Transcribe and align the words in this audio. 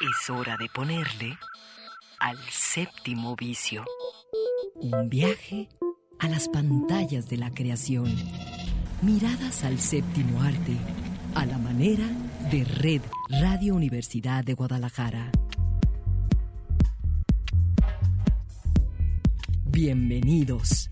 Es 0.00 0.30
hora 0.30 0.56
de 0.56 0.66
ponerle 0.70 1.36
al 2.20 2.38
séptimo 2.50 3.36
vicio. 3.36 3.84
Un 4.76 5.10
viaje 5.10 5.68
a 6.18 6.26
las 6.26 6.48
pantallas 6.48 7.28
de 7.28 7.36
la 7.36 7.50
creación. 7.50 8.06
Miradas 9.02 9.62
al 9.62 9.78
séptimo 9.78 10.40
arte, 10.40 10.74
a 11.34 11.44
la 11.44 11.58
manera 11.58 12.06
de 12.50 12.64
Red 12.64 13.02
Radio 13.42 13.74
Universidad 13.74 14.42
de 14.42 14.54
Guadalajara. 14.54 15.30
Bienvenidos. 19.66 20.89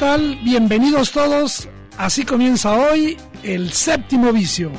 Tal? 0.00 0.40
Bienvenidos 0.42 1.12
todos. 1.12 1.68
Así 1.98 2.24
comienza 2.24 2.72
hoy 2.72 3.18
el 3.42 3.70
séptimo 3.70 4.32
vicio. 4.32 4.72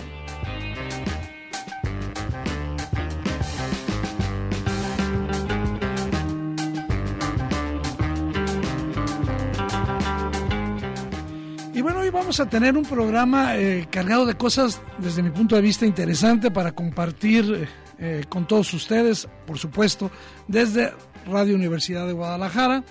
Y 11.76 11.82
bueno, 11.82 12.00
hoy 12.00 12.10
vamos 12.10 12.40
a 12.40 12.50
tener 12.50 12.76
un 12.76 12.84
programa 12.84 13.56
eh, 13.58 13.88
cargado 13.92 14.26
de 14.26 14.34
cosas 14.34 14.82
desde 14.98 15.22
mi 15.22 15.30
punto 15.30 15.56
de 15.56 15.62
vista 15.62 15.86
interesante 15.86 16.50
para 16.50 16.72
compartir 16.72 17.70
eh, 18.00 18.24
con 18.28 18.48
todos 18.48 18.74
ustedes, 18.74 19.28
por 19.46 19.60
supuesto, 19.60 20.10
desde 20.48 20.92
Radio 21.28 21.54
Universidad 21.54 22.08
de 22.08 22.14
Guadalajara. 22.14 22.84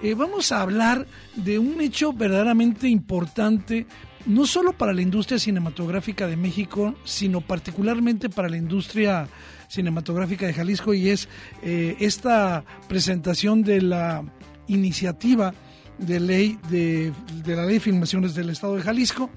Eh, 0.00 0.14
vamos 0.14 0.52
a 0.52 0.60
hablar 0.60 1.06
de 1.34 1.58
un 1.58 1.80
hecho 1.80 2.12
verdaderamente 2.12 2.88
importante, 2.88 3.86
no 4.26 4.46
solo 4.46 4.72
para 4.72 4.92
la 4.92 5.02
industria 5.02 5.40
cinematográfica 5.40 6.28
de 6.28 6.36
México, 6.36 6.94
sino 7.04 7.40
particularmente 7.40 8.28
para 8.28 8.48
la 8.48 8.56
industria 8.56 9.28
cinematográfica 9.66 10.46
de 10.46 10.54
Jalisco, 10.54 10.94
y 10.94 11.08
es 11.08 11.28
eh, 11.62 11.96
esta 11.98 12.64
presentación 12.86 13.62
de 13.62 13.82
la 13.82 14.24
iniciativa 14.68 15.52
de 15.98 16.20
ley 16.20 16.58
de, 16.70 17.12
la 17.44 17.66
ley 17.66 17.74
de 17.74 17.80
filmaciones 17.80 18.36
del 18.36 18.50
Estado 18.50 18.76
de 18.76 18.82
Jalisco. 18.82 19.30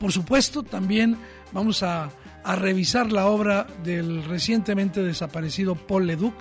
Por 0.00 0.10
supuesto, 0.10 0.64
también 0.64 1.16
vamos 1.52 1.82
a, 1.84 2.10
revisar 2.58 3.10
la 3.10 3.26
obra 3.26 3.66
del 3.82 4.22
recientemente 4.24 5.02
desaparecido 5.02 5.74
Paul 5.74 6.06
Leduc, 6.06 6.34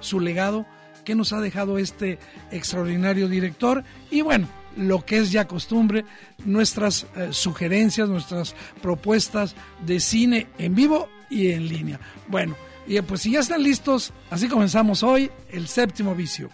su 0.00 0.20
legado, 0.20 0.66
que 1.06 1.14
nos 1.14 1.32
ha 1.32 1.40
dejado 1.40 1.78
este 1.78 2.18
extraordinario 2.50 3.28
director 3.28 3.84
y 4.10 4.20
bueno, 4.20 4.48
lo 4.76 5.06
que 5.06 5.18
es 5.18 5.32
ya 5.32 5.46
costumbre, 5.46 6.04
nuestras 6.44 7.06
eh, 7.16 7.28
sugerencias, 7.30 8.08
nuestras 8.08 8.54
propuestas 8.82 9.54
de 9.86 10.00
cine 10.00 10.48
en 10.58 10.74
vivo 10.74 11.08
y 11.30 11.52
en 11.52 11.68
línea. 11.68 12.00
Bueno, 12.28 12.56
y 12.86 13.00
pues 13.00 13.22
si 13.22 13.30
ya 13.30 13.40
están 13.40 13.62
listos, 13.62 14.12
así 14.30 14.48
comenzamos 14.48 15.02
hoy 15.02 15.30
el 15.50 15.68
séptimo 15.68 16.14
vicio. 16.14 16.50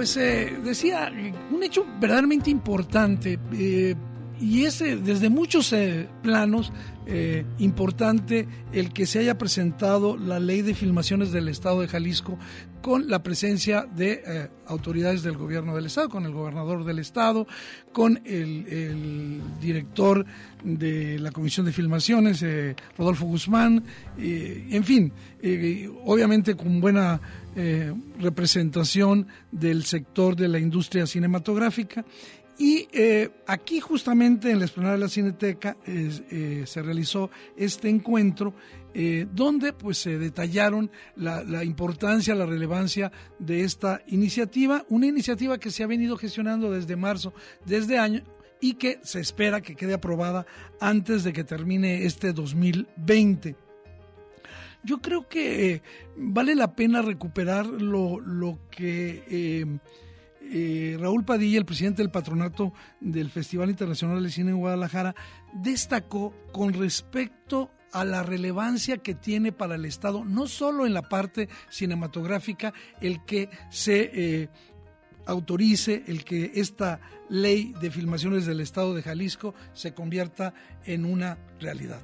Pues 0.00 0.16
eh, 0.16 0.58
decía, 0.64 1.12
un 1.50 1.62
hecho 1.62 1.84
verdaderamente 2.00 2.48
importante 2.48 3.38
eh, 3.52 3.94
y 4.40 4.64
es 4.64 4.78
desde 4.78 5.28
muchos 5.28 5.72
eh, 5.72 6.08
planos 6.22 6.72
eh, 7.06 7.44
importante 7.58 8.48
el 8.72 8.92
que 8.92 9.04
se 9.04 9.18
haya 9.18 9.36
presentado 9.36 10.16
la 10.16 10.40
ley 10.40 10.62
de 10.62 10.74
filmaciones 10.74 11.30
del 11.30 11.48
Estado 11.48 11.80
de 11.80 11.88
Jalisco 11.88 12.38
con 12.80 13.10
la 13.10 13.22
presencia 13.22 13.86
de 13.94 14.22
eh, 14.26 14.48
autoridades 14.66 15.22
del 15.22 15.36
gobierno 15.36 15.74
del 15.74 15.86
Estado, 15.86 16.08
con 16.08 16.24
el 16.24 16.32
gobernador 16.32 16.84
del 16.84 17.00
Estado, 17.00 17.46
con 17.92 18.22
el, 18.24 19.42
director 19.60 20.24
de 20.64 21.18
la 21.18 21.32
Comisión 21.32 21.66
de 21.66 21.72
Filmaciones, 21.72 22.44
Rodolfo 22.96 23.26
Guzmán, 23.26 23.84
en 24.16 24.84
fin, 24.84 25.12
obviamente 26.04 26.54
con 26.54 26.80
buena 26.80 27.20
representación 28.18 29.26
del 29.50 29.84
sector 29.84 30.36
de 30.36 30.48
la 30.48 30.58
industria 30.58 31.06
cinematográfica. 31.06 32.04
Y 32.60 32.88
eh, 32.92 33.30
aquí 33.46 33.80
justamente 33.80 34.50
en 34.50 34.58
la 34.58 34.66
explanada 34.66 34.96
de 34.96 35.00
la 35.00 35.08
Cineteca 35.08 35.78
eh, 35.86 36.64
se 36.66 36.82
realizó 36.82 37.30
este 37.56 37.88
encuentro 37.88 38.52
eh, 38.92 39.26
donde 39.32 39.72
pues 39.72 39.96
se 39.96 40.18
detallaron 40.18 40.90
la, 41.16 41.64
importancia, 41.64 42.34
la 42.34 42.44
relevancia 42.44 43.10
de 43.38 43.64
esta 43.64 44.02
iniciativa, 44.08 44.84
una 44.90 45.06
iniciativa 45.06 45.56
que 45.56 45.70
se 45.70 45.84
ha 45.84 45.86
venido 45.86 46.18
gestionando 46.18 46.70
desde 46.70 46.96
marzo, 46.96 47.32
desde 47.64 47.98
año 47.98 48.24
y 48.60 48.74
que 48.74 49.00
se 49.04 49.20
espera 49.20 49.62
que 49.62 49.74
quede 49.74 49.94
aprobada 49.94 50.44
antes 50.80 51.24
de 51.24 51.32
que 51.32 51.44
termine 51.44 52.04
este 52.04 52.34
2020 52.34 53.56
yo 54.82 55.00
creo 55.00 55.28
que 55.28 55.82
vale 56.14 56.54
la 56.54 56.74
pena 56.74 57.00
recuperar 57.00 57.66
lo, 57.66 58.18
lo 58.18 58.58
que 58.70 59.80
eh, 60.50 60.96
Raúl 60.98 61.24
Padilla, 61.24 61.58
el 61.58 61.64
presidente 61.64 62.02
del 62.02 62.10
patronato 62.10 62.72
del 63.00 63.30
Festival 63.30 63.70
Internacional 63.70 64.22
de 64.22 64.30
Cine 64.30 64.50
en 64.50 64.58
Guadalajara, 64.58 65.14
destacó 65.52 66.34
con 66.52 66.72
respecto 66.72 67.70
a 67.92 68.04
la 68.04 68.22
relevancia 68.22 68.98
que 68.98 69.14
tiene 69.14 69.52
para 69.52 69.74
el 69.74 69.84
Estado, 69.84 70.24
no 70.24 70.46
solo 70.46 70.86
en 70.86 70.94
la 70.94 71.02
parte 71.02 71.48
cinematográfica, 71.70 72.72
el 73.00 73.24
que 73.24 73.48
se 73.70 74.10
eh, 74.12 74.48
autorice, 75.26 76.04
el 76.06 76.24
que 76.24 76.52
esta 76.54 77.00
ley 77.28 77.72
de 77.80 77.90
filmaciones 77.90 78.46
del 78.46 78.60
Estado 78.60 78.94
de 78.94 79.02
Jalisco 79.02 79.54
se 79.72 79.94
convierta 79.94 80.54
en 80.84 81.04
una 81.04 81.38
realidad. 81.60 82.00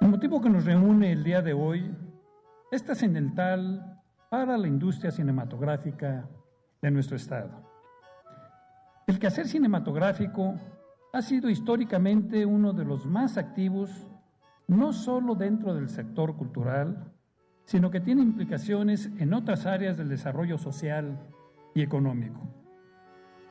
El 0.00 0.08
motivo 0.08 0.40
que 0.40 0.50
nos 0.50 0.64
reúne 0.64 1.12
el 1.12 1.24
día 1.24 1.42
de 1.42 1.52
hoy 1.52 1.96
es 2.70 2.84
trascendental 2.84 4.00
para 4.28 4.56
la 4.58 4.66
industria 4.66 5.10
cinematográfica 5.10 6.28
de 6.80 6.90
nuestro 6.90 7.16
Estado. 7.16 7.62
El 9.06 9.18
quehacer 9.18 9.46
cinematográfico 9.46 10.54
ha 11.12 11.22
sido 11.22 11.50
históricamente 11.50 12.46
uno 12.46 12.72
de 12.72 12.84
los 12.84 13.04
más 13.06 13.36
activos, 13.36 13.90
no 14.66 14.92
solo 14.92 15.34
dentro 15.34 15.74
del 15.74 15.88
sector 15.88 16.36
cultural, 16.36 17.12
sino 17.64 17.90
que 17.90 18.00
tiene 18.00 18.22
implicaciones 18.22 19.10
en 19.18 19.34
otras 19.34 19.66
áreas 19.66 19.96
del 19.96 20.08
desarrollo 20.08 20.58
social 20.58 21.18
y 21.74 21.82
económico. 21.82 22.40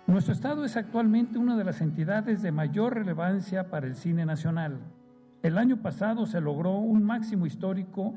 Nuestro 0.07 0.33
Estado 0.33 0.65
es 0.65 0.75
actualmente 0.77 1.37
una 1.37 1.55
de 1.55 1.63
las 1.63 1.79
entidades 1.79 2.41
de 2.41 2.51
mayor 2.51 2.95
relevancia 2.95 3.69
para 3.69 3.87
el 3.87 3.95
cine 3.95 4.25
nacional. 4.25 4.79
El 5.41 5.57
año 5.57 5.81
pasado 5.81 6.25
se 6.25 6.41
logró 6.41 6.73
un 6.73 7.03
máximo 7.03 7.45
histórico 7.45 8.15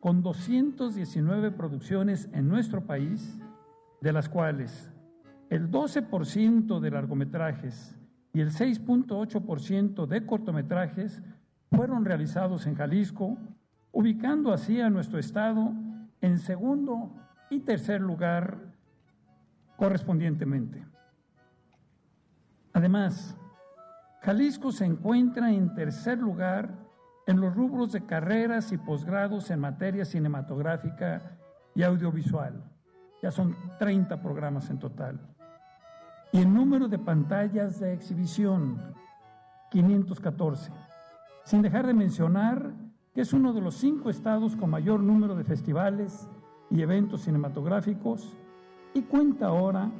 con 0.00 0.22
219 0.22 1.52
producciones 1.52 2.28
en 2.32 2.48
nuestro 2.48 2.86
país, 2.86 3.38
de 4.00 4.12
las 4.12 4.28
cuales 4.28 4.90
el 5.48 5.70
12% 5.70 6.80
de 6.80 6.90
largometrajes 6.90 7.96
y 8.32 8.40
el 8.40 8.50
6.8% 8.50 10.06
de 10.06 10.26
cortometrajes 10.26 11.22
fueron 11.70 12.04
realizados 12.04 12.66
en 12.66 12.74
Jalisco, 12.74 13.38
ubicando 13.92 14.52
así 14.52 14.80
a 14.80 14.90
nuestro 14.90 15.18
Estado 15.18 15.72
en 16.20 16.38
segundo 16.38 17.12
y 17.50 17.60
tercer 17.60 18.00
lugar 18.00 18.58
correspondientemente. 19.76 20.84
Además, 22.72 23.36
Jalisco 24.22 24.72
se 24.72 24.86
encuentra 24.86 25.52
en 25.52 25.74
tercer 25.74 26.18
lugar 26.18 26.70
en 27.26 27.40
los 27.40 27.54
rubros 27.54 27.92
de 27.92 28.04
carreras 28.04 28.72
y 28.72 28.78
posgrados 28.78 29.50
en 29.50 29.60
materia 29.60 30.04
cinematográfica 30.04 31.38
y 31.74 31.82
audiovisual. 31.82 32.62
Ya 33.22 33.30
son 33.30 33.56
30 33.78 34.20
programas 34.20 34.70
en 34.70 34.78
total. 34.78 35.20
Y 36.32 36.38
el 36.38 36.52
número 36.52 36.88
de 36.88 36.98
pantallas 36.98 37.78
de 37.78 37.92
exhibición, 37.92 38.94
514, 39.70 40.72
sin 41.44 41.62
dejar 41.62 41.86
de 41.86 41.94
mencionar 41.94 42.72
que 43.14 43.20
es 43.20 43.32
uno 43.32 43.52
de 43.52 43.60
los 43.60 43.74
cinco 43.76 44.10
estados 44.10 44.56
con 44.56 44.70
mayor 44.70 45.00
número 45.00 45.34
de 45.34 45.44
festivales 45.44 46.28
y 46.70 46.80
eventos 46.80 47.22
cinematográficos 47.22 48.36
y 48.94 49.02
cuenta 49.02 49.48
ahora 49.48 49.90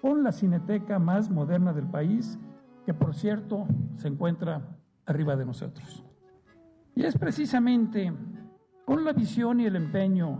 con 0.00 0.22
la 0.22 0.32
cineteca 0.32 0.98
más 0.98 1.30
moderna 1.30 1.72
del 1.72 1.86
país, 1.86 2.38
que 2.86 2.94
por 2.94 3.14
cierto 3.14 3.66
se 3.96 4.08
encuentra 4.08 4.78
arriba 5.06 5.36
de 5.36 5.46
nosotros. 5.46 6.04
Y 6.94 7.04
es 7.04 7.18
precisamente 7.18 8.12
con 8.84 9.04
la 9.04 9.12
visión 9.12 9.60
y 9.60 9.66
el 9.66 9.76
empeño 9.76 10.38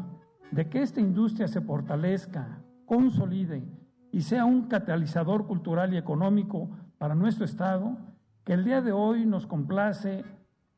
de 0.50 0.69
que 0.69 0.82
esta 0.82 1.00
industria 1.00 1.49
se 1.49 1.61
fortalezca, 1.61 2.62
consolide 2.87 3.65
y 4.12 4.23
sea 4.23 4.44
un 4.44 4.69
catalizador 4.69 5.47
cultural 5.47 5.93
y 5.93 5.97
económico 5.97 6.70
para 6.99 7.15
nuestro 7.15 7.44
Estado, 7.44 7.97
que 8.44 8.53
el 8.53 8.65
día 8.65 8.81
de 8.81 8.93
hoy 8.93 9.27
nos 9.27 9.47
complace 9.47 10.25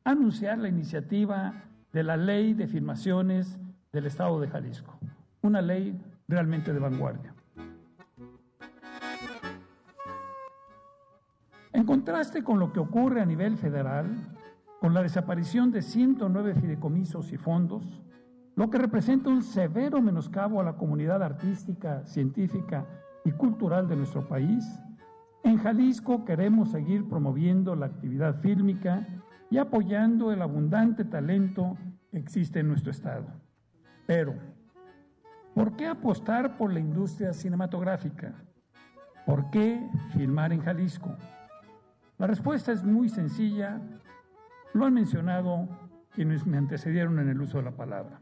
anunciar 0.07 0.57
la 0.57 0.69
iniciativa 0.69 1.65
de 1.91 2.01
la 2.01 2.15
Ley 2.15 2.53
de 2.53 2.67
Firmaciones 2.67 3.59
del 3.91 4.05
Estado 4.05 4.39
de 4.39 4.47
Jalisco, 4.47 4.97
una 5.41 5.61
ley 5.61 5.99
realmente 6.29 6.71
de 6.71 6.79
vanguardia. 6.79 7.33
En 11.73 11.83
contraste 11.85 12.41
con 12.41 12.57
lo 12.57 12.71
que 12.71 12.79
ocurre 12.79 13.19
a 13.19 13.25
nivel 13.25 13.57
federal, 13.57 14.07
con 14.79 14.93
la 14.93 15.03
desaparición 15.03 15.71
de 15.71 15.81
109 15.81 16.55
fideicomisos 16.55 17.33
y 17.33 17.37
fondos, 17.37 17.83
lo 18.55 18.69
que 18.69 18.77
representa 18.77 19.29
un 19.29 19.43
severo 19.43 20.01
menoscabo 20.01 20.61
a 20.61 20.63
la 20.63 20.77
comunidad 20.77 21.21
artística, 21.21 22.05
científica 22.05 22.85
y 23.25 23.31
cultural 23.31 23.89
de 23.89 23.97
nuestro 23.97 24.25
país, 24.25 24.63
en 25.43 25.57
Jalisco 25.57 26.23
queremos 26.23 26.71
seguir 26.71 27.09
promoviendo 27.09 27.75
la 27.75 27.87
actividad 27.87 28.39
fílmica 28.39 29.05
y 29.49 29.57
apoyando 29.57 30.31
el 30.31 30.41
abundante 30.41 31.05
talento 31.05 31.77
que 32.11 32.17
existe 32.17 32.59
en 32.59 32.67
nuestro 32.67 32.91
estado. 32.91 33.27
Pero, 34.05 34.35
¿por 35.53 35.75
qué 35.75 35.87
apostar 35.87 36.57
por 36.57 36.73
la 36.73 36.79
industria 36.79 37.33
cinematográfica? 37.33 38.33
¿Por 39.25 39.49
qué 39.49 39.89
filmar 40.13 40.53
en 40.53 40.61
Jalisco? 40.61 41.15
La 42.17 42.27
respuesta 42.27 42.71
es 42.71 42.83
muy 42.83 43.09
sencilla, 43.09 43.79
lo 44.73 44.85
han 44.85 44.93
mencionado 44.93 45.67
quienes 46.11 46.45
me 46.47 46.57
antecedieron 46.57 47.19
en 47.19 47.29
el 47.29 47.41
uso 47.41 47.57
de 47.57 47.65
la 47.65 47.75
palabra. 47.75 48.21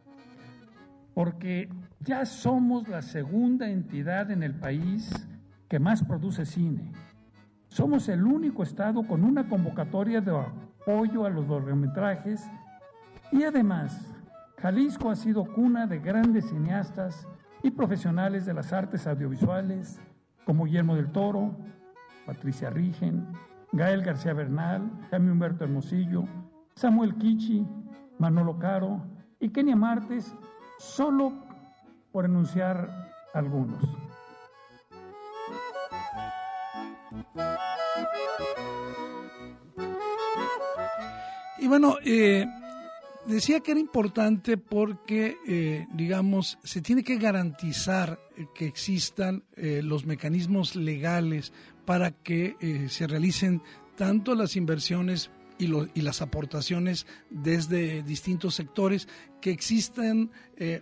Porque 1.13 1.69
ya 2.01 2.25
somos 2.25 2.89
la 2.89 3.01
segunda 3.01 3.69
entidad 3.69 4.31
en 4.31 4.44
el 4.44 4.54
país 4.54 5.28
que 5.69 5.80
más 5.80 6.04
produce 6.04 6.45
cine. 6.45 6.92
Somos 7.69 8.10
el 8.10 8.25
único 8.25 8.63
estado 8.63 9.04
con 9.04 9.24
una 9.24 9.48
convocatoria 9.48 10.21
de 10.21 10.31
apoyo 10.86 11.26
a 11.26 11.32
los 11.32 11.48
largometrajes 11.50 12.48
y 13.32 13.44
además 13.44 14.00
Jalisco 14.60 15.10
ha 15.10 15.16
sido 15.16 15.44
cuna 15.44 15.88
de 15.88 15.98
grandes 15.98 16.48
cineastas 16.48 17.28
y 17.64 17.72
profesionales 17.72 18.46
de 18.46 18.54
las 18.54 18.72
artes 18.72 19.08
audiovisuales 19.08 20.00
como 20.46 20.66
Guillermo 20.66 20.96
del 20.96 21.12
Toro, 21.12 21.56
Patricia 22.28 22.70
Rigen, 22.70 23.28
Gael 23.72 24.04
García 24.04 24.34
Bernal, 24.34 24.92
Jaime 25.10 25.32
Humberto 25.32 25.64
Hermosillo, 25.64 26.26
Samuel 26.76 27.16
Kichi, 27.16 27.66
Manolo 28.20 28.60
Caro 28.60 29.02
y 29.40 29.50
Kenia 29.50 29.76
Martes, 29.76 30.36
solo 30.78 31.34
por 32.12 32.26
enunciar 32.26 33.12
algunos. 33.34 34.05
Y 41.66 41.68
bueno, 41.68 41.98
eh, 42.06 42.46
decía 43.26 43.60
que 43.62 43.72
era 43.72 43.80
importante 43.80 44.56
porque, 44.56 45.38
eh, 45.48 45.88
digamos, 45.96 46.60
se 46.64 46.80
tiene 46.80 47.04
que 47.04 47.18
garantizar 47.18 48.20
que 48.54 48.68
existan 48.68 49.44
eh, 49.56 49.82
los 49.84 50.06
mecanismos 50.06 50.76
legales 50.76 51.54
para 51.84 52.12
que 52.12 52.86
se 52.88 53.08
realicen 53.08 53.64
tanto 53.96 54.36
las 54.36 54.56
inversiones 54.56 55.32
y, 55.58 55.72
y, 55.96 56.02
las 56.02 56.22
aportaciones 56.22 57.08
desde 57.32 58.04
distintos 58.04 58.54
sectores, 58.54 59.08
que 59.42 59.50
existan 59.50 60.30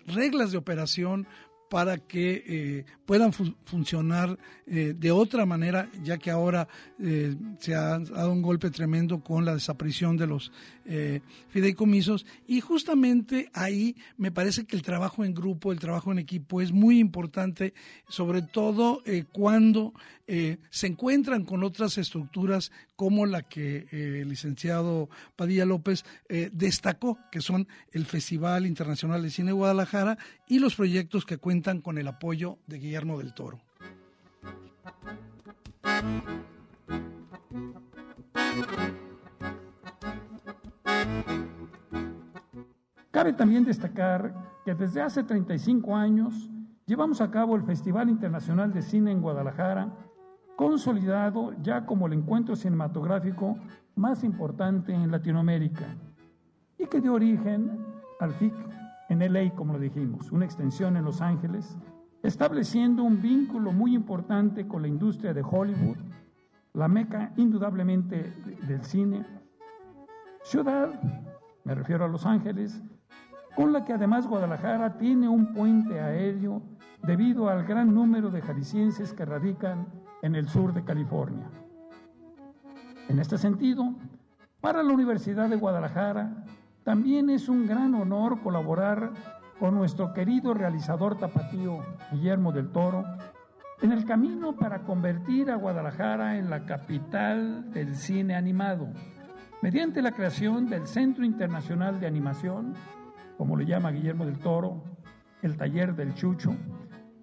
reglas 0.06 0.52
de 0.52 0.58
operación 0.58 1.28
para 1.74 1.98
que 1.98 2.44
eh, 2.46 2.86
puedan 3.04 3.34
funcionar 3.34 4.38
eh, 4.68 4.94
de 4.96 5.10
otra 5.10 5.44
manera, 5.48 5.90
ya 6.04 6.20
que 6.20 6.30
ahora 6.30 6.68
eh, 7.00 7.36
se 7.58 7.74
ha 7.74 7.98
dado 7.98 8.31
un 8.31 8.44
golpe 8.44 8.70
tremendo 8.70 9.24
con 9.24 9.44
la 9.44 9.56
desaparición 9.56 10.16
de 10.16 10.28
los 10.28 10.52
fideicomisos. 11.50 12.28
Y 12.46 12.60
justamente 12.60 13.50
ahí 13.54 13.96
me 14.18 14.31
parece 14.31 14.66
que 14.66 14.75
el 14.75 14.84
trabajo 14.84 15.25
en 15.25 15.34
grupo, 15.34 15.72
el 15.72 15.80
trabajo 15.80 16.12
en 16.12 16.20
equipo 16.20 16.62
es 16.62 16.72
muy 16.72 17.00
importante, 17.00 17.74
sobre 18.08 18.44
todo 18.44 19.02
cuando 19.31 19.94
se 20.25 20.88
encuentran 20.88 21.46
con 21.46 21.64
otras 21.64 21.98
estructuras 21.98 22.72
como 22.96 23.25
la 23.25 23.42
que 23.44 23.88
el 23.92 24.30
licenciado 24.30 25.10
Padilla 25.36 25.66
López 25.66 26.06
destacó, 26.52 27.20
que 27.31 27.42
son 27.42 27.68
el 27.92 28.06
Festival 28.06 28.66
Internacional 28.66 29.22
de 29.22 29.30
Cine 29.30 29.52
Guadalajara 29.52 30.18
y 30.48 30.60
los 30.60 30.75
proyectos 30.75 31.25
que 31.25 31.38
cuentan 31.38 31.81
con 31.81 31.98
el 31.98 32.08
apoyo 32.08 32.60
de 32.68 32.80
Guillermo 32.80 33.18
del 33.18 33.34
Toro. 33.34 33.62
Cabe 43.12 43.34
también 43.34 43.64
destacar 43.64 44.34
que 44.66 44.74
desde 44.74 45.02
hace 45.02 45.24
35 45.24 45.96
años 45.96 46.50
llevamos 46.86 47.22
a 47.22 47.30
cabo 47.30 47.56
el 47.56 47.64
Festival 47.64 48.10
Internacional 48.10 48.74
de 48.74 48.81
Cine 48.81 49.12
en 49.12 49.22
Guadalajara, 49.22 49.94
consolidado 50.56 51.54
ya 51.62 51.86
como 51.86 52.08
el 52.08 52.14
encuentro 52.14 52.56
cinematográfico 52.56 53.58
más 53.96 54.24
importante 54.24 54.94
en 54.94 55.12
Latinoamérica 55.12 55.86
y 56.78 56.86
que 56.86 57.02
dio 57.02 57.14
origen 57.14 57.86
al 58.20 58.34
FIC 58.34 58.54
en 59.10 59.34
LA, 59.34 59.54
como 59.56 59.74
lo 59.74 59.80
dijimos, 59.80 60.32
una 60.32 60.46
extensión 60.46 60.98
en 60.98 61.06
Los 61.06 61.22
Ángeles, 61.22 61.78
estableciendo 62.24 63.04
un 63.04 63.22
vínculo 63.22 63.72
muy 63.72 63.94
importante 63.94 64.68
con 64.68 64.82
la 64.82 64.88
industria 64.88 65.34
de 65.34 65.44
Hollywood, 65.44 65.98
la 66.74 66.88
meca 66.88 67.32
indudablemente 67.38 68.34
del 68.68 68.84
cine, 68.84 69.25
ciudad, 70.44 71.00
me 71.63 71.75
refiero 71.75 72.06
a 72.06 72.08
Los 72.08 72.25
Ángeles, 72.25 72.82
con 73.56 73.72
la 73.72 73.86
que 73.86 73.94
además 73.94 74.27
Guadalajara 74.27 74.98
tiene 74.98 75.30
un 75.30 75.54
puente 75.54 76.00
aéreo 76.00 76.62
debido 77.04 77.50
al 77.50 77.66
gran 77.66 77.94
número 77.94 78.32
de 78.32 78.42
jaliscienses 78.42 79.13
que 79.13 79.25
radican 79.25 79.86
en 80.24 80.36
el 80.36 80.48
sur 80.48 80.74
de 80.74 80.84
California. 80.84 81.46
En 83.10 83.20
este 83.20 83.38
sentido, 83.38 83.94
para 84.62 84.82
la 84.82 84.94
Universidad 84.94 85.50
de 85.50 85.58
Guadalajara, 85.58 86.46
también 86.84 87.30
es 87.30 87.50
un 87.50 87.68
gran 87.68 87.94
honor 87.94 88.42
colaborar 88.42 89.12
con 89.60 89.75
nuestro 89.75 90.13
querido 90.13 90.53
realizador 90.53 91.18
tapatío 91.18 91.80
Guillermo 92.12 92.53
del 92.53 92.70
Toro 92.70 93.03
en 93.82 93.92
el 93.92 94.06
camino 94.06 94.56
para 94.56 94.84
convertir 94.84 95.51
a 95.51 95.56
Guadalajara 95.56 96.38
en 96.38 96.50
la 96.50 96.65
capital 96.65 97.70
del 97.74 97.94
cine 97.94 98.36
animado, 98.36 98.88
mediante 99.62 100.01
la 100.01 100.13
creación 100.13 100.70
del 100.70 100.88
Centro 100.88 101.25
Internacional 101.25 102.00
de 102.00 102.08
Animación, 102.08 102.74
como 103.38 103.58
le 103.58 103.65
llama 103.65 103.92
Guillermo 103.92 104.25
del 104.25 104.39
Toro, 104.39 104.84
el 105.42 105.58
taller 105.58 105.94
del 105.96 106.13
Chucho, 106.13 106.56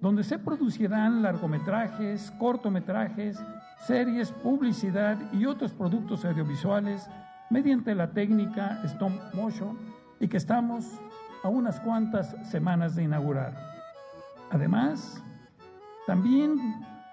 donde 0.01 0.25
se 0.25 0.39
producirán 0.39 1.23
largometrajes, 1.23 2.31
cortometrajes, 2.39 3.39
series, 3.87 4.33
publicidad 4.33 5.19
y 5.33 5.47
otros 5.47 5.73
productos 5.73 6.25
audiovisuales 6.25 7.09
mediante 7.51 7.95
la 7.95 8.11
técnica 8.11 8.81
stop 8.85 9.13
motion 9.35 9.77
y 10.19 10.29
que 10.29 10.39
estamos 10.39 11.01
a 11.43 11.49
unas 11.49 11.81
cuantas 11.81 12.37
semanas 12.51 12.95
de 12.95 13.05
inaugurar. 13.05 13.55
Además, 14.51 15.23
también 16.07 16.59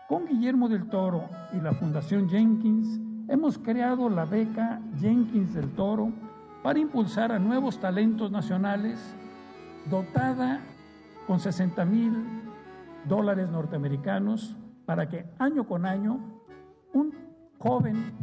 con 0.08 0.25
Guillermo 0.25 0.70
del 0.70 0.89
Toro 0.89 1.29
y 1.53 1.60
la 1.60 1.74
Fundación 1.74 2.29
Jenkins 2.29 3.00
hemos 3.27 3.58
creado 3.58 4.10
la 4.10 4.25
beca 4.25 4.79
Jenkins 5.00 5.53
del 5.53 5.70
Toro 5.72 6.12
para 6.63 6.79
impulsar 6.79 7.32
a 7.32 7.39
nuevos 7.39 7.79
talentos 7.79 8.32
nacionales 8.32 9.00
dotada 9.89 10.62
con 11.25 11.39
60 11.39 11.86
mil 11.86 12.47
dólares 13.08 13.50
norteamericanos 13.50 14.56
para 14.86 15.10
que 15.10 15.26
año 15.40 15.66
con 15.68 15.86
año 15.86 16.20
un 16.94 17.14
joven 17.60 18.14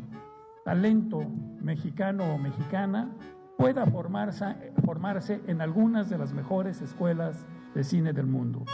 talento 0.64 1.20
mexicano 1.60 2.24
o 2.34 2.38
mexicana 2.38 3.10
pueda 3.58 3.86
formarse, 3.86 4.72
formarse 4.84 5.40
en 5.46 5.60
algunas 5.60 6.10
de 6.10 6.18
las 6.18 6.32
mejores 6.32 6.80
escuelas 6.80 7.46
de 7.74 7.84
cine 7.84 8.12
del 8.12 8.26
mundo. 8.26 8.64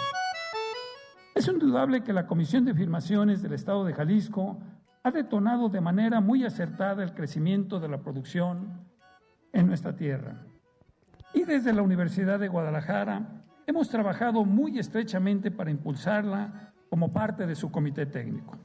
Es 1.34 1.48
indudable 1.48 2.02
que 2.02 2.12
la 2.12 2.26
Comisión 2.26 2.64
de 2.64 2.74
Firmaciones 2.74 3.42
del 3.42 3.52
Estado 3.52 3.84
de 3.84 3.92
Jalisco 3.92 4.58
ha 5.02 5.10
detonado 5.10 5.68
de 5.68 5.80
manera 5.80 6.20
muy 6.20 6.44
acertada 6.44 7.02
el 7.02 7.14
crecimiento 7.14 7.80
de 7.80 7.88
la 7.88 8.02
producción 8.02 8.86
en 9.52 9.66
nuestra 9.66 9.96
tierra. 9.96 10.44
Y 11.32 11.44
desde 11.44 11.72
la 11.72 11.82
Universidad 11.82 12.38
de 12.38 12.48
Guadalajara 12.48 13.39
hemos 13.70 13.88
trabajado 13.88 14.44
muy 14.44 14.80
estrechamente 14.80 15.52
para 15.52 15.70
impulsarla 15.70 16.72
como 16.88 17.12
parte 17.12 17.46
de 17.46 17.54
su 17.54 17.70
comité 17.70 18.04
técnico. 18.04 18.58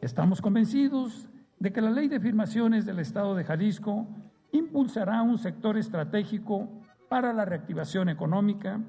Estamos 0.00 0.40
convencidos 0.40 1.28
de 1.58 1.72
que 1.72 1.80
la 1.80 1.90
ley 1.90 2.06
de 2.06 2.20
firmaciones 2.20 2.86
del 2.86 3.00
Estado 3.00 3.34
de 3.34 3.42
Jalisco 3.42 4.06
impulsará 4.52 5.22
un 5.22 5.38
sector 5.38 5.76
estratégico 5.76 6.68
para 7.08 7.32
la 7.32 7.44
reactivación 7.44 8.08
económica 8.08 8.80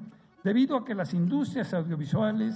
debido 0.43 0.77
a 0.77 0.85
que 0.85 0.93
las 0.93 1.15
industrias 1.15 1.73
audiovisuales 1.73 2.55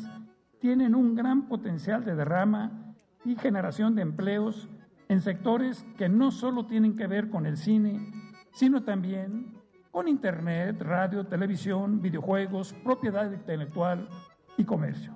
tienen 0.60 0.94
un 0.94 1.16
gran 1.16 1.48
potencial 1.48 2.06
de 2.06 2.14
derrama 2.14 2.94
y 3.26 3.36
generación 3.38 3.96
de 3.96 4.04
empleos 4.04 4.70
en 5.10 5.20
sectores 5.22 5.84
que 5.98 6.10
no 6.10 6.30
solo 6.30 6.68
tienen 6.68 6.96
que 6.96 7.08
ver 7.08 7.32
con 7.32 7.48
el 7.48 7.58
cine, 7.58 8.12
sino 8.52 8.84
también 8.84 9.63
con 9.94 10.08
Internet, 10.08 10.82
radio, 10.82 11.24
televisión, 11.24 12.02
videojuegos, 12.02 12.74
propiedad 12.84 13.32
intelectual 13.32 14.10
y 14.58 14.64
comercio. 14.64 15.16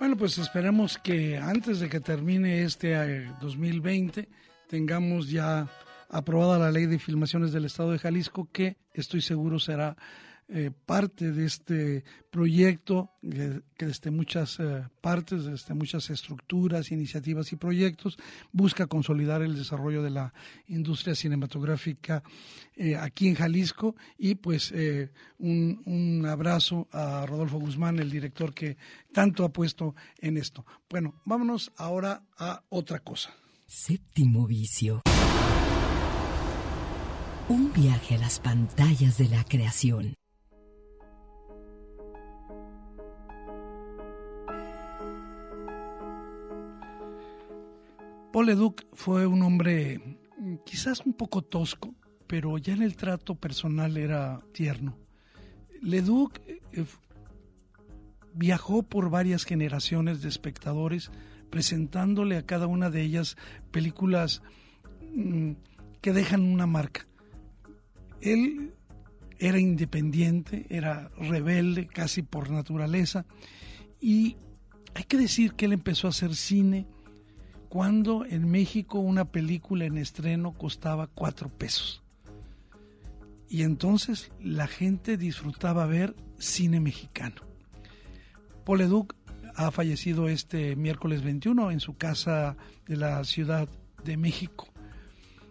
Bueno, 0.00 0.16
pues 0.16 0.38
esperemos 0.38 0.98
que 0.98 1.38
antes 1.38 1.78
de 1.78 1.88
que 1.88 2.00
termine 2.00 2.64
este 2.64 3.28
2020 3.40 4.20
eh, 4.20 4.28
tengamos 4.66 5.30
ya 5.30 5.68
aprobada 6.08 6.58
la 6.58 6.72
ley 6.72 6.86
de 6.86 6.98
filmaciones 6.98 7.52
del 7.52 7.66
Estado 7.66 7.92
de 7.92 8.00
Jalisco, 8.00 8.48
que 8.50 8.76
estoy 8.92 9.20
seguro 9.20 9.60
será 9.60 9.96
eh, 10.50 10.70
parte 10.86 11.30
de 11.30 11.44
este 11.44 12.04
proyecto 12.30 13.10
que 13.20 13.84
desde 13.84 14.10
muchas 14.10 14.58
eh, 14.58 14.82
partes, 15.02 15.44
desde 15.44 15.74
muchas 15.74 16.08
estructuras, 16.08 16.90
iniciativas 16.90 17.52
y 17.52 17.56
proyectos 17.56 18.16
busca 18.50 18.86
consolidar 18.86 19.42
el 19.42 19.54
desarrollo 19.54 20.02
de 20.02 20.08
la 20.08 20.32
industria 20.68 21.14
cinematográfica 21.14 22.22
eh, 22.76 22.96
aquí 22.96 23.28
en 23.28 23.34
Jalisco 23.34 23.94
y 24.16 24.36
pues 24.36 24.72
un, 25.38 25.82
un 25.84 26.24
abrazo 26.24 26.88
a 26.92 27.26
Rodolfo 27.26 27.58
Guzmán, 27.58 27.98
el 27.98 28.10
director 28.10 28.54
que 28.54 28.78
tanto 29.12 29.44
ha 29.44 29.52
puesto 29.52 29.94
en 30.18 30.38
esto. 30.38 30.64
Bueno, 30.88 31.20
vámonos 31.26 31.72
ahora 31.76 32.22
a 32.38 32.64
otra 32.70 33.00
cosa. 33.00 33.34
Séptimo 33.66 34.46
vicio. 34.46 35.02
Un 37.50 37.70
viaje 37.74 38.14
a 38.14 38.18
las 38.18 38.40
pantallas 38.40 39.18
de 39.18 39.28
la 39.28 39.44
creación. 39.44 40.14
Leduc 48.42 48.84
fue 48.92 49.26
un 49.26 49.42
hombre 49.42 50.00
mm, 50.38 50.56
quizás 50.64 51.04
un 51.04 51.14
poco 51.14 51.42
tosco, 51.42 51.94
pero 52.26 52.58
ya 52.58 52.74
en 52.74 52.82
el 52.82 52.96
trato 52.96 53.34
personal 53.34 53.96
era 53.96 54.40
tierno. 54.52 54.98
Leduc 55.82 56.38
eh, 56.46 56.84
viajó 58.34 58.82
por 58.82 59.10
varias 59.10 59.44
generaciones 59.44 60.22
de 60.22 60.28
espectadores, 60.28 61.10
presentándole 61.50 62.36
a 62.36 62.46
cada 62.46 62.66
una 62.66 62.90
de 62.90 63.02
ellas 63.02 63.36
películas 63.70 64.42
mm, 65.14 65.52
que 66.00 66.12
dejan 66.12 66.42
una 66.42 66.66
marca. 66.66 67.06
Él 68.20 68.74
era 69.38 69.58
independiente, 69.58 70.66
era 70.68 71.10
rebelde 71.16 71.86
casi 71.86 72.22
por 72.22 72.50
naturaleza, 72.50 73.24
y 74.00 74.36
hay 74.94 75.04
que 75.04 75.16
decir 75.16 75.54
que 75.54 75.66
él 75.66 75.72
empezó 75.72 76.08
a 76.08 76.10
hacer 76.10 76.34
cine 76.34 76.86
cuando 77.68 78.24
en 78.24 78.50
México 78.50 78.98
una 78.98 79.26
película 79.26 79.84
en 79.84 79.98
estreno 79.98 80.52
costaba 80.52 81.06
cuatro 81.06 81.48
pesos. 81.48 82.02
Y 83.48 83.62
entonces 83.62 84.30
la 84.40 84.66
gente 84.66 85.16
disfrutaba 85.16 85.86
ver 85.86 86.14
cine 86.38 86.80
mexicano. 86.80 87.42
Paul 88.64 88.82
Educ 88.82 89.14
ha 89.54 89.70
fallecido 89.70 90.28
este 90.28 90.76
miércoles 90.76 91.22
21 91.22 91.70
en 91.70 91.80
su 91.80 91.96
casa 91.96 92.56
de 92.86 92.96
la 92.96 93.24
Ciudad 93.24 93.68
de 94.04 94.16
México. 94.16 94.68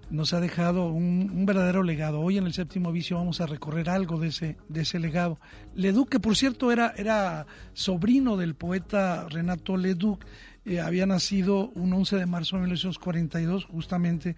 Nos 0.09 0.33
ha 0.33 0.39
dejado 0.39 0.87
un, 0.87 1.45
verdadero 1.45 1.83
legado. 1.83 2.21
Hoy 2.21 2.37
en 2.37 2.45
el 2.45 2.53
séptimo 2.53 2.93
vicio 2.93 3.17
vamos 3.17 3.41
a 3.41 3.45
recorrer 3.47 3.89
algo 3.89 4.17
de 4.19 4.29
ese, 4.29 4.57
de 4.69 4.81
ese 4.81 4.99
legado. 4.99 5.39
Leduc, 5.75 6.07
que 6.07 6.19
por 6.19 6.37
cierto 6.37 6.71
era, 6.71 6.93
era 6.95 7.45
sobrino 7.73 8.37
del 8.37 8.55
poeta 8.55 9.27
Renato 9.27 9.75
Leduc, 9.75 10.23
eh, 10.67 10.81
había 10.81 11.05
nacido 11.05 11.69
un 11.75 11.93
11 11.93 12.17
de 12.17 12.25
marzo 12.25 12.57
de 12.57 12.63
1942, 12.63 13.65
justamente 13.65 14.35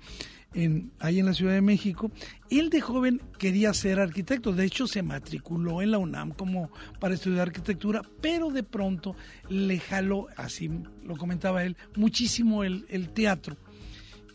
en, 0.54 0.92
ahí 1.00 1.20
en 1.20 1.26
la 1.26 1.34
Ciudad 1.34 1.54
de 1.54 1.62
México. 1.62 2.12
Él 2.52 2.70
de 2.70 2.82
joven 2.82 3.20
quería 3.40 3.74
ser 3.74 4.00
arquitecto, 4.00 4.54
de 4.54 4.66
hecho 4.66 4.86
se 4.86 5.02
matriculó 5.02 5.82
en 5.82 5.90
la 5.90 5.98
UNAM 5.98 6.32
como 6.32 6.70
para 7.00 7.16
estudiar 7.16 7.48
arquitectura, 7.48 8.04
pero 8.22 8.52
de 8.52 8.62
pronto 8.62 9.16
le 9.50 9.80
jaló, 9.80 10.28
así 10.38 10.70
lo 11.04 11.18
comentaba 11.18 11.64
él, 11.64 11.76
muchísimo 11.96 12.64
el, 12.64 12.86
el 12.90 13.10
teatro 13.10 13.58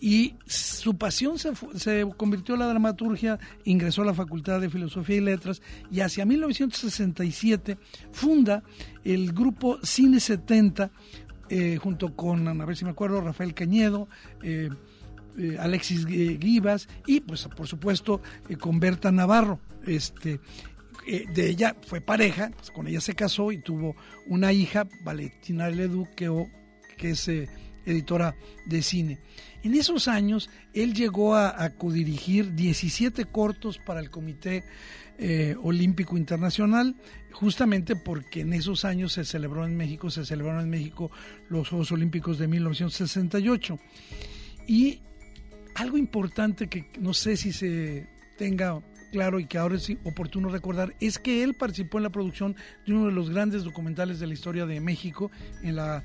y 0.01 0.35
su 0.45 0.99
pasión 0.99 1.39
se, 1.39 1.53
se, 1.77 2.07
convirtió 2.19 2.57
en 2.57 2.61
la 2.61 2.69
dramaturgia, 2.69 3.39
ingresó 3.65 4.03
a 4.03 4.05
la 4.05 4.13
Facultad 4.13 4.61
de 4.61 4.69
Filosofía 4.69 5.17
y 5.17 5.21
Letras 5.21 5.63
y 5.91 6.01
hacia 6.01 6.27
1967 6.27 7.79
funda 8.13 8.63
el 9.03 9.33
grupo 9.33 9.79
Cine 9.83 10.21
70 10.21 10.91
eh, 11.51 11.77
junto 11.77 12.15
con, 12.17 12.49
a 12.49 12.65
ver 12.65 12.77
si 12.77 12.85
me 12.85 12.93
acuerdo, 12.93 13.21
Rafael 13.21 13.55
Cañedo, 13.55 14.09
eh, 14.43 14.71
eh, 15.37 15.57
Alexis 15.59 16.07
Guivas 16.07 16.89
y 17.07 17.21
pues 17.21 17.49
por 17.49 17.67
supuesto 17.67 18.23
con 18.61 18.81
Berta 18.81 19.13
Navarro. 19.13 19.61
Este, 19.87 20.41
de 21.07 21.51
ella 21.51 21.77
fue 21.87 22.01
pareja, 22.01 22.51
pues, 22.57 22.71
con 22.71 22.87
ella 22.87 23.01
se 23.01 23.15
casó 23.15 23.53
y 23.53 23.59
tuvo 23.59 23.95
una 24.27 24.53
hija, 24.53 24.87
Valentina 25.03 25.69
Ledu, 25.69 26.09
que, 26.17 26.31
es 26.99 27.29
editora 27.85 28.35
de 28.65 28.81
cine. 28.81 29.19
En 29.63 29.75
esos 29.75 30.09
años, 30.09 30.49
él 30.73 30.95
llegó 30.95 31.37
a, 31.37 31.69
codirigir 31.77 32.55
17 32.55 33.27
cortos 33.27 33.79
para 33.79 34.01
el 34.01 34.09
Comité 34.09 34.65
Olímpico 35.63 36.17
Internacional, 36.17 36.97
justamente 37.35 37.97
porque 37.97 38.41
en 38.41 38.53
esos 38.53 38.85
años 38.85 39.13
se 39.13 39.25
celebró 39.25 39.67
en 39.67 39.77
México, 39.77 40.09
se 40.11 40.25
celebraron 40.25 40.63
en 40.63 40.71
México 40.71 41.11
los 41.49 41.69
Juegos 41.69 41.93
Olímpicos 41.93 42.39
de 42.39 42.49
1968. 42.49 43.79
Y 44.67 45.01
algo 45.75 45.99
importante 45.99 46.69
que 46.69 46.87
no 47.01 47.13
sé 47.13 47.37
si 47.37 47.53
se 47.53 48.07
tenga 48.39 48.81
claro 49.11 49.39
y 49.39 49.47
que 49.47 49.59
ahora 49.59 49.77
es 49.77 49.93
oportuno 50.05 50.49
recordar 50.49 50.95
es 51.01 51.19
que 51.19 51.43
él 51.43 51.55
participó 51.55 51.99
en 51.99 52.05
la 52.05 52.11
producción 52.11 52.57
de 52.87 52.95
uno 52.95 53.07
de 53.07 53.13
los 53.13 53.31
grandes 53.31 53.65
documentales 53.65 54.21
de 54.21 54.27
la 54.27 54.35
historia 54.35 54.67
de 54.67 54.81
México, 54.81 55.31
en 55.63 55.77
la 55.77 56.03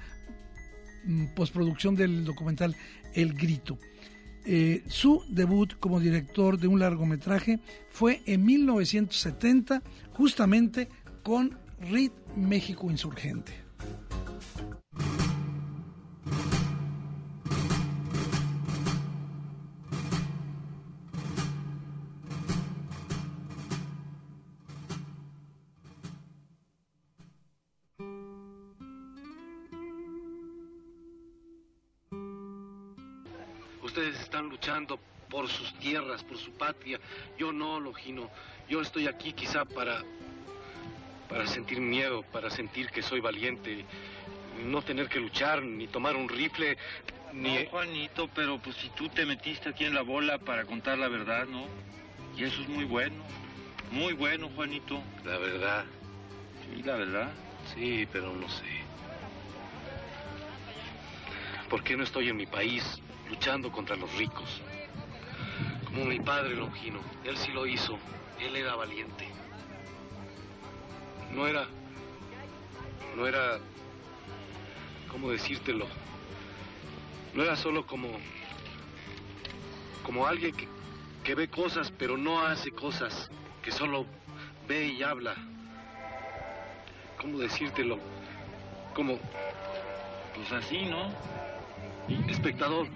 mm, 1.05 1.27
postproducción 1.35 1.95
del 1.95 2.25
documental 2.25 2.75
El 3.13 3.33
Grito. 3.33 3.77
Eh, 4.45 4.83
su 4.87 5.23
debut 5.29 5.73
como 5.79 5.99
director 5.99 6.57
de 6.57 6.67
un 6.67 6.79
largometraje 6.79 7.59
fue 7.89 8.21
en 8.25 8.45
1970, 8.45 9.83
justamente 10.13 10.87
con 11.29 11.55
RIT 11.79 12.11
México 12.35 12.89
Insurgente. 12.89 13.53
por 35.29 35.47
sus 35.47 35.73
tierras, 35.75 36.23
por 36.23 36.37
su 36.37 36.51
patria. 36.51 36.99
Yo 37.37 37.53
no, 37.53 37.79
Logino. 37.79 38.29
Yo 38.67 38.81
estoy 38.81 39.07
aquí 39.07 39.33
quizá 39.33 39.63
para 39.65 40.03
para 41.29 41.45
sentir 41.47 41.79
miedo, 41.79 42.23
para 42.23 42.49
sentir 42.49 42.89
que 42.89 43.03
soy 43.03 43.21
valiente, 43.21 43.85
no 44.65 44.81
tener 44.81 45.07
que 45.07 45.19
luchar, 45.19 45.61
ni 45.61 45.87
tomar 45.87 46.15
un 46.15 46.27
rifle, 46.27 46.77
ni... 47.31 47.63
No, 47.63 47.69
Juanito, 47.69 48.29
pero 48.33 48.57
pues 48.57 48.75
si 48.75 48.89
tú 48.89 49.07
te 49.07 49.25
metiste 49.25 49.69
aquí 49.69 49.85
en 49.85 49.93
la 49.93 50.01
bola 50.01 50.39
para 50.39 50.65
contar 50.65 50.97
la 50.97 51.07
verdad, 51.07 51.45
¿no? 51.45 51.67
Y 52.35 52.43
eso 52.43 52.61
es 52.61 52.67
muy 52.67 52.83
bueno, 52.83 53.23
muy 53.91 54.13
bueno, 54.13 54.49
Juanito. 54.55 55.01
La 55.23 55.37
verdad. 55.37 55.85
Sí, 56.63 56.83
la 56.83 56.95
verdad. 56.95 57.31
Sí, 57.73 58.07
pero 58.11 58.35
no 58.35 58.49
sé. 58.49 58.65
¿Por 61.69 61.83
qué 61.83 61.95
no 61.95 62.03
estoy 62.03 62.29
en 62.29 62.37
mi 62.37 62.47
país 62.47 62.83
luchando 63.29 63.71
contra 63.71 63.95
los 63.95 64.13
ricos? 64.15 64.61
Como 65.85 66.05
mi 66.05 66.19
padre 66.19 66.55
Longino, 66.55 66.99
él 67.23 67.37
sí 67.37 67.51
lo 67.51 67.65
hizo, 67.65 67.97
él 68.39 68.55
era 68.55 68.75
valiente. 68.75 69.27
No 71.33 71.47
era, 71.47 71.67
no 73.15 73.27
era, 73.27 73.59
¿cómo 75.11 75.31
decírtelo? 75.31 75.87
No 77.33 77.43
era 77.43 77.55
solo 77.55 77.85
como, 77.85 78.09
como 80.03 80.25
alguien 80.25 80.55
que, 80.55 80.67
que 81.23 81.35
ve 81.35 81.47
cosas 81.49 81.91
pero 81.97 82.17
no 82.17 82.45
hace 82.45 82.71
cosas, 82.71 83.29
que 83.61 83.71
solo 83.71 84.05
ve 84.67 84.85
y 84.85 85.03
habla. 85.03 85.35
¿Cómo 87.19 87.39
decírtelo? 87.39 87.99
Como... 88.93 89.19
Pues 90.35 90.51
así, 90.53 90.85
¿no? 90.85 91.11
Espectador. 92.29 92.87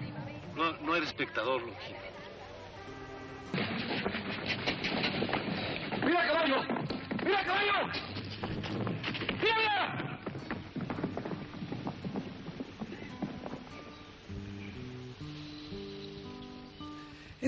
No, 0.56 0.72
no 0.78 0.96
eres 0.96 1.10
espectador, 1.10 1.62
Longino. 1.62 2.13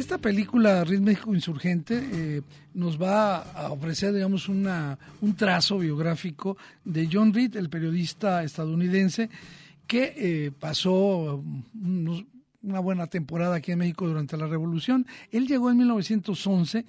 Esta 0.06 0.20
película 0.20 0.86
México 1.02 1.34
Insurgente 1.34 2.00
eh, 2.14 2.42
nos 2.76 3.02
va 3.02 3.38
a 3.40 3.72
ofrecer, 3.72 4.14
digamos, 4.14 4.48
una, 4.48 5.00
un 5.20 5.36
trazo 5.36 5.80
biográfico 5.80 6.58
de 6.84 7.10
John 7.12 7.34
Reed, 7.34 7.56
el 7.56 7.72
periodista 7.72 8.44
estadounidense, 8.44 9.32
que 9.88 10.14
eh, 10.16 10.52
pasó 10.60 11.44
una 11.74 12.80
buena 12.82 13.08
temporada 13.08 13.56
aquí 13.56 13.72
en 13.72 13.80
México 13.80 14.08
durante 14.08 14.38
la 14.38 14.46
Revolución. 14.46 15.08
Él 15.32 15.48
llegó 15.48 15.72
en 15.72 15.78
1911 15.78 16.86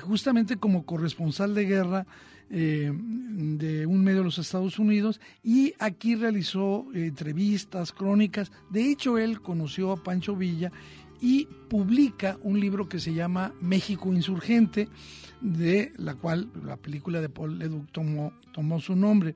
justamente 0.00 0.56
como 0.56 0.84
corresponsal 0.84 1.54
de 1.54 1.64
guerra 1.64 2.06
eh, 2.50 2.90
de 2.92 3.86
un 3.86 4.02
medio 4.02 4.18
de 4.18 4.24
los 4.24 4.38
Estados 4.38 4.80
Unidos 4.80 5.20
y 5.44 5.74
aquí 5.78 6.16
realizó 6.16 6.86
entrevistas, 6.92 7.92
crónicas. 7.92 8.50
De 8.68 8.90
hecho, 8.90 9.16
él 9.16 9.42
conoció 9.42 9.92
a 9.92 10.02
Pancho 10.02 10.34
Villa 10.34 10.72
y 11.20 11.46
publica 11.68 12.38
un 12.42 12.60
libro 12.60 12.88
que 12.88 13.00
se 13.00 13.14
llama 13.14 13.54
México 13.60 14.12
Insurgente, 14.12 14.88
de 15.40 15.92
la 15.96 16.14
cual 16.14 16.50
la 16.64 16.76
película 16.76 17.20
de 17.20 17.28
Paul 17.28 17.58
Leduc 17.58 17.90
tomó, 17.92 18.32
tomó 18.52 18.80
su 18.80 18.96
nombre. 18.96 19.34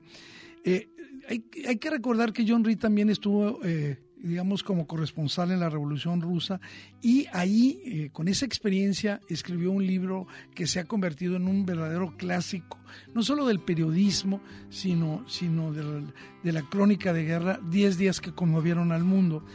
Eh, 0.63 0.87
hay, 1.27 1.77
que 1.77 1.89
recordar 1.89 2.33
que 2.33 2.45
John 2.47 2.63
Reed 2.63 2.79
también 2.79 3.09
estuvo, 3.09 3.59
eh, 3.63 3.97
digamos, 4.17 4.63
como 4.63 4.87
corresponsal 4.87 5.51
en 5.51 5.59
la 5.59 5.69
Revolución 5.69 6.21
Rusa 6.21 6.59
y 7.01 7.27
ahí, 7.31 7.81
eh, 7.85 8.09
con 8.11 8.27
esa 8.27 8.45
experiencia, 8.45 9.21
escribió 9.29 9.71
un 9.71 9.85
libro 9.85 10.27
que 10.53 10.67
se 10.67 10.79
ha 10.79 10.85
convertido 10.85 11.35
en 11.35 11.47
un 11.47 11.65
verdadero 11.65 12.15
clásico, 12.17 12.77
no 13.13 13.23
solo 13.23 13.45
del 13.45 13.59
periodismo, 13.59 14.41
sino, 14.69 15.23
sino 15.29 15.71
de, 15.71 16.03
de 16.43 16.51
la 16.51 16.63
crónica 16.63 17.13
de 17.13 17.23
guerra, 17.23 17.59
Diez 17.69 17.97
días 17.97 18.21
que 18.21 18.33
conmovieron 18.33 18.91
al 18.91 19.03
mundo. 19.03 19.45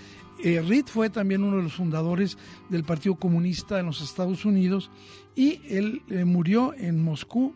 Eh, 0.42 0.62
Reed 0.62 0.86
fue 0.86 1.10
también 1.10 1.42
uno 1.42 1.56
de 1.56 1.64
los 1.64 1.74
fundadores 1.74 2.38
del 2.68 2.84
Partido 2.84 3.16
Comunista 3.16 3.80
en 3.80 3.86
los 3.86 4.00
Estados 4.00 4.44
Unidos 4.44 4.90
y 5.34 5.60
él 5.68 6.02
eh, 6.08 6.24
murió 6.24 6.74
en 6.74 7.02
Moscú 7.02 7.54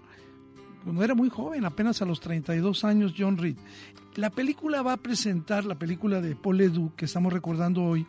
cuando 0.83 1.05
era 1.05 1.15
muy 1.15 1.29
joven, 1.29 1.65
apenas 1.65 2.03
a 2.03 2.05
los 2.05 2.21
32 2.21 2.85
años, 2.85 3.15
John 3.17 3.39
Reed. 3.39 3.57
La 4.17 4.31
película 4.31 4.83
va 4.83 4.95
a 4.95 4.97
presentar, 4.97 5.65
la 5.65 5.79
película 5.79 6.21
de 6.21 6.37
Paul 6.37 6.59
Ledoux 6.59 6.93
que 6.97 7.05
estamos 7.05 7.33
recordando 7.33 7.85
hoy, 7.85 8.07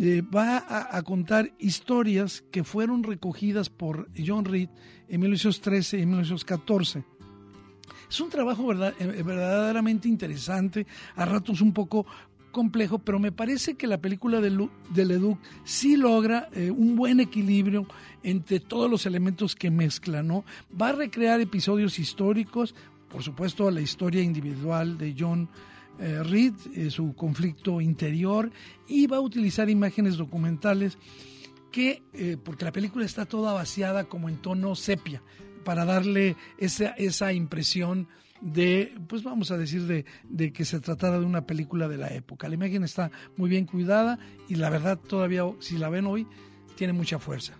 eh, 0.00 0.22
va 0.22 0.64
a, 0.90 1.02
contar 1.02 1.52
historias 1.58 2.44
que 2.50 2.62
fueron 2.62 3.02
recogidas 3.02 3.70
por 3.70 4.08
John 4.16 4.44
Reed 4.44 4.68
en 5.08 5.20
1913 5.20 5.98
y 5.98 6.06
1914. 6.06 7.04
Es 8.08 8.20
un 8.20 8.28
trabajo 8.28 8.66
verdaderamente 8.66 10.08
interesante, 10.08 10.86
a 11.14 11.24
ratos 11.24 11.60
un 11.60 11.72
poco 11.72 12.06
complejo, 12.50 12.98
pero 12.98 13.18
me 13.18 13.32
parece 13.32 13.74
que 13.74 13.86
la 13.86 14.00
película 14.00 14.40
de, 14.40 14.68
de 14.90 15.04
Leduc 15.04 15.38
sí 15.64 15.96
logra 15.96 16.48
eh, 16.52 16.70
un 16.70 16.96
buen 16.96 17.20
equilibrio 17.20 17.86
entre 18.22 18.60
todos 18.60 18.90
los 18.90 19.06
elementos 19.06 19.54
que 19.54 19.70
mezcla, 19.70 20.22
¿no? 20.22 20.44
Va 20.80 20.88
a 20.88 20.92
recrear 20.92 21.40
episodios 21.40 21.98
históricos, 21.98 22.74
por 23.08 23.22
supuesto 23.22 23.70
la 23.70 23.80
historia 23.80 24.22
individual 24.22 24.98
de 24.98 25.14
John 25.18 25.48
eh, 25.98 26.22
Reed, 26.22 26.54
eh, 26.74 26.90
su 26.90 27.14
conflicto 27.14 27.80
interior, 27.80 28.50
y 28.88 29.06
va 29.06 29.18
a 29.18 29.20
utilizar 29.20 29.70
imágenes 29.70 30.16
documentales 30.16 30.98
que, 31.70 32.02
porque 32.42 32.64
la 32.64 32.72
película 32.72 33.04
está 33.04 33.26
toda 33.26 33.52
vaciada 33.52 34.02
como 34.02 34.28
en 34.28 34.38
tono 34.38 34.74
sepia, 34.74 35.22
para 35.64 35.84
darle 35.84 36.34
esa, 36.58 36.88
esa 36.90 37.32
impresión 37.32 38.08
de, 38.40 38.98
pues 39.08 39.22
vamos 39.22 39.50
a 39.50 39.58
decir, 39.58 39.86
de, 39.86 40.04
de, 40.24 40.52
que 40.52 40.64
se 40.64 40.80
tratara 40.80 41.18
de 41.18 41.26
una 41.26 41.46
película 41.46 41.88
de 41.88 41.98
la 41.98 42.08
época. 42.08 42.48
La 42.48 42.54
imagen 42.54 42.84
está 42.84 43.10
muy 43.36 43.50
bien 43.50 43.66
cuidada 43.66 44.18
y 44.48 44.56
la 44.56 44.70
verdad 44.70 44.98
todavía, 44.98 45.42
si 45.60 45.78
la 45.78 45.88
ven 45.88 46.06
hoy, 46.06 46.26
tiene 46.76 46.92
mucha 46.92 47.18
fuerza. 47.18 47.54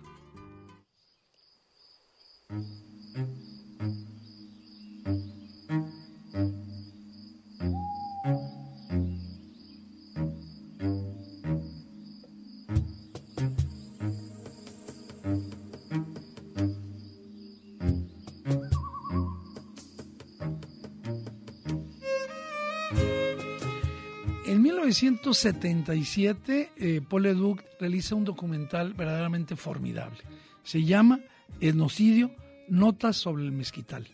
1977, 24.91 26.71
eh, 26.75 27.01
Paul 27.07 27.23
Leduc 27.23 27.63
realiza 27.79 28.13
un 28.15 28.25
documental 28.25 28.93
verdaderamente 28.93 29.55
formidable. 29.55 30.19
Se 30.63 30.83
llama 30.83 31.21
Etnocidio, 31.61 32.31
Notas 32.67 33.15
sobre 33.15 33.43
el 33.43 33.53
Mezquital. 33.53 34.07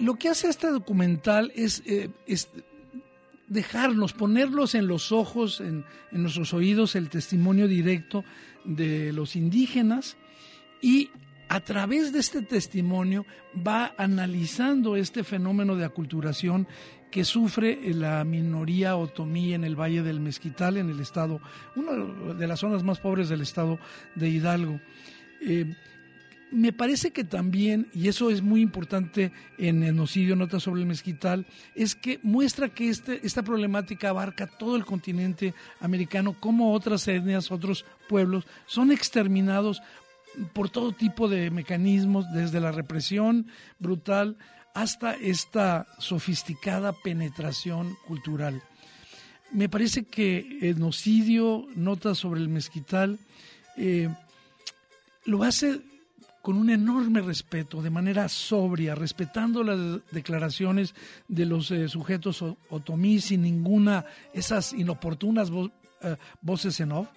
Lo 0.00 0.14
que 0.14 0.30
hace 0.30 0.48
este 0.48 0.68
documental 0.68 1.52
es, 1.54 1.82
eh, 1.84 2.08
es 2.26 2.48
dejarnos, 3.50 4.14
ponerlos 4.14 4.74
en 4.74 4.86
los 4.86 5.12
ojos, 5.12 5.60
en, 5.60 5.84
nuestros 6.12 6.54
oídos, 6.54 6.96
el 6.96 7.10
testimonio 7.10 7.68
directo 7.68 8.24
de 8.64 9.12
los 9.12 9.36
indígenas 9.36 10.16
y 10.80 11.10
a 11.48 11.60
través 11.60 12.12
de 12.12 12.20
este 12.20 12.42
testimonio 12.42 13.26
va 13.66 13.92
analizando 13.98 14.96
este 14.96 15.24
fenómeno 15.24 15.74
de 15.74 15.84
aculturación 15.84 16.68
que 17.10 17.24
sufre 17.24 17.92
la 17.92 18.22
minoría 18.24 18.96
otomí 18.96 19.52
en 19.52 19.64
el 19.64 19.74
Valle 19.74 20.02
del 20.02 20.20
Mezquital, 20.20 20.76
en 20.76 20.88
el 20.88 21.00
estado, 21.00 21.40
una 21.74 22.34
de 22.34 22.46
las 22.46 22.60
zonas 22.60 22.84
más 22.84 23.00
pobres 23.00 23.28
del 23.28 23.40
estado 23.40 23.80
de 24.14 24.28
Hidalgo. 24.28 24.80
Eh, 25.42 25.74
me 26.52 26.72
parece 26.72 27.12
que 27.12 27.24
también, 27.24 27.88
y 27.94 28.08
eso 28.08 28.30
es 28.30 28.42
muy 28.42 28.60
importante 28.60 29.32
en 29.58 29.82
Enocidio, 29.82 30.36
Nota 30.36 30.58
sobre 30.60 30.80
el 30.80 30.86
Mezquital, 30.86 31.46
es 31.74 31.94
que 31.94 32.18
muestra 32.22 32.68
que 32.68 32.88
este, 32.88 33.24
esta 33.24 33.42
problemática 33.42 34.10
abarca 34.10 34.46
todo 34.46 34.76
el 34.76 34.84
continente 34.84 35.54
americano, 35.80 36.36
como 36.38 36.72
otras 36.72 37.06
etnias, 37.08 37.50
otros 37.50 37.84
pueblos, 38.08 38.46
son 38.66 38.90
exterminados 38.90 39.80
por 40.52 40.70
todo 40.70 40.92
tipo 40.92 41.28
de 41.28 41.50
mecanismos, 41.50 42.26
desde 42.32 42.60
la 42.60 42.72
represión 42.72 43.46
brutal 43.78 44.36
hasta 44.74 45.14
esta 45.14 45.86
sofisticada 45.98 46.92
penetración 46.92 47.96
cultural. 48.06 48.62
Me 49.52 49.68
parece 49.68 50.04
que 50.04 50.58
Enocidio, 50.62 51.66
Nota 51.74 52.14
sobre 52.14 52.40
el 52.40 52.48
Mezquital, 52.48 53.18
eh, 53.76 54.08
lo 55.24 55.42
hace 55.42 55.80
con 56.42 56.56
un 56.56 56.70
enorme 56.70 57.20
respeto, 57.20 57.82
de 57.82 57.90
manera 57.90 58.28
sobria, 58.28 58.94
respetando 58.94 59.62
las 59.62 60.00
declaraciones 60.10 60.94
de 61.28 61.46
los 61.46 61.70
eh, 61.70 61.88
sujetos 61.88 62.42
otomí 62.70 63.20
sin 63.20 63.42
ninguna, 63.42 64.04
esas 64.32 64.72
inoportunas 64.72 65.50
eh, 66.02 66.16
voces 66.40 66.80
en 66.80 66.92
off, 66.92 67.08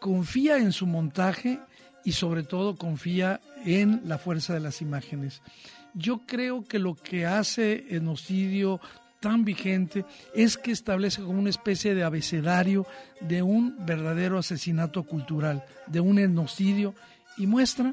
confía 0.00 0.58
en 0.58 0.72
su 0.72 0.86
montaje 0.86 1.60
y 2.04 2.12
sobre 2.12 2.42
todo 2.42 2.76
confía 2.76 3.40
en 3.64 4.02
la 4.04 4.18
fuerza 4.18 4.54
de 4.54 4.60
las 4.60 4.82
imágenes. 4.82 5.42
Yo 5.94 6.22
creo 6.26 6.64
que 6.64 6.78
lo 6.78 6.94
que 6.94 7.26
hace 7.26 7.96
Enocidio 7.96 8.80
tan 9.20 9.44
vigente 9.44 10.04
es 10.34 10.56
que 10.56 10.70
establece 10.70 11.22
como 11.22 11.40
una 11.40 11.50
especie 11.50 11.94
de 11.94 12.04
abecedario 12.04 12.86
de 13.20 13.42
un 13.42 13.84
verdadero 13.84 14.38
asesinato 14.38 15.02
cultural, 15.04 15.64
de 15.86 16.00
un 16.00 16.18
etnocidio 16.18 16.94
y 17.38 17.46
muestra 17.46 17.92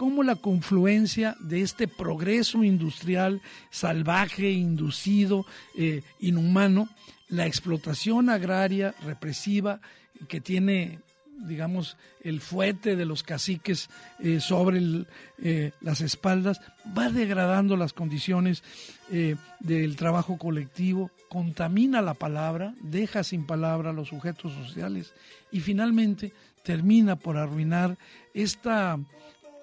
cómo 0.00 0.22
la 0.22 0.36
confluencia 0.36 1.36
de 1.40 1.60
este 1.60 1.86
progreso 1.86 2.64
industrial 2.64 3.42
salvaje, 3.70 4.50
inducido, 4.50 5.44
eh, 5.76 6.00
inhumano, 6.20 6.88
la 7.28 7.46
explotación 7.46 8.30
agraria 8.30 8.94
represiva 9.04 9.82
que 10.26 10.40
tiene 10.40 11.00
digamos, 11.46 11.96
el 12.22 12.42
fuete 12.42 12.96
de 12.96 13.06
los 13.06 13.22
caciques 13.22 13.88
eh, 14.18 14.40
sobre 14.40 15.06
eh, 15.38 15.72
las 15.80 16.02
espaldas, 16.02 16.60
va 16.96 17.08
degradando 17.08 17.78
las 17.78 17.94
condiciones 17.94 18.62
del 19.08 19.96
trabajo 19.96 20.38
colectivo, 20.38 21.10
contamina 21.30 22.02
la 22.02 22.14
palabra, 22.14 22.74
deja 22.82 23.24
sin 23.24 23.46
palabra 23.46 23.90
a 23.90 23.92
los 23.94 24.08
sujetos 24.08 24.52
sociales 24.52 25.14
y 25.50 25.60
finalmente 25.60 26.32
termina 26.62 27.16
por 27.16 27.36
arruinar 27.36 27.98
esta 28.34 28.98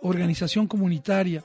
organización 0.02 0.68
comunitaria, 0.68 1.44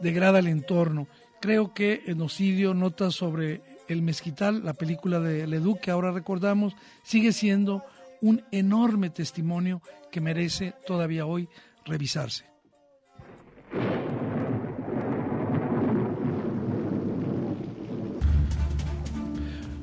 degrada 0.00 0.38
el 0.38 0.48
entorno. 0.48 1.06
Creo 1.40 1.72
que 1.72 2.02
Enocidio 2.06 2.74
nota 2.74 3.10
sobre 3.10 3.60
el 3.88 4.02
mezquital, 4.02 4.64
la 4.64 4.74
película 4.74 5.20
de 5.20 5.46
Leduc 5.46 5.80
que 5.80 5.90
ahora 5.90 6.10
recordamos, 6.10 6.74
sigue 7.04 7.32
siendo 7.32 7.84
un 8.20 8.42
enorme 8.50 9.10
testimonio 9.10 9.80
que 10.10 10.20
merece 10.20 10.74
todavía 10.86 11.26
hoy 11.26 11.48
revisarse. 11.84 12.44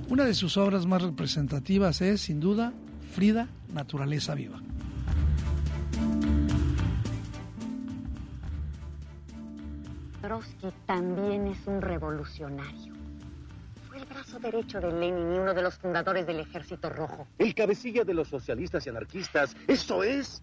Una 0.09 0.25
de 0.25 0.33
sus 0.33 0.57
obras 0.57 0.85
más 0.85 1.01
representativas 1.01 2.01
es, 2.01 2.21
sin 2.21 2.39
duda, 2.39 2.73
Frida, 3.13 3.47
Naturaleza 3.73 4.35
Viva. 4.35 4.61
Trotsky 10.43 10.77
también 10.85 11.47
es 11.47 11.67
un 11.67 11.81
revolucionario 11.81 12.93
derecho 14.41 14.81
de 14.81 14.91
Lenin 14.91 15.35
y 15.35 15.37
uno 15.39 15.53
de 15.53 15.61
los 15.61 15.75
fundadores 15.75 16.25
del 16.25 16.39
Ejército 16.39 16.89
Rojo. 16.89 17.27
El 17.37 17.53
cabecilla 17.53 18.03
de 18.03 18.13
los 18.13 18.27
socialistas 18.27 18.85
y 18.85 18.89
anarquistas. 18.89 19.55
Eso 19.67 20.03
es. 20.03 20.41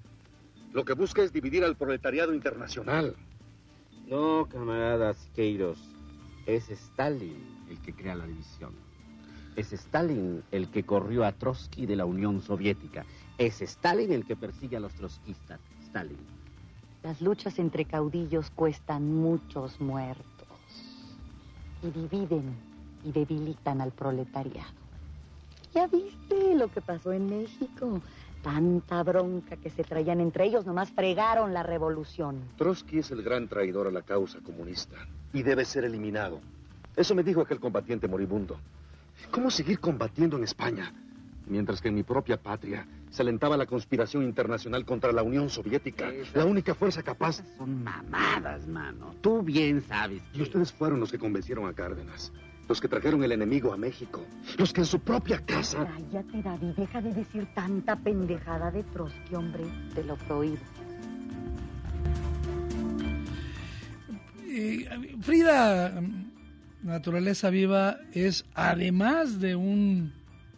Lo 0.73 0.85
que 0.85 0.95
busca 0.95 1.23
es 1.23 1.33
dividir 1.33 1.65
al 1.65 1.77
proletariado 1.77 2.33
internacional. 2.33 3.17
No, 4.07 4.47
camaradas 4.49 5.29
Queiros. 5.35 5.79
Es 6.47 6.71
Stalin 6.71 7.67
el 7.69 7.81
que 7.81 7.93
crea 7.93 8.15
la 8.15 8.27
división. 8.27 8.75
Es 9.57 9.73
Stalin 9.73 10.43
el 10.53 10.71
que 10.71 10.85
corrió 10.85 11.25
a 11.25 11.33
Trotsky 11.33 11.87
de 11.87 11.97
la 11.97 12.05
Unión 12.05 12.41
Soviética. 12.41 13.05
Es 13.37 13.61
Stalin 13.61 14.13
el 14.13 14.25
que 14.25 14.37
persigue 14.37 14.77
a 14.77 14.81
los 14.81 14.95
trotskistas. 14.95 15.61
Stalin. 15.83 16.40
Las 17.03 17.21
luchas 17.23 17.59
entre 17.59 17.87
caudillos 17.87 18.51
cuestan 18.51 19.15
muchos 19.15 19.81
muertos 19.81 20.27
y 21.83 21.91
dividen 21.91 22.55
y 23.05 23.13
debilitan 23.13 23.81
al 23.81 23.93
proletariado. 23.93 24.81
Ya 25.75 25.87
viste 25.87 26.55
lo 26.57 26.69
que 26.69 26.81
pasó 26.81 27.13
en 27.13 27.29
México. 27.29 28.03
Tanta 28.43 29.03
bronca 29.03 29.57
que 29.57 29.71
se 29.71 29.85
traían 29.85 30.21
entre 30.21 30.47
ellos, 30.47 30.65
nomás 30.67 30.91
fregaron 30.91 31.53
la 31.53 31.63
revolución. 31.63 32.41
Trotsky 32.57 32.99
es 32.99 33.11
el 33.11 33.23
gran 33.23 33.49
traidor 33.49 33.87
a 33.87 33.91
la 33.91 34.03
causa 34.03 34.41
comunista 34.41 34.97
y 35.33 35.43
debe 35.43 35.65
ser 35.65 35.85
eliminado. 35.85 36.41
Eso 36.97 37.15
me 37.15 37.23
dijo 37.23 37.43
aquel 37.43 37.61
combatiente 37.61 38.09
moribundo. 38.09 38.59
¿Cómo 39.31 39.51
seguir 39.51 39.79
combatiendo 39.79 40.37
en 40.39 40.45
España? 40.45 40.93
Mientras 41.47 41.81
que 41.81 41.89
en 41.89 41.95
mi 41.95 42.03
propia 42.03 42.37
patria 42.39 42.87
se 43.11 43.23
alentaba 43.23 43.57
la 43.57 43.67
conspiración 43.67 44.23
internacional 44.25 44.85
contra 44.85 45.13
la 45.13 45.23
Unión 45.23 45.51
Soviética, 45.51 46.13
la 46.35 46.45
única 46.47 46.75
fuerza 46.75 47.03
capaz. 47.03 47.43
Son 47.59 47.83
mamadas, 47.83 48.67
mano. 48.67 49.15
Tú 49.21 49.43
bien 49.43 49.83
sabes. 49.83 50.23
Y 50.33 50.43
ustedes 50.43 50.73
fueron 50.73 51.01
los 51.01 51.11
que 51.11 51.19
convencieron 51.19 51.67
a 51.67 51.73
Cárdenas 51.73 52.33
los 52.69 52.81
que 52.81 52.87
trajeron 52.87 53.25
el 53.25 53.33
enemigo 53.33 53.73
a 53.73 53.77
México, 53.77 54.25
los 54.57 54.73
que 54.73 54.83
en 54.83 54.87
su 54.87 55.01
propia 55.01 55.45
casa... 55.45 55.93
Cállate, 55.93 56.41
David, 56.41 56.69
deja 56.77 57.01
de 57.01 57.13
decir 57.13 57.49
tanta 57.53 57.97
pendejada 57.97 58.71
de 58.71 58.85
Trotsky, 58.85 59.35
hombre, 59.35 59.65
te 59.93 60.05
lo 60.05 60.15
prohíbo. 60.15 60.61
Frida, 65.21 66.01
Naturaleza 66.85 67.51
Viva, 67.51 67.99
es 68.13 68.45
además 68.55 69.41
de 69.41 69.57
un 69.57 70.13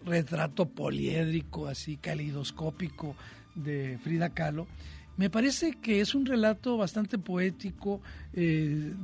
retrato 0.05 0.69
poliédrico, 0.69 1.67
así 1.67 1.97
calidoscópico 1.97 3.17
de 3.55 3.99
Frida 4.03 4.31
Kahlo, 4.31 4.67
me 5.17 5.29
parece 5.29 5.73
que 5.83 6.01
es 6.01 6.15
un 6.15 6.25
relato 6.25 6.79
bastante 6.79 7.19
poético 7.19 8.01
eh, 8.33 8.95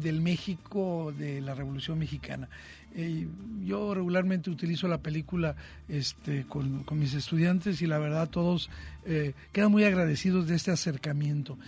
del 0.00 0.22
México 0.22 1.12
de 1.16 1.42
la 1.42 1.54
Revolución 1.54 1.98
Mexicana. 1.98 2.48
Eh, 2.94 3.28
yo 3.64 3.94
regularmente 3.94 4.48
utilizo 4.48 4.88
la 4.88 4.98
película 4.98 5.54
este, 5.88 6.46
con, 6.46 6.84
mis 6.92 7.12
estudiantes 7.12 7.82
y 7.82 7.86
la 7.86 7.98
verdad 7.98 8.30
todos 8.30 8.70
eh, 9.04 9.34
quedan 9.52 9.70
muy 9.70 9.84
agradecidos 9.84 10.48
de 10.48 10.56
este 10.56 10.70
acercamiento. 10.70 11.58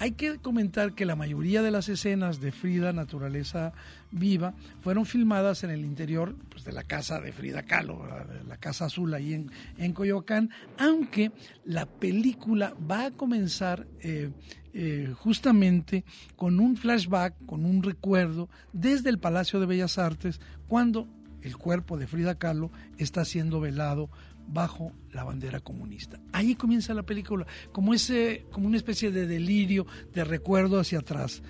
Hay 0.00 0.12
que 0.12 0.38
comentar 0.38 0.94
que 0.94 1.04
la 1.04 1.14
mayoría 1.14 1.60
de 1.60 1.70
las 1.70 1.90
escenas 1.90 2.40
de 2.40 2.52
Frida, 2.52 2.94
Naturaleza 2.94 3.74
Viva, 4.10 4.54
fueron 4.80 5.04
filmadas 5.04 5.62
en 5.62 5.68
el 5.68 5.84
interior 5.84 6.34
pues, 6.48 6.64
de 6.64 6.72
la 6.72 6.84
casa 6.84 7.20
de 7.20 7.32
Frida 7.32 7.64
Kahlo, 7.64 8.08
la 8.48 8.56
Casa 8.56 8.86
Azul 8.86 9.12
ahí 9.12 9.34
en, 9.34 9.50
en 9.76 9.92
Coyoacán, 9.92 10.48
aunque 10.78 11.32
la 11.66 11.84
película 11.84 12.74
va 12.90 13.04
a 13.04 13.10
comenzar 13.10 13.86
eh, 14.00 14.30
eh, 14.72 15.12
justamente 15.18 16.06
con 16.34 16.60
un 16.60 16.78
flashback, 16.78 17.34
con 17.44 17.66
un 17.66 17.82
recuerdo 17.82 18.48
desde 18.72 19.10
el 19.10 19.18
Palacio 19.18 19.60
de 19.60 19.66
Bellas 19.66 19.98
Artes, 19.98 20.40
cuando 20.66 21.08
el 21.42 21.58
cuerpo 21.58 21.98
de 21.98 22.06
Frida 22.06 22.36
Kahlo 22.36 22.70
está 22.96 23.26
siendo 23.26 23.60
velado 23.60 24.08
bajo 24.52 24.92
la 25.12 25.24
bandera 25.24 25.60
comunista. 25.60 26.20
Ahí 26.32 26.54
comienza 26.54 26.94
la 26.94 27.04
película, 27.04 27.46
como, 27.72 27.94
ese, 27.94 28.46
como 28.50 28.66
una 28.66 28.76
especie 28.76 29.10
de 29.10 29.26
delirio, 29.26 29.86
de 30.12 30.24
recuerdo 30.24 30.80
hacia 30.80 31.00
atrás. 31.00 31.42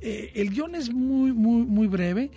Eh, 0.00 0.32
el 0.34 0.50
guion 0.50 0.74
es 0.74 0.92
muy, 0.92 1.32
muy, 1.32 1.64
muy 1.64 1.86
breve. 1.86 2.30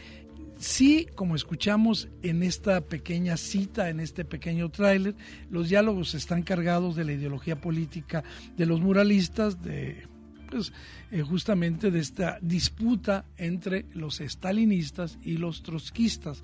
Sí, 0.57 1.07
como 1.15 1.35
escuchamos 1.35 2.07
en 2.21 2.43
esta 2.43 2.81
pequeña 2.81 3.35
cita, 3.35 3.89
en 3.89 3.99
este 3.99 4.25
pequeño 4.25 4.69
tráiler, 4.69 5.15
los 5.49 5.69
diálogos 5.69 6.13
están 6.13 6.43
cargados 6.43 6.95
de 6.95 7.03
la 7.03 7.13
ideología 7.13 7.59
política 7.59 8.23
de 8.57 8.67
los 8.67 8.79
muralistas, 8.79 9.61
de 9.63 10.07
pues, 10.51 10.71
eh, 11.11 11.21
justamente 11.21 11.89
de 11.89 11.99
esta 11.99 12.37
disputa 12.41 13.25
entre 13.37 13.85
los 13.93 14.21
estalinistas 14.21 15.17
y 15.23 15.37
los 15.37 15.63
trotskistas. 15.63 16.43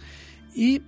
Y 0.55 0.81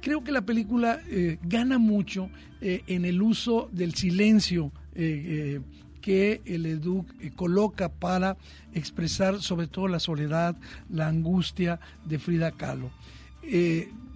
creo 0.00 0.22
que 0.22 0.32
la 0.32 0.42
película 0.42 1.00
eh, 1.08 1.38
gana 1.42 1.78
mucho 1.78 2.30
eh, 2.60 2.82
en 2.86 3.04
el 3.04 3.22
uso 3.22 3.68
del 3.72 3.94
silencio 3.94 4.72
eh, 4.94 5.60
que 6.00 6.40
el 6.44 6.66
Educ 6.66 7.06
coloca 7.34 7.88
para 7.88 8.36
expresar 8.72 9.42
sobre 9.42 9.66
todo 9.66 9.88
la 9.88 9.98
soledad, 9.98 10.56
la 10.88 11.08
angustia 11.08 11.80
de 12.04 12.20
Frida 12.20 12.52
Kahlo. 12.52 12.92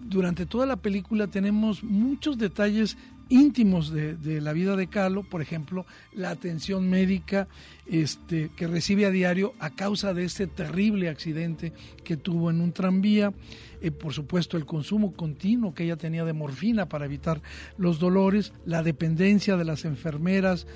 durante 0.00 0.46
toda 0.46 0.66
la 0.66 0.76
película 0.76 1.26
tenemos 1.26 1.82
muchos 1.82 2.38
detalles 2.38 2.96
íntimos 3.30 3.90
de, 3.90 4.40
la 4.40 4.52
vida 4.52 4.76
de 4.76 4.88
Kahlo, 4.88 5.22
por 5.22 5.40
ejemplo, 5.40 5.86
la 6.12 6.30
atención 6.30 6.90
médica 6.90 7.48
este, 7.86 8.50
que 8.56 8.66
recibe 8.66 9.06
a 9.06 9.10
diario 9.10 9.54
a 9.60 9.70
causa 9.70 10.12
de 10.12 10.24
este 10.24 10.46
terrible 10.46 11.08
accidente 11.08 11.72
que 12.04 12.16
tuvo 12.16 12.50
en 12.50 12.60
un 12.60 12.72
tranvía, 12.72 13.32
eh, 13.80 13.90
por 13.90 14.12
supuesto 14.12 14.56
el 14.56 14.66
consumo 14.66 15.12
continuo 15.12 15.72
que 15.72 15.84
ella 15.84 15.96
tenía 15.96 16.24
de 16.24 16.32
morfina 16.32 16.88
para 16.88 17.06
evitar 17.06 17.40
los 17.78 17.98
dolores, 17.98 18.52
la 18.66 18.82
dependencia 18.82 19.56
de 19.56 19.64
las 19.64 19.84
enfermeras 19.84 20.66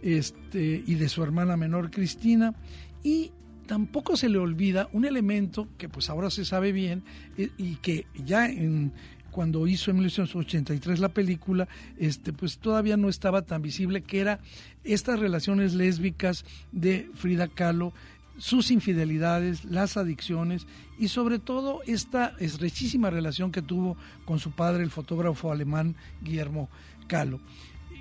este, 0.00 0.82
y 0.86 0.94
de 0.94 1.08
su 1.08 1.22
hermana 1.22 1.56
menor 1.56 1.90
Cristina. 1.90 2.54
Y 3.02 3.32
tampoco 3.66 4.16
se 4.16 4.28
le 4.28 4.38
olvida 4.38 4.88
un 4.92 5.04
elemento 5.04 5.68
que 5.76 5.88
pues 5.88 6.08
ahora 6.08 6.30
se 6.30 6.44
sabe 6.44 6.72
bien 6.72 7.02
eh, 7.36 7.50
y 7.58 7.76
que 7.76 8.06
ya 8.14 8.46
en, 8.48 8.92
cuando 9.36 9.66
hizo 9.66 9.90
en 9.90 9.98
1983 9.98 10.98
la 10.98 11.10
película, 11.10 11.68
este, 11.98 12.32
pues 12.32 12.56
todavía 12.56 12.96
no 12.96 13.10
estaba 13.10 13.42
tan 13.42 13.60
visible, 13.60 14.00
que 14.00 14.20
era 14.20 14.40
estas 14.82 15.20
relaciones 15.20 15.74
lésbicas 15.74 16.46
de 16.72 17.10
Frida 17.16 17.46
Kahlo, 17.46 17.92
sus 18.38 18.70
infidelidades, 18.70 19.66
las 19.66 19.98
adicciones 19.98 20.66
y 20.98 21.08
sobre 21.08 21.38
todo 21.38 21.82
esta 21.86 22.32
estrechísima 22.38 23.10
relación 23.10 23.52
que 23.52 23.60
tuvo 23.60 23.98
con 24.24 24.38
su 24.38 24.52
padre, 24.52 24.82
el 24.82 24.90
fotógrafo 24.90 25.52
alemán 25.52 25.96
Guillermo 26.22 26.70
Kahlo. 27.06 27.38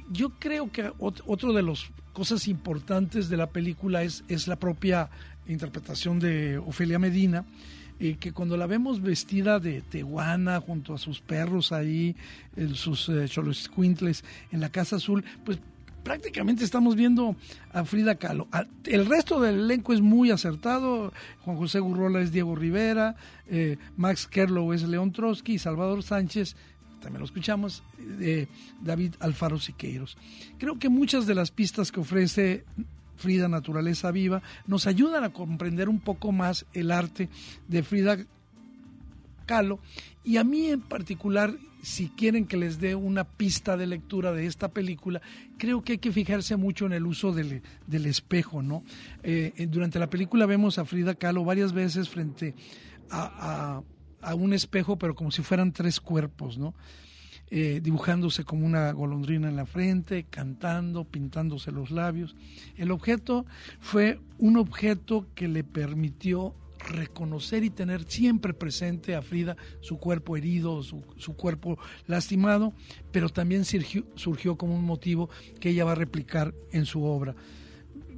Yo 0.09 0.29
creo 0.39 0.71
que 0.71 0.89
otro 0.99 1.51
de 1.51 1.63
las 1.63 1.91
cosas 2.13 2.47
importantes 2.47 3.27
de 3.27 3.35
la 3.35 3.49
película 3.49 4.03
es, 4.03 4.23
es 4.29 4.47
la 4.47 4.55
propia 4.55 5.09
interpretación 5.49 6.17
de 6.17 6.59
Ofelia 6.59 6.97
Medina, 6.97 7.43
y 7.99 8.15
que 8.15 8.31
cuando 8.31 8.57
la 8.57 8.67
vemos 8.67 9.01
vestida 9.01 9.59
de 9.59 9.81
tehuana 9.81 10.59
junto 10.59 10.93
a 10.93 10.97
sus 10.97 11.21
perros 11.21 11.71
ahí, 11.71 12.15
en 12.55 12.75
sus 12.75 13.09
eh, 13.09 13.27
quintles 13.75 14.23
en 14.51 14.59
la 14.59 14.69
Casa 14.69 14.97
Azul, 14.97 15.23
pues 15.43 15.59
prácticamente 16.03 16.63
estamos 16.63 16.95
viendo 16.95 17.35
a 17.73 17.83
Frida 17.83 18.15
Kahlo. 18.15 18.47
El 18.85 19.05
resto 19.05 19.41
del 19.41 19.61
elenco 19.61 19.93
es 19.93 20.01
muy 20.01 20.29
acertado. 20.29 21.11
Juan 21.41 21.57
José 21.57 21.79
Gurrola 21.79 22.21
es 22.21 22.31
Diego 22.31 22.55
Rivera, 22.55 23.15
eh, 23.47 23.77
Max 23.97 24.27
Kerlow 24.27 24.73
es 24.73 24.83
León 24.83 25.11
Trotsky 25.11 25.57
Salvador 25.57 26.03
Sánchez 26.03 26.55
también 27.05 27.19
lo 27.19 27.25
escuchamos, 27.25 27.83
de 27.99 28.47
David 28.81 29.13
Alfaro 29.19 29.59
Siqueiros. 29.59 30.17
Creo 30.57 30.79
que 30.79 30.89
muchas 30.89 31.27
de 31.27 31.35
las 31.35 31.51
pistas 31.51 31.91
que 31.91 31.99
ofrece 31.99 32.65
Frida 33.15 33.47
Naturaleza 33.47 34.11
Viva 34.11 34.41
nos 34.67 34.87
ayudan 34.87 35.23
a 35.23 35.33
comprender 35.33 35.89
un 35.89 35.99
poco 35.99 36.31
más 36.31 36.65
el 36.73 36.91
arte 36.91 37.29
de 37.67 37.83
Frida 37.83 38.17
Kahlo 39.45 39.79
y 40.23 40.37
a 40.37 40.43
mí 40.43 40.67
en 40.67 40.81
particular 40.81 41.55
si 41.85 42.09
quieren 42.09 42.47
que 42.47 42.57
les 42.57 42.79
dé 42.79 42.95
una 42.95 43.25
pista 43.25 43.77
de 43.77 43.85
lectura 43.85 44.31
de 44.33 44.47
esta 44.47 44.69
película, 44.69 45.21
creo 45.59 45.83
que 45.83 45.93
hay 45.93 45.97
que 45.99 46.11
fijarse 46.11 46.55
mucho 46.55 46.87
en 46.87 46.93
el 46.93 47.05
uso 47.05 47.31
del, 47.31 47.61
espejo, 47.87 48.63
¿no? 48.63 48.83
Eh, 49.21 49.53
eh, 49.55 49.67
durante 49.67 49.99
la 49.99 50.09
película 50.09 50.47
vemos 50.47 50.79
a 50.79 50.85
Frida 50.85 51.13
Kahlo 51.13 51.45
varias 51.45 51.73
veces 51.73 52.09
frente 52.09 52.55
a, 53.11 53.83
un 54.35 54.53
espejo, 54.53 54.97
pero 54.97 55.13
como 55.13 55.29
si 55.29 55.43
fueran 55.43 55.71
tres 55.71 55.99
cuerpos, 55.99 56.57
¿no? 56.57 56.73
Eh, 57.51 57.79
dibujándose 57.81 58.43
como 58.43 58.65
una 58.65 58.91
golondrina 58.91 59.47
en 59.47 59.55
la 59.55 59.67
frente, 59.67 60.25
cantando, 60.27 61.03
pintándose 61.03 61.71
los 61.71 61.91
labios. 61.91 62.35
El 62.75 62.89
objeto 62.89 63.45
fue 63.79 64.19
un 64.39 64.57
objeto 64.57 65.27
que 65.35 65.47
le 65.47 65.63
permitió 65.63 66.55
reconocer 66.79 67.63
y 67.63 67.69
tener 67.69 68.05
siempre 68.05 68.53
presente 68.53 69.15
a 69.15 69.21
Frida 69.21 69.57
su 69.81 69.97
cuerpo 69.97 70.37
herido, 70.37 70.81
su, 70.83 71.03
su 71.17 71.35
cuerpo 71.35 71.77
lastimado, 72.07 72.73
pero 73.11 73.29
también 73.29 73.65
surgió, 73.65 74.03
surgió, 74.15 74.57
como 74.57 74.75
un 74.75 74.83
motivo 74.83 75.29
que 75.59 75.69
ella 75.69 75.85
va 75.85 75.93
a 75.93 75.95
replicar 75.95 76.53
en 76.71 76.85
su 76.85 77.03
obra. 77.03 77.35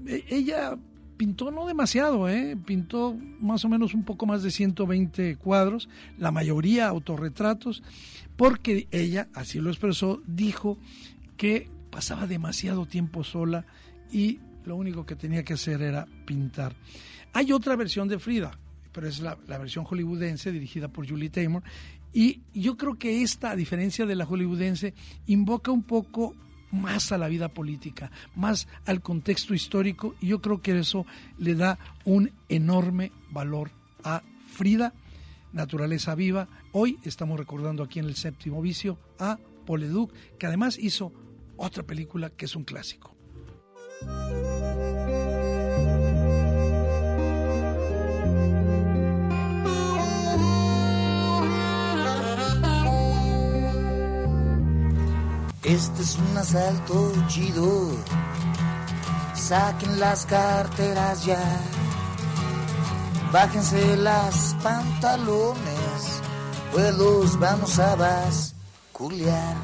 E, 0.06 0.24
ella 0.30 0.78
pintó 1.18 1.52
no 1.52 1.66
demasiado, 1.66 2.30
¿eh? 2.30 2.56
pintó 2.66 3.16
más 3.40 3.66
o 3.66 3.70
menos 3.70 3.94
un 3.94 4.04
poco 4.04 4.26
más 4.26 4.44
de 4.44 4.52
120 4.52 5.36
cuadros, 5.38 5.90
la 6.18 6.32
mayoría 6.32 6.88
autorretratos, 6.88 7.84
porque 8.36 8.88
ella, 8.92 9.28
así 9.34 9.60
lo 9.60 9.70
expresó, 9.70 10.22
dijo 10.28 10.78
que 11.36 11.70
pasaba 11.90 12.28
demasiado 12.28 12.86
tiempo 12.86 13.24
sola 13.24 13.66
y 14.12 14.40
lo 14.66 14.76
único 14.76 15.06
que 15.06 15.16
tenía 15.16 15.44
que 15.44 15.54
hacer 15.54 15.82
era 15.82 16.08
pintar. 16.26 16.76
Hay 17.34 17.52
otra 17.52 17.76
versión 17.76 18.08
de 18.08 18.20
Frida, 18.20 18.58
pero 18.92 19.08
es 19.08 19.20
la, 19.20 19.36
versión 19.48 19.86
hollywoodense 19.86 20.52
dirigida 20.52 20.88
por 20.88 21.08
Julie 21.08 21.30
Taymor. 21.30 21.64
Y 22.14 22.42
yo 22.54 22.78
creo 22.78 22.98
que 22.98 23.22
esta, 23.22 23.52
a 23.52 23.56
diferencia 23.56 24.06
de 24.06 24.16
la 24.16 24.26
hollywoodense, 24.26 24.94
invoca 25.28 25.72
un 25.72 25.84
poco 25.84 26.36
más 26.72 27.12
a 27.12 27.18
la 27.18 27.28
vida 27.28 27.50
política, 27.50 28.12
más 28.36 28.68
al 28.86 29.02
contexto 29.02 29.54
histórico, 29.54 30.16
y 30.20 30.28
yo 30.28 30.42
creo 30.42 30.62
que 30.62 30.78
eso 30.78 31.06
le 31.38 31.56
da 31.56 31.80
un 32.06 32.32
enorme 32.50 33.12
valor 33.30 33.72
a 34.04 34.24
Frida, 34.48 34.94
Naturaleza 35.54 36.16
Viva. 36.16 36.48
Hoy 36.72 37.00
estamos 37.04 37.40
recordando 37.40 37.84
aquí 37.84 38.00
en 38.00 38.06
el 38.06 38.16
séptimo 38.16 38.62
vicio 38.62 38.98
a 39.20 39.40
Paul 39.66 39.82
Leduc, 39.82 40.14
que 40.38 40.48
además 40.48 40.78
hizo 40.78 41.12
otra 41.58 41.84
película 41.84 42.30
que 42.30 42.46
es 42.46 42.56
un 42.56 42.64
clásico. 42.64 43.16
Este 55.68 56.02
es 56.02 56.18
un 56.18 56.38
asalto 56.38 57.12
chido. 57.28 57.92
Saquen 59.36 60.00
las 60.00 60.26
carteras 60.26 61.26
ya. 61.26 61.44
Bájense 63.34 63.98
las 63.98 64.56
pantalones, 64.64 66.22
pues 66.72 66.96
los 66.96 67.38
vamos 67.38 67.78
a 67.80 67.98
basculear. 67.98 69.58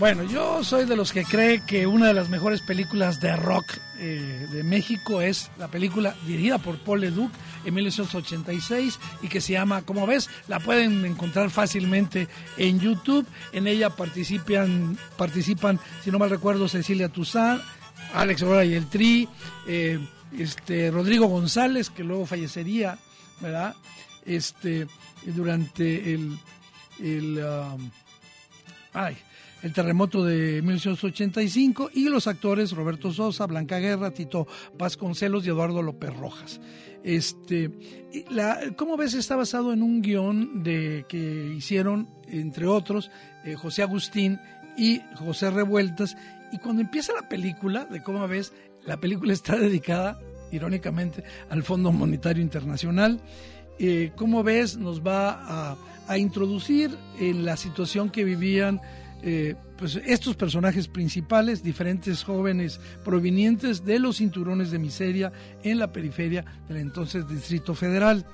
Bueno, 0.00 0.22
yo 0.24 0.64
soy 0.64 0.86
de 0.86 0.96
los 0.96 1.12
que 1.12 1.24
cree 1.24 1.60
que 1.60 1.86
una 1.86 2.06
de 2.06 2.14
las 2.14 2.30
mejores 2.30 2.62
películas 2.62 3.20
de 3.20 3.36
rock 3.36 3.66
eh, 3.98 4.46
de 4.50 4.62
México 4.62 5.20
es 5.20 5.50
la 5.58 5.68
película 5.68 6.16
dirigida 6.26 6.56
por 6.56 6.78
Paul 6.78 7.02
Leduc 7.02 7.30
en 7.66 7.74
1986 7.74 8.98
y 9.20 9.28
que 9.28 9.42
se 9.42 9.52
llama, 9.52 9.82
como 9.82 10.06
ves, 10.06 10.30
la 10.48 10.58
pueden 10.58 11.04
encontrar 11.04 11.50
fácilmente 11.50 12.28
en 12.56 12.80
YouTube. 12.80 13.26
En 13.52 13.66
ella 13.66 13.90
participan, 13.90 14.96
participan 15.18 15.78
si 16.02 16.10
no 16.10 16.18
mal 16.18 16.30
recuerdo, 16.30 16.66
Cecilia 16.66 17.10
Toussaint, 17.10 17.60
Alex 18.14 18.40
Aurora 18.40 18.64
y 18.64 18.72
el 18.72 18.86
Tri, 18.86 19.28
eh, 19.68 19.98
este, 20.38 20.90
Rodrigo 20.90 21.26
González, 21.26 21.90
que 21.90 22.04
luego 22.04 22.24
fallecería, 22.24 22.96
¿verdad? 23.38 23.76
Este, 24.24 24.86
durante 25.26 26.14
el, 26.14 26.38
el 27.00 27.44
um, 27.44 27.90
ay, 28.94 29.18
el 29.62 29.72
terremoto 29.72 30.24
de 30.24 30.62
1985 30.62 31.90
y 31.94 32.08
los 32.08 32.26
actores 32.26 32.72
Roberto 32.72 33.12
Sosa, 33.12 33.46
Blanca 33.46 33.78
Guerra, 33.78 34.10
Tito 34.12 34.46
Vasconcelos 34.78 35.46
y 35.46 35.50
Eduardo 35.50 35.82
López 35.82 36.16
Rojas. 36.16 36.60
Este, 37.02 37.70
la, 38.30 38.58
como 38.76 38.96
ves, 38.96 39.14
está 39.14 39.36
basado 39.36 39.72
en 39.72 39.82
un 39.82 40.02
guion 40.02 40.62
de, 40.62 41.04
que 41.08 41.54
hicieron, 41.56 42.08
entre 42.28 42.66
otros, 42.66 43.10
eh, 43.44 43.54
José 43.54 43.82
Agustín 43.82 44.38
y 44.76 45.00
José 45.16 45.50
Revueltas. 45.50 46.16
Y 46.52 46.58
cuando 46.58 46.82
empieza 46.82 47.12
la 47.14 47.28
película, 47.28 47.84
de 47.84 48.02
cómo 48.02 48.26
ves, 48.28 48.52
la 48.84 48.98
película 48.98 49.32
está 49.32 49.56
dedicada, 49.56 50.20
irónicamente, 50.52 51.22
al 51.48 51.62
Fondo 51.62 51.92
Monetario 51.92 52.42
Internacional. 52.42 53.20
Eh, 53.78 54.12
como 54.16 54.42
ves, 54.42 54.76
nos 54.76 55.00
va 55.00 55.76
a 56.06 56.18
introducir 56.18 56.90
en 57.18 57.44
la 57.44 57.56
situación 57.56 58.10
que 58.10 58.24
vivían 58.24 58.80
eh, 59.22 59.54
pues 59.76 59.96
estos 60.04 60.36
personajes 60.36 60.88
principales, 60.88 61.62
diferentes 61.62 62.22
jóvenes 62.22 62.80
provenientes 63.04 63.84
de 63.84 63.98
los 63.98 64.18
cinturones 64.18 64.70
de 64.70 64.78
miseria 64.78 65.32
en 65.62 65.78
la 65.78 65.92
periferia 65.92 66.44
del 66.68 66.78
entonces 66.78 67.28
Distrito 67.28 67.74
Federal. 67.74 68.26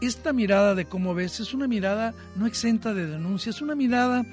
Esta 0.00 0.32
mirada 0.32 0.74
de 0.74 0.84
cómo 0.84 1.14
ves 1.14 1.40
es 1.40 1.54
una 1.54 1.66
mirada 1.66 2.14
no 2.36 2.46
exenta 2.46 2.94
de 2.94 3.06
denuncia, 3.06 3.50
es 3.50 3.60
una 3.62 3.74
mirada 3.74 4.24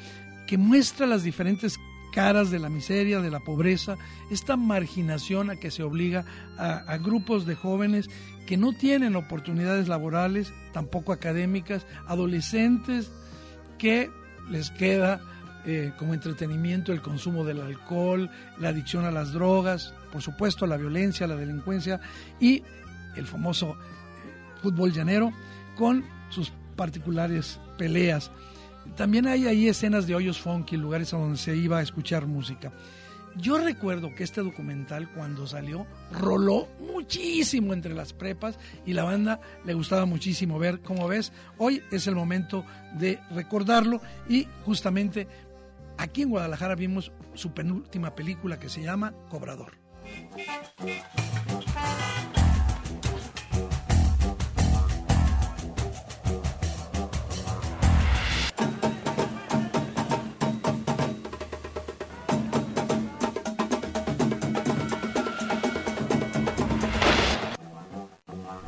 que 0.47 0.57
muestra 0.57 1.07
las 1.07 1.23
diferentes 1.23 1.77
caras 2.13 2.49
de 2.49 2.59
la 2.59 2.69
miseria, 2.69 3.19
de 3.19 3.31
la 3.31 3.41
pobreza, 3.41 3.97
esta 4.31 4.55
marginación 4.55 5.49
a 5.49 5.57
que 5.57 5.71
se 5.71 5.83
obliga 5.83 6.23
a, 6.57 6.77
a 6.77 6.97
grupos 6.97 7.45
de 7.45 7.55
jóvenes 7.55 8.09
que 8.45 8.57
no 8.57 8.73
tienen 8.73 9.15
oportunidades 9.15 9.87
laborales, 9.87 10.53
tampoco 10.71 11.11
académicas, 11.11 11.85
adolescentes 12.07 13.11
que 13.77 14.09
les 14.49 14.71
queda 14.71 15.19
eh, 15.65 15.91
como 15.97 16.13
entretenimiento 16.13 16.93
el 16.93 17.01
consumo 17.01 17.43
del 17.43 17.61
alcohol, 17.61 18.29
la 18.59 18.69
adicción 18.69 19.05
a 19.05 19.11
las 19.11 19.33
drogas, 19.33 19.93
por 20.11 20.21
supuesto 20.21 20.67
la 20.67 20.77
violencia, 20.77 21.27
la 21.27 21.35
delincuencia 21.35 21.99
y 22.39 22.63
el 23.15 23.25
famoso 23.25 23.71
eh, 23.71 23.75
fútbol 24.61 24.91
llanero 24.93 25.33
con 25.75 26.05
sus 26.29 26.51
particulares 26.75 27.59
peleas. 27.77 28.31
También 28.95 29.27
hay 29.27 29.47
ahí 29.47 29.67
escenas 29.67 30.05
de 30.05 30.15
hoyos 30.15 30.39
funky, 30.39 30.77
lugares 30.77 31.13
a 31.13 31.17
donde 31.17 31.37
se 31.37 31.55
iba 31.55 31.79
a 31.79 31.81
escuchar 31.81 32.27
música. 32.27 32.71
Yo 33.37 33.57
recuerdo 33.57 34.15
que 34.15 34.23
este 34.23 34.41
documental 34.41 35.09
cuando 35.09 35.45
salió 35.45 35.85
roló 36.11 36.69
muchísimo 36.79 37.73
entre 37.73 37.93
las 37.93 38.13
prepas 38.13 38.57
y 38.85 38.93
la 38.93 39.03
banda 39.03 39.41
le 39.65 39.73
gustaba 39.73 40.05
muchísimo 40.05 40.57
ver, 40.57 40.79
como 40.79 41.05
ves, 41.07 41.33
hoy 41.57 41.81
es 41.91 42.07
el 42.07 42.15
momento 42.15 42.65
de 42.97 43.19
recordarlo 43.31 43.99
y 44.29 44.47
justamente 44.63 45.27
Aquí 45.97 46.23
en 46.23 46.29
Guadalajara 46.29 46.75
vimos 46.75 47.11
su 47.33 47.53
penúltima 47.53 48.15
película 48.15 48.59
que 48.59 48.69
se 48.69 48.81
llama 48.81 49.13
Cobrador. 49.29 49.77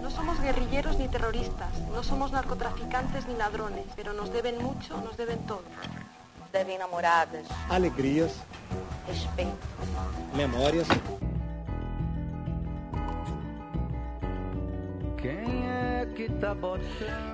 No 0.01 0.09
somos 0.09 0.41
guerrilleros 0.41 0.97
ni 0.97 1.07
terroristas, 1.09 1.77
no 1.91 2.03
somos 2.03 2.31
narcotraficantes 2.31 3.27
ni 3.27 3.35
ladrones, 3.35 3.85
pero 3.95 4.13
nos 4.13 4.31
deben 4.31 4.63
mucho, 4.63 4.99
nos 5.01 5.17
deben 5.17 5.39
todo 5.45 5.63
devem 6.57 6.75
enamoradas, 6.75 7.45
alegrias, 7.69 8.31
respeito, 9.07 9.51
memórias. 10.35 10.87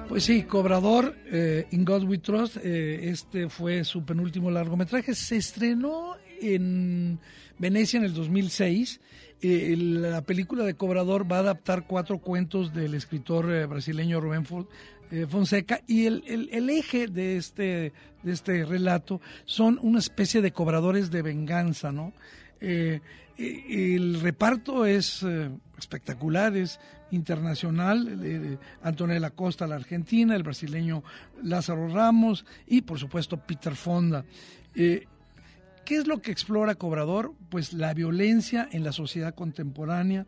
Pues 0.09 0.25
sí, 0.25 0.43
Cobrador, 0.43 1.15
eh, 1.31 1.67
In 1.71 1.85
God 1.85 2.03
We 2.03 2.17
Trust, 2.17 2.57
eh, 2.57 3.09
este 3.09 3.47
fue 3.47 3.83
su 3.85 4.03
penúltimo 4.03 4.51
largometraje. 4.51 5.15
Se 5.15 5.37
estrenó 5.37 6.15
en 6.41 7.19
Venecia 7.57 7.97
en 7.97 8.03
el 8.03 8.13
2006. 8.13 8.99
Eh, 9.41 9.75
la 9.77 10.21
película 10.21 10.65
de 10.65 10.75
Cobrador 10.75 11.31
va 11.31 11.37
a 11.37 11.39
adaptar 11.39 11.85
cuatro 11.87 12.19
cuentos 12.19 12.73
del 12.73 12.93
escritor 12.93 13.67
brasileño 13.67 14.19
Rubén 14.19 14.45
eh, 15.13 15.27
Fonseca. 15.29 15.79
Y 15.85 16.07
el, 16.07 16.23
el, 16.51 16.69
eje 16.71 17.07
de 17.07 17.37
este, 17.37 17.93
de 18.23 18.31
este 18.31 18.65
relato 18.65 19.21
son 19.45 19.77
una 19.83 19.99
especie 19.99 20.41
de 20.41 20.51
cobradores 20.51 21.11
de 21.11 21.21
venganza, 21.21 21.91
¿no? 21.91 22.13
Eh, 22.59 22.99
el 23.37 24.21
reparto 24.21 24.87
es 24.87 25.23
espectacular, 25.77 26.55
es 26.55 26.79
internacional, 27.11 28.59
Antonella 28.81 29.31
Costa, 29.31 29.67
la 29.67 29.75
argentina, 29.75 30.35
el 30.35 30.43
brasileño 30.43 31.03
Lázaro 31.41 31.87
Ramos 31.87 32.45
y 32.67 32.81
por 32.81 32.99
supuesto 32.99 33.37
Peter 33.37 33.75
Fonda. 33.75 34.23
¿Qué 34.73 35.07
es 35.97 36.07
lo 36.07 36.21
que 36.21 36.31
explora 36.31 36.75
Cobrador? 36.75 37.33
Pues 37.49 37.73
la 37.73 37.93
violencia 37.93 38.69
en 38.71 38.83
la 38.83 38.93
sociedad 38.93 39.35
contemporánea 39.35 40.25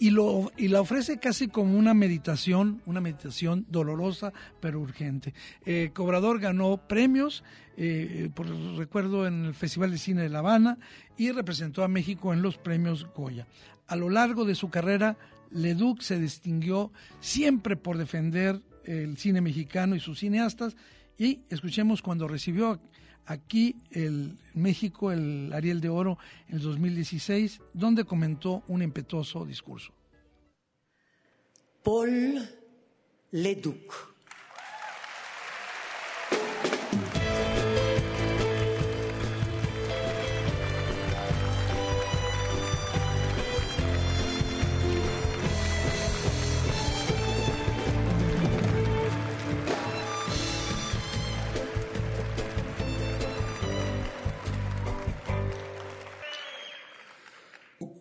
y, 0.00 0.10
lo, 0.10 0.50
y 0.56 0.68
la 0.68 0.80
ofrece 0.80 1.18
casi 1.18 1.48
como 1.48 1.78
una 1.78 1.92
meditación, 1.92 2.80
una 2.86 3.02
meditación 3.02 3.66
dolorosa 3.68 4.32
pero 4.58 4.80
urgente. 4.80 5.34
Eh, 5.66 5.90
Cobrador 5.92 6.40
ganó 6.40 6.88
premios, 6.88 7.44
eh, 7.76 8.30
por 8.34 8.48
recuerdo, 8.78 9.26
en 9.26 9.44
el 9.44 9.54
Festival 9.54 9.90
de 9.90 9.98
Cine 9.98 10.22
de 10.22 10.30
La 10.30 10.38
Habana 10.38 10.78
y 11.18 11.30
representó 11.32 11.84
a 11.84 11.88
México 11.88 12.32
en 12.32 12.40
los 12.40 12.56
premios 12.56 13.06
Goya. 13.14 13.46
A 13.88 13.94
lo 13.94 14.08
largo 14.08 14.46
de 14.46 14.54
su 14.54 14.70
carrera, 14.70 15.18
Leduc 15.50 16.00
se 16.00 16.18
distinguió 16.18 16.92
siempre 17.20 17.76
por 17.76 17.98
defender 17.98 18.62
el 18.84 19.18
cine 19.18 19.42
mexicano 19.42 19.96
y 19.96 20.00
sus 20.00 20.20
cineastas 20.20 20.76
y 21.18 21.40
escuchemos 21.50 22.00
cuando 22.00 22.26
recibió 22.26 22.80
aquí 23.26 23.76
el 23.90 24.38
México 24.54 25.12
el 25.12 25.52
Ariel 25.52 25.80
de 25.80 25.88
Oro 25.88 26.18
en 26.48 26.56
el 26.56 26.62
2016, 26.62 27.60
donde 27.72 28.04
comentó 28.04 28.62
un 28.68 28.82
impetuoso 28.82 29.44
discurso. 29.44 29.92
Paul 31.82 32.40
Leduc 33.30 34.09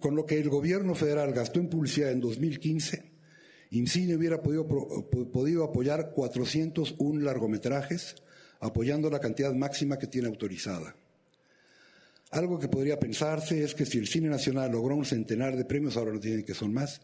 con 0.09 0.15
lo 0.15 0.25
que 0.25 0.39
el 0.39 0.49
gobierno 0.49 0.95
federal 0.95 1.33
gastó 1.33 1.59
en 1.59 1.69
publicidad 1.69 2.09
en 2.09 2.19
2015, 2.19 3.03
IMCINE 3.69 4.15
hubiera 4.15 4.41
podido, 4.41 4.67
podido 5.31 5.63
apoyar 5.63 6.13
401 6.15 7.21
largometrajes, 7.21 8.15
apoyando 8.59 9.11
la 9.11 9.19
cantidad 9.19 9.53
máxima 9.53 9.99
que 9.99 10.07
tiene 10.07 10.27
autorizada. 10.27 10.95
Algo 12.31 12.57
que 12.57 12.67
podría 12.67 12.99
pensarse 12.99 13.63
es 13.63 13.75
que 13.75 13.85
si 13.85 13.99
el 13.99 14.07
cine 14.07 14.29
nacional 14.29 14.71
logró 14.71 14.95
un 14.95 15.05
centenar 15.05 15.55
de 15.55 15.65
premios, 15.65 15.95
ahora 15.95 16.13
no 16.13 16.19
tienen 16.19 16.43
que 16.43 16.55
son 16.55 16.73
más, 16.73 17.01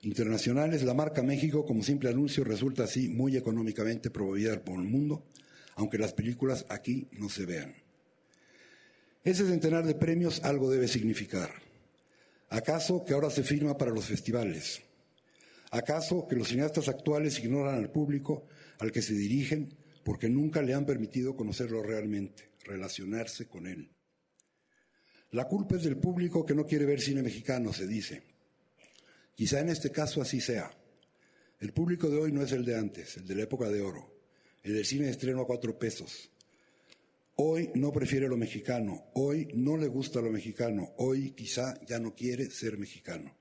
internacionales, 0.00 0.82
la 0.84 0.94
marca 0.94 1.22
México 1.22 1.66
como 1.66 1.82
simple 1.82 2.08
anuncio 2.08 2.44
resulta 2.44 2.84
así 2.84 3.10
muy 3.10 3.36
económicamente 3.36 4.08
promovida 4.08 4.58
por 4.64 4.80
el 4.80 4.88
mundo, 4.88 5.22
aunque 5.74 5.98
las 5.98 6.14
películas 6.14 6.64
aquí 6.70 7.08
no 7.12 7.28
se 7.28 7.44
vean. 7.44 7.74
Ese 9.22 9.46
centenar 9.46 9.84
de 9.84 9.94
premios 9.94 10.42
algo 10.44 10.70
debe 10.70 10.88
significar. 10.88 11.67
¿Acaso 12.50 13.04
que 13.04 13.12
ahora 13.12 13.30
se 13.30 13.42
firma 13.42 13.76
para 13.76 13.90
los 13.90 14.06
festivales? 14.06 14.80
¿Acaso 15.70 16.26
que 16.26 16.36
los 16.36 16.48
cineastas 16.48 16.88
actuales 16.88 17.38
ignoran 17.40 17.74
al 17.76 17.90
público 17.90 18.46
al 18.78 18.90
que 18.90 19.02
se 19.02 19.12
dirigen 19.12 19.76
porque 20.02 20.30
nunca 20.30 20.62
le 20.62 20.72
han 20.72 20.86
permitido 20.86 21.36
conocerlo 21.36 21.82
realmente, 21.82 22.50
relacionarse 22.64 23.46
con 23.46 23.66
él? 23.66 23.90
La 25.32 25.46
culpa 25.46 25.76
es 25.76 25.82
del 25.82 25.98
público 25.98 26.46
que 26.46 26.54
no 26.54 26.64
quiere 26.64 26.86
ver 26.86 27.02
cine 27.02 27.22
mexicano, 27.22 27.74
se 27.74 27.86
dice. 27.86 28.22
Quizá 29.34 29.60
en 29.60 29.68
este 29.68 29.90
caso 29.90 30.22
así 30.22 30.40
sea. 30.40 30.70
El 31.60 31.72
público 31.74 32.08
de 32.08 32.16
hoy 32.16 32.32
no 32.32 32.42
es 32.42 32.52
el 32.52 32.64
de 32.64 32.78
antes, 32.78 33.18
el 33.18 33.26
de 33.26 33.34
la 33.34 33.42
época 33.42 33.68
de 33.68 33.82
oro, 33.82 34.22
el 34.62 34.72
del 34.72 34.86
cine 34.86 35.04
de 35.04 35.10
estreno 35.10 35.42
a 35.42 35.46
cuatro 35.46 35.78
pesos, 35.78 36.30
Hoy 37.40 37.70
no 37.76 37.92
prefiere 37.92 38.26
lo 38.26 38.36
mexicano, 38.36 39.04
hoy 39.14 39.46
no 39.54 39.76
le 39.76 39.86
gusta 39.86 40.20
lo 40.20 40.32
mexicano, 40.32 40.94
hoy 40.96 41.30
quizá 41.30 41.80
ya 41.86 42.00
no 42.00 42.12
quiere 42.12 42.50
ser 42.50 42.76
mexicano. 42.78 43.32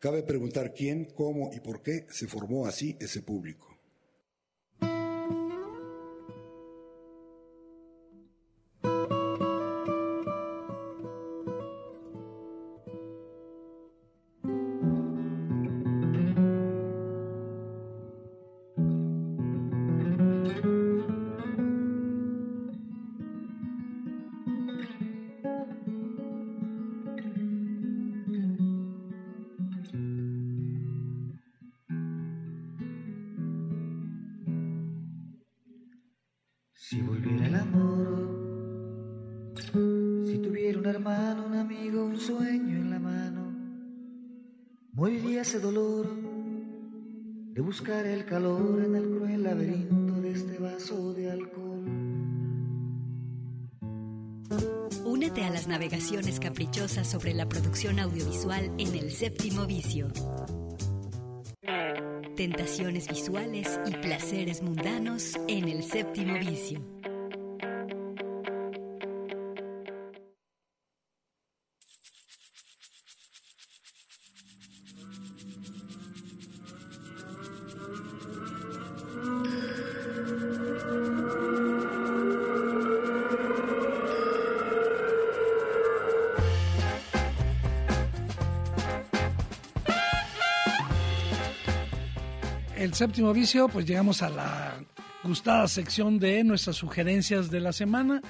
Cabe 0.00 0.24
preguntar 0.24 0.74
quién, 0.74 1.04
cómo 1.14 1.52
y 1.54 1.60
por 1.60 1.82
qué 1.82 2.06
se 2.10 2.26
formó 2.26 2.66
así 2.66 2.96
ese 2.98 3.22
público. 3.22 3.75
Buscar 47.78 48.06
el 48.06 48.24
calor 48.24 48.82
en 48.86 48.94
el 48.96 49.04
cruel 49.04 49.42
laberinto 49.42 50.14
de 50.22 50.32
este 50.32 50.58
vaso 50.58 51.12
de 51.12 51.30
alcohol. 51.30 51.84
Únete 55.04 55.44
a 55.44 55.50
las 55.50 55.68
navegaciones 55.68 56.40
caprichosas 56.40 57.06
sobre 57.06 57.34
la 57.34 57.46
producción 57.46 57.98
audiovisual 57.98 58.72
en 58.78 58.94
el 58.94 59.10
séptimo 59.10 59.66
vicio. 59.66 60.08
Tentaciones 62.34 63.08
visuales 63.08 63.78
y 63.84 63.90
placeres 63.96 64.62
mundanos 64.62 65.34
en 65.46 65.68
el 65.68 65.82
séptimo 65.82 66.38
vicio. 66.38 66.95
Séptimo 92.96 93.34
vicio, 93.34 93.68
pues 93.68 93.84
llegamos 93.84 94.22
a 94.22 94.30
la 94.30 94.72
gustada 95.22 95.68
sección 95.68 96.18
de 96.18 96.42
nuestras 96.44 96.76
sugerencias 96.76 97.50
de 97.50 97.60
la 97.60 97.74
semana. 97.74 98.22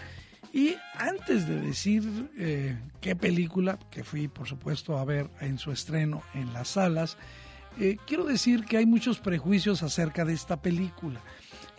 Y 0.52 0.74
antes 0.98 1.46
de 1.46 1.60
decir 1.60 2.02
eh, 2.36 2.76
qué 3.00 3.14
película, 3.14 3.78
que 3.92 4.02
fui 4.02 4.26
por 4.26 4.48
supuesto 4.48 4.98
a 4.98 5.04
ver 5.04 5.30
en 5.40 5.58
su 5.58 5.70
estreno 5.70 6.24
en 6.34 6.52
las 6.52 6.66
salas, 6.70 7.16
eh, 7.78 7.96
quiero 8.08 8.24
decir 8.24 8.64
que 8.64 8.78
hay 8.78 8.86
muchos 8.86 9.20
prejuicios 9.20 9.84
acerca 9.84 10.24
de 10.24 10.32
esta 10.32 10.60
película. 10.60 11.20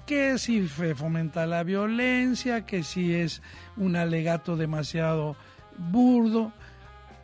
Que 0.05 0.38
si 0.38 0.62
fomenta 0.68 1.45
la 1.45 1.64
violencia, 1.64 2.66
que 2.66 2.84
si 2.84 3.14
es 3.14 3.41
un 3.76 3.97
alegato 3.97 4.55
demasiado 4.55 5.36
burdo. 5.78 6.53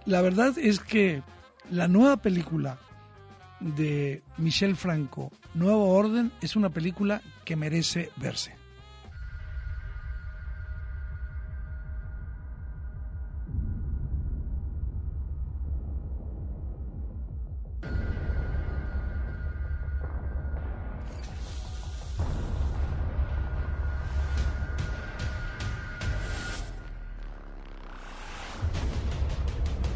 La 0.05 0.21
verdad 0.21 0.57
es 0.57 0.81
que 0.81 1.23
la 1.71 1.87
nueva 1.87 2.17
película 2.17 2.77
de 3.63 4.23
Michel 4.37 4.75
Franco, 4.75 5.31
Nuevo 5.53 5.93
Orden, 5.95 6.31
es 6.41 6.55
una 6.55 6.69
película 6.69 7.21
que 7.45 7.55
merece 7.55 8.11
verse. 8.17 8.53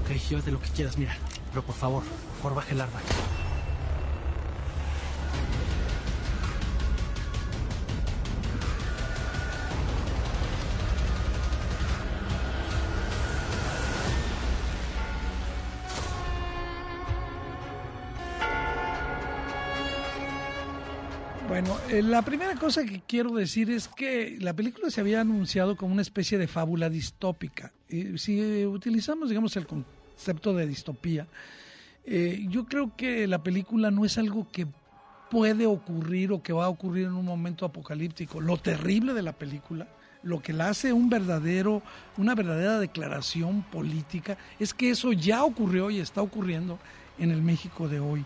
Ok, 0.03 0.13
llévate 0.29 0.51
lo 0.51 0.61
que 0.61 0.69
quieras, 0.69 0.97
mira. 0.97 1.17
Pero 1.49 1.63
por 1.63 1.75
favor, 1.75 2.03
por 2.03 2.37
favor, 2.41 2.55
baje 2.55 2.73
el 2.73 2.81
arma. 2.81 2.99
La 22.03 22.21
primera 22.21 22.55
cosa 22.55 22.85
que 22.85 23.01
quiero 23.07 23.33
decir 23.33 23.69
es 23.71 23.87
que 23.87 24.37
la 24.39 24.53
película 24.53 24.89
se 24.89 25.01
había 25.01 25.21
anunciado 25.21 25.75
como 25.75 25.93
una 25.93 26.01
especie 26.01 26.37
de 26.37 26.47
fábula 26.47 26.89
distópica. 26.89 27.71
Si 28.15 28.65
utilizamos, 28.65 29.29
digamos, 29.29 29.55
el 29.55 29.67
concepto 29.67 30.53
de 30.53 30.67
distopía, 30.67 31.27
eh, 32.05 32.45
yo 32.49 32.65
creo 32.65 32.95
que 32.95 33.27
la 33.27 33.43
película 33.43 33.91
no 33.91 34.05
es 34.05 34.17
algo 34.17 34.47
que 34.51 34.67
puede 35.29 35.65
ocurrir 35.65 36.31
o 36.31 36.41
que 36.41 36.53
va 36.53 36.65
a 36.65 36.69
ocurrir 36.69 37.07
en 37.07 37.13
un 37.13 37.25
momento 37.25 37.65
apocalíptico. 37.65 38.41
Lo 38.41 38.57
terrible 38.57 39.13
de 39.13 39.21
la 39.21 39.33
película, 39.33 39.87
lo 40.23 40.41
que 40.41 40.53
la 40.53 40.69
hace 40.69 40.93
un 40.93 41.09
verdadero, 41.09 41.81
una 42.17 42.35
verdadera 42.35 42.79
declaración 42.79 43.63
política, 43.63 44.37
es 44.59 44.73
que 44.73 44.89
eso 44.89 45.13
ya 45.13 45.43
ocurrió 45.43 45.89
y 45.89 45.99
está 45.99 46.21
ocurriendo 46.21 46.79
en 47.19 47.31
el 47.31 47.41
México 47.41 47.87
de 47.87 47.99
hoy. 47.99 48.25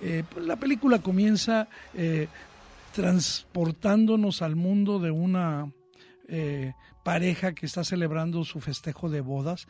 Eh, 0.00 0.24
la 0.40 0.56
película 0.56 1.00
comienza 1.00 1.68
eh, 1.94 2.28
transportándonos 2.96 4.40
al 4.40 4.56
mundo 4.56 4.98
de 4.98 5.10
una 5.10 5.70
eh, 6.28 6.72
pareja 7.04 7.54
que 7.54 7.66
está 7.66 7.84
celebrando 7.84 8.42
su 8.42 8.60
festejo 8.60 9.10
de 9.10 9.20
bodas, 9.20 9.68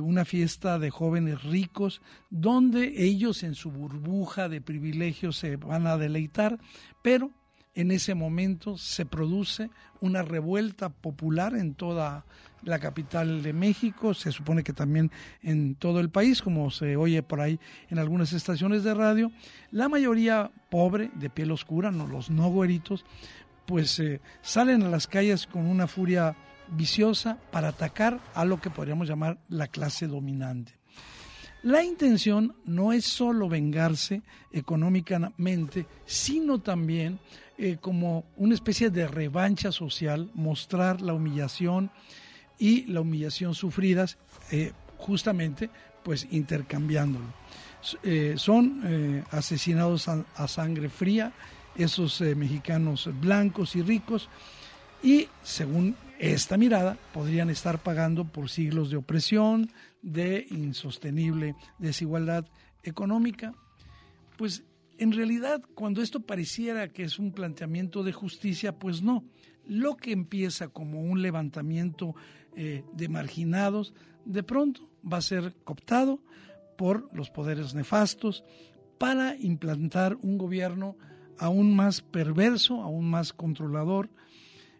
una 0.00 0.24
fiesta 0.24 0.78
de 0.78 0.88
jóvenes 0.88 1.42
ricos, 1.42 2.00
donde 2.30 3.04
ellos 3.04 3.42
en 3.42 3.54
su 3.54 3.70
burbuja 3.70 4.48
de 4.48 4.62
privilegios 4.62 5.36
se 5.36 5.56
van 5.56 5.86
a 5.86 5.98
deleitar, 5.98 6.58
pero 7.02 7.32
en 7.74 7.90
ese 7.90 8.14
momento 8.14 8.78
se 8.78 9.06
produce 9.06 9.70
una 10.00 10.22
revuelta 10.22 10.88
popular 10.88 11.54
en 11.54 11.74
toda 11.74 12.24
la 12.62 12.78
capital 12.78 13.42
de 13.42 13.52
México, 13.52 14.14
se 14.14 14.32
supone 14.32 14.64
que 14.64 14.72
también 14.72 15.10
en 15.42 15.74
todo 15.74 16.00
el 16.00 16.10
país, 16.10 16.40
como 16.40 16.70
se 16.70 16.96
oye 16.96 17.22
por 17.22 17.40
ahí 17.40 17.60
en 17.90 17.98
algunas 17.98 18.32
estaciones 18.32 18.84
de 18.84 18.94
radio, 18.94 19.30
la 19.70 19.88
mayoría 19.88 20.50
pobre, 20.70 21.10
de 21.14 21.30
piel 21.30 21.50
oscura, 21.50 21.90
no, 21.90 22.06
los 22.06 22.30
no 22.30 22.48
güeritos, 22.48 23.04
pues 23.66 23.98
eh, 23.98 24.20
salen 24.42 24.82
a 24.82 24.88
las 24.88 25.06
calles 25.06 25.46
con 25.46 25.66
una 25.66 25.86
furia 25.86 26.36
viciosa 26.68 27.38
para 27.50 27.68
atacar 27.68 28.20
a 28.34 28.44
lo 28.44 28.60
que 28.60 28.70
podríamos 28.70 29.08
llamar 29.08 29.38
la 29.48 29.68
clase 29.68 30.06
dominante. 30.06 30.72
La 31.62 31.82
intención 31.82 32.54
no 32.66 32.92
es 32.92 33.06
solo 33.06 33.48
vengarse 33.48 34.22
económicamente, 34.52 35.86
sino 36.04 36.60
también 36.60 37.18
eh, 37.56 37.76
como 37.80 38.24
una 38.36 38.54
especie 38.54 38.90
de 38.90 39.06
revancha 39.06 39.70
social, 39.70 40.30
mostrar 40.34 41.00
la 41.00 41.14
humillación 41.14 41.90
y 42.58 42.84
la 42.86 43.00
humillación 43.00 43.54
sufridas, 43.54 44.18
eh, 44.50 44.72
justamente 44.98 45.70
pues 46.02 46.26
intercambiándolo. 46.30 47.26
Eh, 48.02 48.34
son 48.38 49.24
asesinados 49.30 50.08
a, 50.08 50.48
sangre 50.48 50.88
fría 50.88 51.32
esos 51.76 52.20
mexicanos 52.20 53.08
blancos 53.20 53.76
y 53.76 53.82
ricos 53.82 54.28
y 55.02 55.28
según 55.42 55.96
esta 56.18 56.56
mirada 56.56 56.96
podrían 57.12 57.50
estar 57.50 57.82
pagando 57.82 58.24
por 58.24 58.48
siglos 58.48 58.90
de 58.90 58.96
opresión, 58.96 59.70
de 60.02 60.46
insostenible 60.50 61.56
desigualdad 61.78 62.46
económica, 62.82 63.52
pues 64.36 64.62
en 64.98 65.12
realidad, 65.12 65.62
cuando 65.74 66.02
esto 66.02 66.20
pareciera 66.20 66.88
que 66.88 67.02
es 67.02 67.18
un 67.18 67.32
planteamiento 67.32 68.02
de 68.02 68.12
justicia, 68.12 68.78
pues 68.78 69.02
no. 69.02 69.24
Lo 69.66 69.96
que 69.96 70.12
empieza 70.12 70.68
como 70.68 71.02
un 71.02 71.22
levantamiento 71.22 72.14
eh, 72.56 72.84
de 72.92 73.08
marginados, 73.08 73.94
de 74.24 74.42
pronto 74.42 74.88
va 75.10 75.18
a 75.18 75.22
ser 75.22 75.54
cooptado 75.64 76.20
por 76.76 77.08
los 77.14 77.30
poderes 77.30 77.74
nefastos 77.74 78.44
para 78.98 79.36
implantar 79.36 80.16
un 80.22 80.38
gobierno 80.38 80.96
aún 81.38 81.74
más 81.74 82.00
perverso, 82.00 82.82
aún 82.82 83.10
más 83.10 83.32
controlador. 83.32 84.10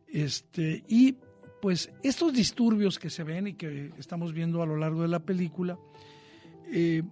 Este, 0.07 0.85
y 0.89 1.17
pues 1.61 1.91
estos 2.03 2.33
disturbios 2.33 2.99
que 2.99 3.11
se 3.11 3.25
ven 3.25 3.49
y 3.49 3.55
que 3.55 3.93
estamos 3.99 4.33
viendo 4.33 4.63
a 4.63 4.67
lo 4.67 4.77
largo 4.77 5.03
de 5.03 5.09
la 5.09 5.21
película, 5.21 5.79
eh, 6.71 7.03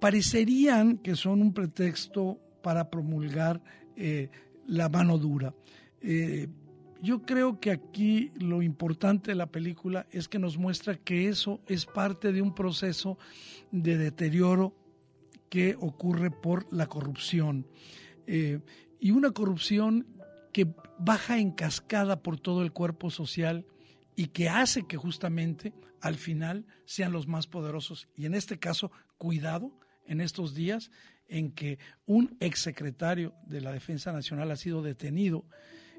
parecerían 0.00 0.98
que 0.98 1.16
son 1.16 1.42
un 1.42 1.52
pretexto 1.52 2.38
para 2.62 2.90
promulgar 2.90 3.62
eh, 3.96 4.30
la 4.66 4.88
mano 4.88 5.18
dura. 5.18 5.54
Eh, 6.00 6.48
yo 7.00 7.22
creo 7.22 7.60
que 7.60 7.70
aquí 7.70 8.32
lo 8.36 8.62
importante 8.62 9.30
de 9.30 9.36
la 9.36 9.46
película 9.46 10.06
es 10.10 10.28
que 10.28 10.38
nos 10.38 10.58
muestra 10.58 10.96
que 10.96 11.28
eso 11.28 11.60
es 11.66 11.86
parte 11.86 12.32
de 12.32 12.42
un 12.42 12.54
proceso 12.54 13.18
de 13.70 13.96
deterioro 13.96 14.74
que 15.48 15.76
ocurre 15.78 16.30
por 16.30 16.66
la 16.72 16.86
corrupción. 16.86 17.66
Eh, 18.26 18.60
y 19.00 19.12
una 19.12 19.30
corrupción 19.30 20.06
que 20.52 20.66
baja 20.98 21.38
en 21.38 21.52
cascada 21.52 22.22
por 22.22 22.40
todo 22.40 22.62
el 22.62 22.72
cuerpo 22.72 23.10
social 23.10 23.64
y 24.16 24.26
que 24.26 24.48
hace 24.48 24.86
que 24.86 24.96
justamente 24.96 25.72
al 26.00 26.16
final 26.16 26.66
sean 26.84 27.12
los 27.12 27.28
más 27.28 27.46
poderosos. 27.46 28.08
Y 28.16 28.26
en 28.26 28.34
este 28.34 28.58
caso, 28.58 28.90
cuidado, 29.16 29.72
en 30.08 30.20
estos 30.20 30.54
días 30.54 30.90
en 31.28 31.52
que 31.52 31.78
un 32.06 32.36
exsecretario 32.40 33.34
de 33.46 33.60
la 33.60 33.72
Defensa 33.72 34.12
Nacional 34.12 34.50
ha 34.50 34.56
sido 34.56 34.82
detenido 34.82 35.44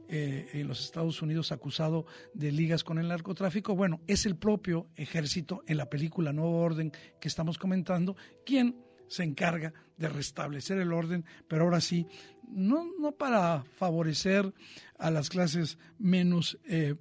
eh, 0.08 0.50
en 0.54 0.68
los 0.68 0.84
Estados 0.84 1.22
Unidos 1.22 1.52
acusado 1.52 2.08
de 2.34 2.52
ligas 2.52 2.84
con 2.84 2.98
el 2.98 3.08
narcotráfico. 3.08 3.76
Bueno, 3.76 4.02
es 4.08 4.26
el 4.26 4.36
propio 4.36 4.88
ejército 4.96 5.64
en 5.68 5.78
la 5.78 5.88
película 5.88 6.34
Nuevo 6.34 6.60
Orden 6.60 6.92
que 7.22 7.28
estamos 7.28 7.60
comentando 7.60 8.16
quien 8.44 8.84
se 9.08 9.24
encarga 9.24 9.74
de 9.98 10.10
restablecer 10.10 10.80
el 10.80 10.94
orden, 10.94 11.26
pero 11.48 11.64
ahora 11.64 11.82
sí, 11.82 12.08
no, 12.48 12.88
no 13.00 13.12
para 13.12 13.64
favorecer 13.64 14.52
a 14.98 15.12
las 15.12 15.30
clases 15.30 15.78
menos 16.00 16.58
eh, 16.66 16.96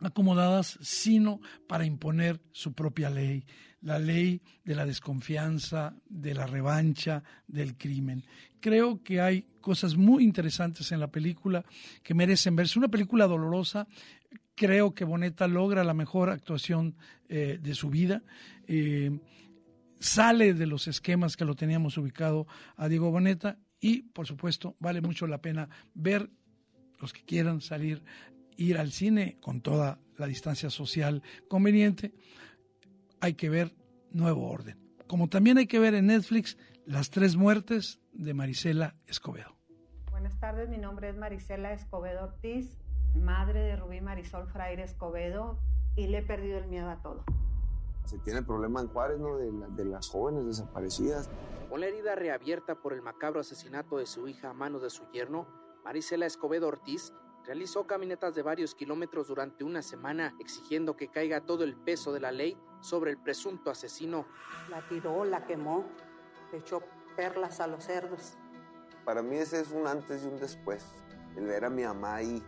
acomodadas, 0.00 0.78
sino 0.80 1.40
para 1.66 1.84
imponer 1.84 2.40
su 2.52 2.72
propia 2.72 3.10
ley 3.10 3.44
la 3.82 3.98
ley 3.98 4.40
de 4.64 4.74
la 4.74 4.84
desconfianza, 4.84 5.94
de 6.08 6.34
la 6.34 6.46
revancha, 6.46 7.22
del 7.46 7.76
crimen. 7.76 8.24
Creo 8.60 9.02
que 9.02 9.20
hay 9.20 9.42
cosas 9.60 9.96
muy 9.96 10.24
interesantes 10.24 10.90
en 10.92 11.00
la 11.00 11.10
película 11.10 11.64
que 12.02 12.14
merecen 12.14 12.56
verse. 12.56 12.78
Una 12.78 12.88
película 12.88 13.26
dolorosa. 13.26 13.86
Creo 14.54 14.94
que 14.94 15.04
Boneta 15.04 15.46
logra 15.46 15.84
la 15.84 15.94
mejor 15.94 16.30
actuación 16.30 16.96
eh, 17.28 17.58
de 17.62 17.74
su 17.74 17.90
vida. 17.90 18.22
Eh, 18.66 19.16
sale 20.00 20.54
de 20.54 20.66
los 20.66 20.88
esquemas 20.88 21.36
que 21.36 21.44
lo 21.44 21.54
teníamos 21.54 21.96
ubicado 21.98 22.46
a 22.76 22.88
Diego 22.88 23.10
Boneta 23.10 23.58
y, 23.80 24.02
por 24.02 24.26
supuesto, 24.26 24.76
vale 24.80 25.00
mucho 25.00 25.26
la 25.28 25.40
pena 25.40 25.68
ver 25.94 26.30
los 27.00 27.12
que 27.12 27.22
quieran 27.22 27.60
salir, 27.60 28.02
ir 28.56 28.78
al 28.78 28.90
cine 28.90 29.38
con 29.40 29.60
toda 29.60 30.00
la 30.16 30.26
distancia 30.26 30.68
social 30.68 31.22
conveniente 31.48 32.12
hay 33.20 33.34
que 33.34 33.48
ver 33.48 33.74
Nuevo 34.10 34.48
Orden. 34.48 34.78
Como 35.06 35.28
también 35.28 35.58
hay 35.58 35.66
que 35.66 35.78
ver 35.78 35.94
en 35.94 36.06
Netflix 36.06 36.56
Las 36.84 37.10
tres 37.10 37.36
muertes 37.36 38.00
de 38.12 38.34
Marisela 38.34 38.96
Escobedo. 39.06 39.56
Buenas 40.10 40.38
tardes, 40.40 40.68
mi 40.68 40.78
nombre 40.78 41.10
es 41.10 41.16
Marisela 41.16 41.72
Escobedo 41.72 42.24
Ortiz, 42.24 42.76
madre 43.14 43.60
de 43.60 43.76
Rubí 43.76 44.00
Marisol 44.00 44.48
Fraire 44.48 44.82
Escobedo 44.82 45.58
y 45.96 46.06
le 46.06 46.18
he 46.18 46.22
perdido 46.22 46.58
el 46.58 46.66
miedo 46.66 46.88
a 46.88 47.00
todo. 47.02 47.24
Se 48.04 48.18
tiene 48.18 48.38
el 48.40 48.46
problema 48.46 48.80
en 48.80 48.88
Juárez, 48.88 49.18
¿no? 49.18 49.36
De, 49.36 49.50
de 49.76 49.84
las 49.84 50.08
jóvenes 50.08 50.46
desaparecidas. 50.46 51.28
Con 51.68 51.80
la 51.80 51.86
herida 51.86 52.14
reabierta 52.14 52.74
por 52.76 52.94
el 52.94 53.02
macabro 53.02 53.40
asesinato 53.40 53.98
de 53.98 54.06
su 54.06 54.26
hija 54.28 54.50
a 54.50 54.54
manos 54.54 54.82
de 54.82 54.90
su 54.90 55.04
yerno, 55.12 55.46
Marisela 55.84 56.24
Escobedo 56.24 56.68
Ortiz 56.68 57.12
realizó 57.48 57.86
caminatas 57.86 58.34
de 58.34 58.42
varios 58.42 58.74
kilómetros 58.74 59.28
durante 59.28 59.64
una 59.64 59.80
semana 59.80 60.34
exigiendo 60.38 60.96
que 60.96 61.08
caiga 61.08 61.40
todo 61.40 61.64
el 61.64 61.76
peso 61.76 62.12
de 62.12 62.20
la 62.20 62.30
ley 62.30 62.58
sobre 62.80 63.12
el 63.12 63.16
presunto 63.16 63.70
asesino. 63.70 64.26
La 64.68 64.86
tiró, 64.86 65.24
la 65.24 65.46
quemó, 65.46 65.86
le 66.52 66.58
echó 66.58 66.82
perlas 67.16 67.60
a 67.60 67.66
los 67.66 67.84
cerdos. 67.84 68.36
Para 69.06 69.22
mí 69.22 69.38
ese 69.38 69.62
es 69.62 69.72
un 69.72 69.86
antes 69.86 70.24
y 70.24 70.26
un 70.28 70.38
después, 70.38 70.84
el 71.36 71.46
ver 71.46 71.64
a 71.64 71.70
mi 71.70 71.84
mamá 71.84 72.16
ahí 72.16 72.42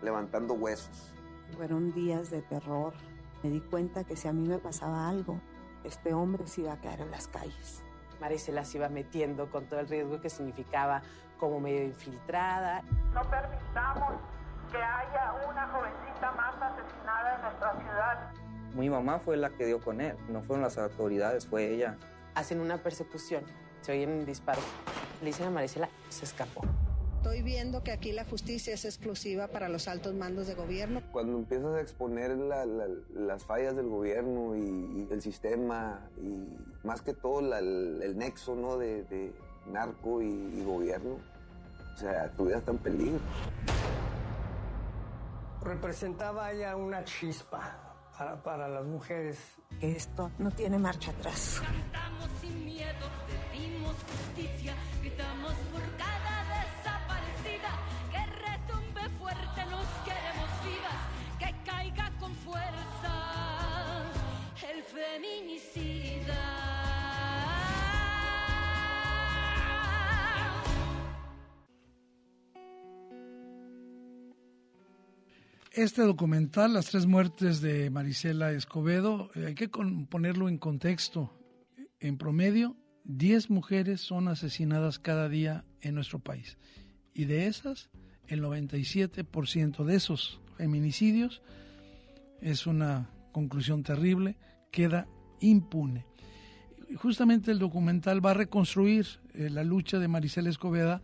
levantando 0.00 0.54
huesos. 0.54 1.12
Fueron 1.54 1.92
días 1.92 2.30
de 2.30 2.40
terror. 2.40 2.94
Me 3.42 3.50
di 3.50 3.60
cuenta 3.60 4.04
que 4.04 4.16
si 4.16 4.26
a 4.26 4.32
mí 4.32 4.48
me 4.48 4.58
pasaba 4.58 5.06
algo, 5.06 5.38
este 5.84 6.14
hombre 6.14 6.46
se 6.46 6.62
iba 6.62 6.72
a 6.72 6.80
quedar 6.80 7.02
en 7.02 7.10
las 7.10 7.28
calles. 7.28 7.83
Maricela 8.20 8.64
se 8.64 8.78
iba 8.78 8.88
metiendo 8.88 9.50
con 9.50 9.66
todo 9.66 9.80
el 9.80 9.88
riesgo 9.88 10.20
que 10.20 10.30
significaba 10.30 11.02
como 11.38 11.60
medio 11.60 11.82
infiltrada. 11.82 12.82
No 13.12 13.22
permitamos 13.22 14.14
que 14.70 14.78
haya 14.78 15.34
una 15.48 15.68
jovencita 15.68 16.32
más 16.32 16.54
asesinada 16.56 17.34
en 17.36 17.42
nuestra 17.42 17.72
ciudad. 17.78 18.30
Mi 18.74 18.90
mamá 18.90 19.18
fue 19.18 19.36
la 19.36 19.50
que 19.50 19.66
dio 19.66 19.80
con 19.80 20.00
él, 20.00 20.16
no 20.28 20.42
fueron 20.42 20.62
las 20.62 20.78
autoridades, 20.78 21.46
fue 21.46 21.70
ella. 21.70 21.96
Hacen 22.34 22.60
una 22.60 22.78
persecución, 22.78 23.44
se 23.82 23.92
oyen 23.92 24.24
disparos. 24.26 24.64
Le 25.20 25.26
dicen 25.26 25.46
a 25.46 25.50
Maricela, 25.50 25.88
se 26.08 26.24
escapó. 26.24 26.62
Estoy 27.24 27.40
viendo 27.40 27.82
que 27.82 27.90
aquí 27.90 28.12
la 28.12 28.26
justicia 28.26 28.74
es 28.74 28.84
exclusiva 28.84 29.48
para 29.48 29.70
los 29.70 29.88
altos 29.88 30.12
mandos 30.12 30.46
de 30.46 30.54
gobierno. 30.54 31.00
Cuando 31.10 31.38
empiezas 31.38 31.74
a 31.74 31.80
exponer 31.80 32.36
las 32.36 33.44
fallas 33.46 33.74
del 33.74 33.88
gobierno 33.88 34.54
y, 34.54 35.08
el 35.10 35.22
sistema 35.22 36.06
y 36.18 36.86
más 36.86 37.00
que 37.00 37.14
todo 37.14 37.40
el, 37.56 38.18
nexo 38.18 38.54
¿no? 38.54 38.76
de, 38.76 39.32
narco 39.72 40.20
y, 40.20 40.62
gobierno, 40.66 41.16
O 41.94 41.98
sea, 41.98 42.30
tu 42.32 42.44
vida 42.44 42.58
está 42.58 42.72
en 42.72 42.78
peligro. 42.78 43.20
Representaba 45.62 46.52
ya 46.52 46.76
una 46.76 47.04
chispa 47.04 47.96
para, 48.18 48.42
para 48.42 48.68
las 48.68 48.84
mujeres. 48.84 49.38
Que 49.80 49.92
esto 49.92 50.30
no 50.38 50.50
tiene 50.50 50.76
marcha 50.78 51.10
atrás. 51.10 51.62
Cantamos 51.64 52.28
sin 52.42 52.66
miedo, 52.66 53.06
pedimos 53.50 53.94
justicia, 53.94 54.74
gritamos 55.00 55.54
feminicida. 65.14 66.34
Este 75.72 76.02
documental, 76.02 76.72
Las 76.72 76.86
tres 76.86 77.06
muertes 77.06 77.60
de 77.60 77.90
Marisela 77.90 78.52
Escobedo, 78.52 79.30
eh, 79.34 79.46
hay 79.48 79.54
que 79.54 79.68
ponerlo 79.68 80.48
en 80.48 80.58
contexto. 80.58 81.32
En 82.00 82.16
promedio, 82.16 82.76
10 83.04 83.50
mujeres 83.50 84.00
son 84.00 84.28
asesinadas 84.28 84.98
cada 84.98 85.28
día 85.28 85.64
en 85.80 85.94
nuestro 85.94 86.20
país. 86.20 86.58
Y 87.12 87.24
de 87.24 87.46
esas, 87.46 87.90
el 88.28 88.42
97% 88.42 89.84
de 89.84 89.94
esos 89.94 90.40
feminicidios, 90.56 91.42
es 92.40 92.66
una 92.66 93.10
conclusión 93.32 93.82
terrible, 93.82 94.36
queda 94.74 95.06
impune. 95.38 96.04
Justamente 96.96 97.52
el 97.52 97.60
documental 97.60 98.24
va 98.24 98.32
a 98.32 98.34
reconstruir 98.34 99.06
eh, 99.34 99.48
la 99.48 99.62
lucha 99.62 100.00
de 100.00 100.08
Marisela 100.08 100.50
Escobedo, 100.50 101.00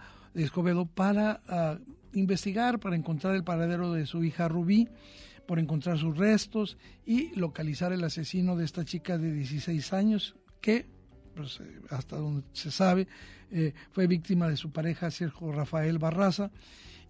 para 0.86 1.40
ah, 1.48 1.78
investigar, 2.12 2.80
para 2.80 2.96
encontrar 2.96 3.36
el 3.36 3.44
paradero 3.44 3.92
de 3.92 4.06
su 4.06 4.24
hija 4.24 4.48
Rubí, 4.48 4.88
por 5.46 5.60
encontrar 5.60 5.98
sus 5.98 6.18
restos 6.18 6.78
y 7.06 7.34
localizar 7.36 7.92
el 7.92 8.02
asesino 8.02 8.56
de 8.56 8.64
esta 8.64 8.84
chica 8.84 9.18
de 9.18 9.32
16 9.32 9.92
años 9.92 10.34
que, 10.60 10.86
pues, 11.36 11.60
eh, 11.60 11.80
hasta 11.90 12.16
donde 12.16 12.42
se 12.52 12.72
sabe, 12.72 13.06
eh, 13.52 13.72
fue 13.92 14.08
víctima 14.08 14.48
de 14.48 14.56
su 14.56 14.72
pareja 14.72 15.12
Sergio 15.12 15.52
Rafael 15.52 15.98
Barraza 15.98 16.50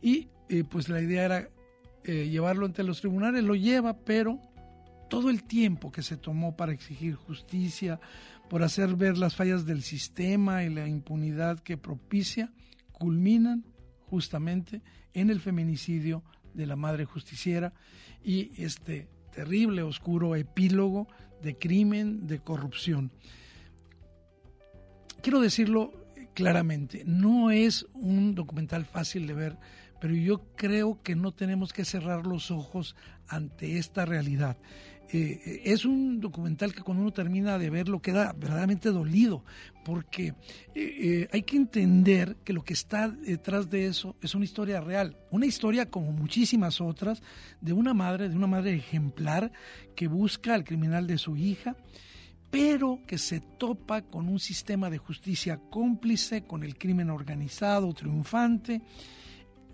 y 0.03 0.29
pues 0.71 0.89
la 0.89 1.01
idea 1.01 1.25
era 1.27 1.49
llevarlo 2.03 2.67
ante 2.67 2.83
los 2.83 3.01
tribunales, 3.01 3.45
lo 3.45 3.55
lleva, 3.55 3.99
pero 3.99 4.41
todo 5.11 5.29
el 5.29 5.43
tiempo 5.43 5.93
que 5.93 6.03
se 6.03 6.17
tomó 6.17 6.57
para 6.57 6.73
exigir 6.73 7.17
justicia, 7.17 8.01
por 8.49 8.63
hacer 8.63 8.95
ver 8.95 9.19
las 9.19 9.37
fallas 9.37 9.67
del 9.67 9.83
sistema 9.83 10.65
y 10.65 10.71
la 10.71 10.89
impunidad 10.89 11.61
que 11.61 11.77
propicia, 11.77 12.51
culminan 12.93 13.67
justamente 14.07 14.81
en 15.13 15.29
el 15.29 15.41
feminicidio 15.41 16.25
de 16.55 16.67
la 16.67 16.77
madre 16.77 17.05
justiciera 17.05 17.75
y 18.25 18.53
este 18.63 19.09
terrible, 19.33 19.83
oscuro 19.83 20.37
epílogo 20.37 21.09
de 21.43 21.57
crimen, 21.59 22.27
de 22.27 22.39
corrupción. 22.39 23.11
Quiero 25.23 25.41
decirlo 25.41 25.93
claramente, 26.35 27.03
no 27.05 27.51
es 27.51 27.87
un 27.95 28.35
documental 28.35 28.85
fácil 28.85 29.27
de 29.27 29.35
ver, 29.35 29.59
pero 30.01 30.15
yo 30.15 30.47
creo 30.57 31.03
que 31.03 31.15
no 31.15 31.33
tenemos 31.33 31.73
que 31.73 31.85
cerrar 31.85 32.27
los 32.27 32.51
ojos 32.51 32.97
ante 33.29 33.79
esta 33.79 34.07
realidad. 34.07 34.57
Eh, 35.13 35.63
es 35.65 35.85
un 35.85 36.21
documental 36.21 36.73
que 36.73 36.83
cuando 36.83 37.03
uno 37.03 37.13
termina 37.13 37.59
de 37.59 37.69
verlo 37.69 38.01
queda 38.01 38.33
verdaderamente 38.33 38.91
dolido, 38.91 39.45
porque 39.85 40.29
eh, 40.29 40.35
eh, 40.75 41.29
hay 41.33 41.43
que 41.43 41.57
entender 41.57 42.37
que 42.45 42.53
lo 42.53 42.63
que 42.63 42.75
está 42.75 43.09
detrás 43.09 43.69
de 43.71 43.87
eso 43.87 44.15
es 44.23 44.37
una 44.37 44.45
historia 44.45 44.81
real, 44.81 45.17
una 45.33 45.47
historia 45.47 45.91
como 45.91 46.13
muchísimas 46.13 46.81
otras, 46.81 47.23
de 47.61 47.73
una 47.73 47.93
madre, 47.93 48.29
de 48.29 48.37
una 48.37 48.47
madre 48.47 48.75
ejemplar 48.75 49.51
que 49.97 50.07
busca 50.07 50.55
al 50.55 50.63
criminal 50.63 51.09
de 51.09 51.19
su 51.19 51.37
hija, 51.37 51.77
pero 52.53 53.01
que 53.07 53.19
se 53.19 53.41
topa 53.41 54.03
con 54.03 54.29
un 54.29 54.39
sistema 54.39 54.91
de 54.91 54.99
justicia 54.99 55.61
cómplice, 55.71 56.45
con 56.45 56.63
el 56.63 56.79
crimen 56.79 57.11
organizado, 57.11 57.93
triunfante. 57.95 58.83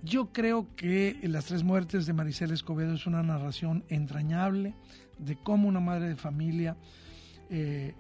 Yo 0.03 0.33
creo 0.33 0.75
que 0.77 1.19
Las 1.25 1.47
tres 1.47 1.65
muertes 1.65 2.07
de 2.07 2.13
Maricela 2.13 2.55
Escobedo 2.55 2.95
es 2.95 3.07
una 3.07 3.23
narración 3.23 3.85
entrañable 3.89 4.75
de 5.19 5.37
cómo 5.37 5.69
una 5.69 5.81
madre 5.81 6.09
de 6.09 6.17
familia 6.17 6.77
eh, 7.49 7.95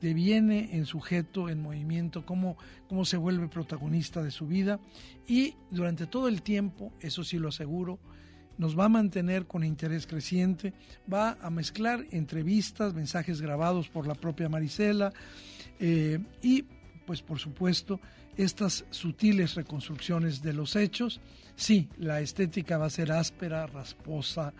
deviene 0.00 0.76
en 0.76 0.84
sujeto, 0.84 1.48
en 1.48 1.62
movimiento, 1.62 2.26
cómo, 2.26 2.56
cómo 2.88 3.04
se 3.04 3.16
vuelve 3.16 3.48
protagonista 3.48 4.22
de 4.22 4.30
su 4.30 4.46
vida 4.46 4.80
y 5.26 5.54
durante 5.70 6.06
todo 6.06 6.26
el 6.26 6.42
tiempo, 6.42 6.92
eso 7.00 7.22
sí 7.22 7.38
lo 7.38 7.48
aseguro, 7.48 8.00
nos 8.56 8.76
va 8.76 8.86
a 8.86 8.88
mantener 8.88 9.46
con 9.46 9.62
interés 9.62 10.06
creciente, 10.06 10.72
va 11.12 11.38
a 11.40 11.48
mezclar 11.48 12.06
entrevistas, 12.10 12.92
mensajes 12.92 13.40
grabados 13.40 13.88
por 13.88 14.06
la 14.06 14.14
propia 14.14 14.48
Marisela 14.48 15.12
eh, 15.78 16.18
y 16.42 16.64
pues 17.06 17.22
por 17.22 17.38
supuesto 17.38 18.00
estas 18.36 18.84
sutiles 18.90 19.54
reconstrucciones 19.54 20.42
de 20.42 20.52
los 20.52 20.76
hechos. 20.76 21.20
Sí, 21.56 21.88
la 21.98 22.20
estética 22.20 22.78
va 22.78 22.86
a 22.86 22.90
ser 22.90 23.12
áspera, 23.12 23.66
rasposa, 23.66 24.52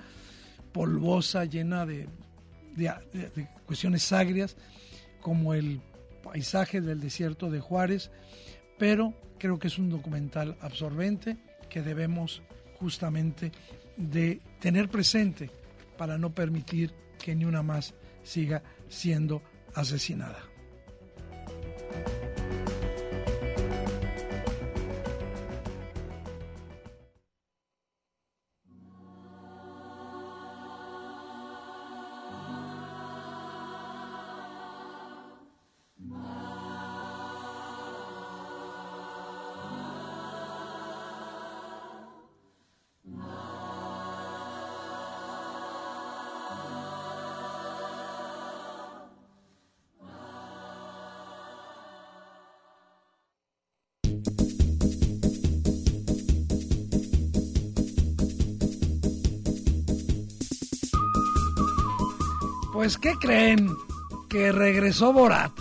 polvosa, 0.78 1.44
llena 1.44 1.84
de, 1.84 2.08
de, 2.76 3.48
cuestiones 3.66 4.12
agrias, 4.12 4.56
como 5.20 5.52
el 5.52 5.80
paisaje 6.22 6.80
del 6.80 7.00
desierto 7.00 7.50
de 7.50 7.58
Juárez, 7.58 8.12
pero 8.78 9.12
creo 9.40 9.58
que 9.58 9.66
es 9.66 9.76
un 9.76 9.90
documental 9.90 10.56
absorbente 10.60 11.36
que 11.68 11.82
debemos 11.82 12.42
justamente 12.78 13.50
de 13.96 14.40
tener 14.60 14.88
presente 14.88 15.50
para 15.96 16.16
no 16.16 16.32
permitir 16.32 16.94
que 17.18 17.34
ni 17.34 17.44
una 17.44 17.64
más 17.64 17.94
siga 18.22 18.62
siendo 18.88 19.42
asesinada. 19.74 20.44
Pues, 62.88 62.96
¿qué 62.96 63.12
creen? 63.20 63.76
Que 64.30 64.50
regresó 64.50 65.12
Borat. 65.12 65.52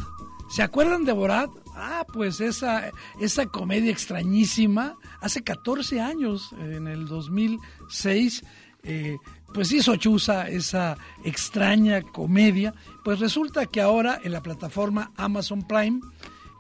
¿Se 0.50 0.64
acuerdan 0.64 1.04
de 1.04 1.12
Borat? 1.12 1.50
Ah, 1.76 2.06
pues 2.14 2.40
esa, 2.40 2.90
esa 3.20 3.48
comedia 3.48 3.92
extrañísima, 3.92 4.96
hace 5.20 5.44
14 5.44 6.00
años, 6.00 6.56
en 6.58 6.88
el 6.88 7.06
2006, 7.06 8.46
eh, 8.84 9.18
pues 9.54 9.74
hizo 9.74 9.98
Chusa 9.98 10.48
esa 10.48 10.98
extraña 11.26 12.02
comedia. 12.02 12.74
Pues 13.04 13.20
resulta 13.20 13.66
que 13.66 13.82
ahora 13.82 14.22
en 14.24 14.32
la 14.32 14.42
plataforma 14.42 15.12
Amazon 15.18 15.68
Prime 15.68 16.00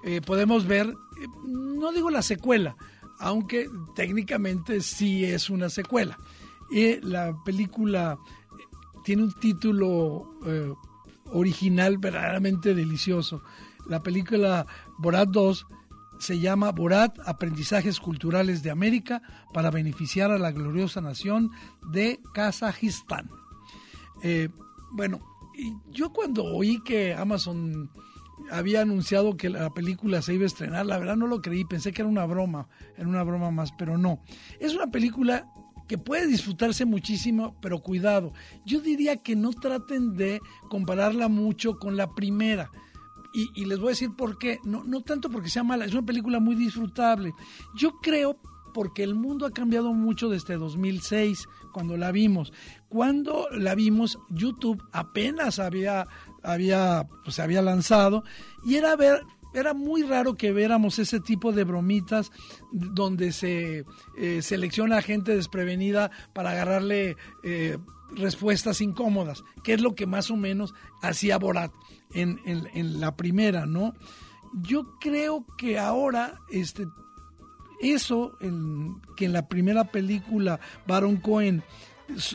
eh, 0.03 0.20
podemos 0.20 0.68
ver, 0.68 0.88
eh, 0.88 1.28
no 1.47 1.93
digo 1.93 2.09
la 2.09 2.22
secuela, 2.22 2.76
aunque 3.20 3.70
técnicamente 3.95 4.82
sí 4.82 5.24
es 5.24 5.49
una 5.49 5.70
secuela. 5.70 6.18
La 7.03 7.34
película 7.45 8.20
tiene 9.08 9.24
un 9.24 9.32
título 9.32 10.38
eh, 10.45 10.74
original 11.32 11.97
verdaderamente 11.97 12.76
delicioso. 12.76 13.41
La 13.88 14.03
película 14.03 14.68
Borat 14.97 15.30
2 15.30 15.66
se 16.20 16.39
llama 16.39 16.74
Borat, 16.74 17.18
Aprendizajes 17.26 18.01
Culturales 18.01 18.64
de 18.64 18.70
América 18.70 19.22
para 19.53 19.72
beneficiar 19.72 20.30
a 20.32 20.38
la 20.38 20.51
gloriosa 20.51 20.99
nación 20.99 21.51
de 21.89 22.20
Kazajistán. 22.34 23.30
Eh, 24.24 24.49
bueno, 24.91 25.22
yo 25.89 26.12
cuando 26.12 26.43
oí 26.43 26.84
que 26.84 27.14
Amazon 27.14 27.89
había 28.51 28.82
anunciado 28.82 29.38
que 29.38 29.49
la 29.49 29.74
película 29.74 30.22
se 30.22 30.34
iba 30.34 30.43
a 30.43 30.47
estrenar, 30.47 30.86
la 30.86 30.97
verdad 30.97 31.16
no 31.16 31.28
lo 31.28 31.41
creí, 31.41 31.64
pensé 31.64 31.93
que 31.93 32.01
era 32.01 32.10
una 32.10 32.26
broma, 32.26 32.68
era 32.97 33.08
una 33.08 33.24
broma 33.24 33.51
más, 33.51 33.72
pero 33.72 33.97
no. 33.97 34.22
Es 34.60 34.76
una 34.76 34.88
película 34.88 35.49
que 35.88 35.98
puede 35.98 36.28
disfrutarse 36.28 36.86
muchísimo, 36.86 37.56
pero 37.62 37.80
cuidado, 37.80 38.34
yo 38.66 38.82
diría 38.82 39.18
que 39.18 39.36
no 39.36 39.52
traten 39.52 40.16
de 40.16 40.40
compararla 40.70 41.28
mucho 41.28 41.78
con 41.78 41.98
la 41.98 42.14
primera. 42.14 42.70
Y, 43.34 43.50
y, 43.62 43.66
les 43.66 43.78
voy 43.78 43.88
a 43.88 43.92
decir 43.92 44.16
por 44.16 44.38
qué, 44.38 44.60
no, 44.64 44.84
no 44.84 45.02
tanto 45.02 45.30
porque 45.30 45.50
sea 45.50 45.64
mala, 45.64 45.86
es 45.86 45.94
una 45.94 46.06
película 46.06 46.40
muy 46.40 46.56
disfrutable. 46.56 47.34
Yo 47.76 48.00
creo, 48.02 48.40
porque 48.74 49.04
el 49.04 49.16
mundo 49.16 49.46
ha 49.46 49.52
cambiado 49.52 49.94
mucho 49.94 50.30
desde 50.30 50.56
2006, 50.56 51.48
cuando 51.78 51.98
la 51.98 52.12
vimos. 52.12 52.54
Cuando 52.90 53.48
la 53.52 53.76
vimos, 53.76 54.18
YouTube 54.30 54.82
apenas 54.92 55.60
había, 55.60 56.08
había, 56.42 57.08
pues, 57.24 57.36
se 57.36 57.42
había 57.42 57.62
lanzado 57.62 58.24
y 58.64 58.76
era 58.76 58.96
ver 58.96 59.22
era 59.54 59.74
muy 59.74 60.04
raro 60.04 60.36
que 60.36 60.54
viéramos 60.54 61.00
ese 61.00 61.20
tipo 61.20 61.52
de 61.52 61.64
bromitas 61.64 62.32
donde 62.72 63.32
se 63.32 63.86
eh, 64.18 64.41
selecciona 64.41 64.98
a 64.98 65.02
gente 65.02 65.36
desprevenida 65.36 66.12
para 66.34 66.52
agarrarle 66.52 67.18
eh, 67.43 67.78
respuestas 68.12 68.82
incómodas, 68.82 69.43
que 69.64 69.74
es 69.74 69.82
lo 69.82 69.95
que 69.95 70.06
más 70.06 70.32
o 70.32 70.36
menos 70.36 70.74
hacía 71.02 71.38
Borat 71.38 71.72
en, 72.14 72.39
en, 72.45 73.00
la 73.00 73.16
primera, 73.16 73.66
¿no? 73.66 73.93
Yo 74.62 74.98
creo 75.00 75.45
que 75.58 75.78
ahora, 75.78 76.39
este, 76.50 76.88
eso 77.82 78.38
en, 78.39 79.02
que 79.16 79.26
en 79.26 79.34
la 79.34 79.48
primera 79.48 79.86
película 79.91 80.60
Baron 80.88 81.18
Cohen 81.18 81.64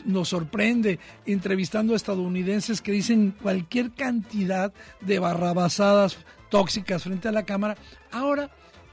nos 0.05 0.29
sorprende 0.29 0.99
entrevistando 1.25 1.93
a 1.93 1.95
estadounidenses 1.95 2.81
que 2.81 2.91
dicen 2.91 3.35
cualquier 3.41 3.91
cantidad 3.91 4.71
de 5.01 5.17
barrabasadas 5.17 6.17
tóxicas 6.53 7.01
frente 7.01 7.27
a 7.27 7.31
la 7.31 7.47
cámara. 7.47 7.75
Ahora 8.11 8.47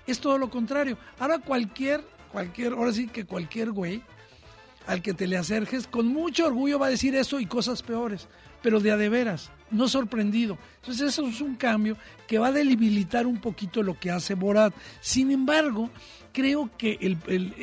es 0.06 0.18
todo 0.18 0.38
lo 0.38 0.48
contrario. 0.48 0.96
Ahora 1.18 1.40
cualquier, 1.40 2.02
cualquier, 2.32 2.72
ahora 2.72 2.90
sí 2.90 3.06
que 3.06 3.26
cualquier 3.26 3.70
güey 3.70 4.02
al 4.86 5.02
que 5.02 5.12
te 5.12 5.26
le 5.26 5.36
acerques, 5.36 5.86
con 5.86 6.06
mucho 6.06 6.46
orgullo 6.46 6.78
va 6.78 6.86
a 6.86 6.90
decir 6.90 7.14
eso 7.14 7.38
y 7.38 7.44
cosas 7.44 7.82
peores, 7.82 8.28
pero 8.62 8.80
de 8.80 8.92
a 8.92 8.96
de 8.96 9.10
veras, 9.10 9.50
no 9.70 9.88
sorprendido. 9.88 10.56
Entonces 10.76 11.08
eso 11.08 11.26
es 11.26 11.42
un 11.42 11.56
cambio 11.56 11.98
que 12.26 12.38
va 12.38 12.46
a 12.46 12.52
debilitar 12.52 13.26
un 13.26 13.42
poquito 13.42 13.82
lo 13.82 14.00
que 14.00 14.10
hace 14.10 14.32
Borat. 14.32 14.72
Sin 15.02 15.30
embargo, 15.30 15.90
creo 16.32 16.70
que 16.78 16.96
el, 17.02 17.54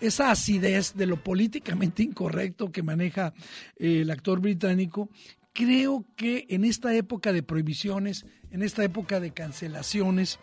esa 0.00 0.30
acidez 0.30 0.94
de 0.94 1.04
lo 1.04 1.22
políticamente 1.22 2.02
incorrecto 2.02 2.72
que 2.72 2.82
maneja 2.82 3.34
eh, 3.76 4.00
el 4.00 4.10
actor 4.10 4.40
británico 4.40 5.10
creo 5.58 6.04
que 6.14 6.46
en 6.50 6.64
esta 6.64 6.94
época 6.94 7.32
de 7.32 7.42
prohibiciones, 7.42 8.26
en 8.52 8.62
esta 8.62 8.84
época 8.84 9.18
de 9.18 9.32
cancelaciones, 9.32 10.38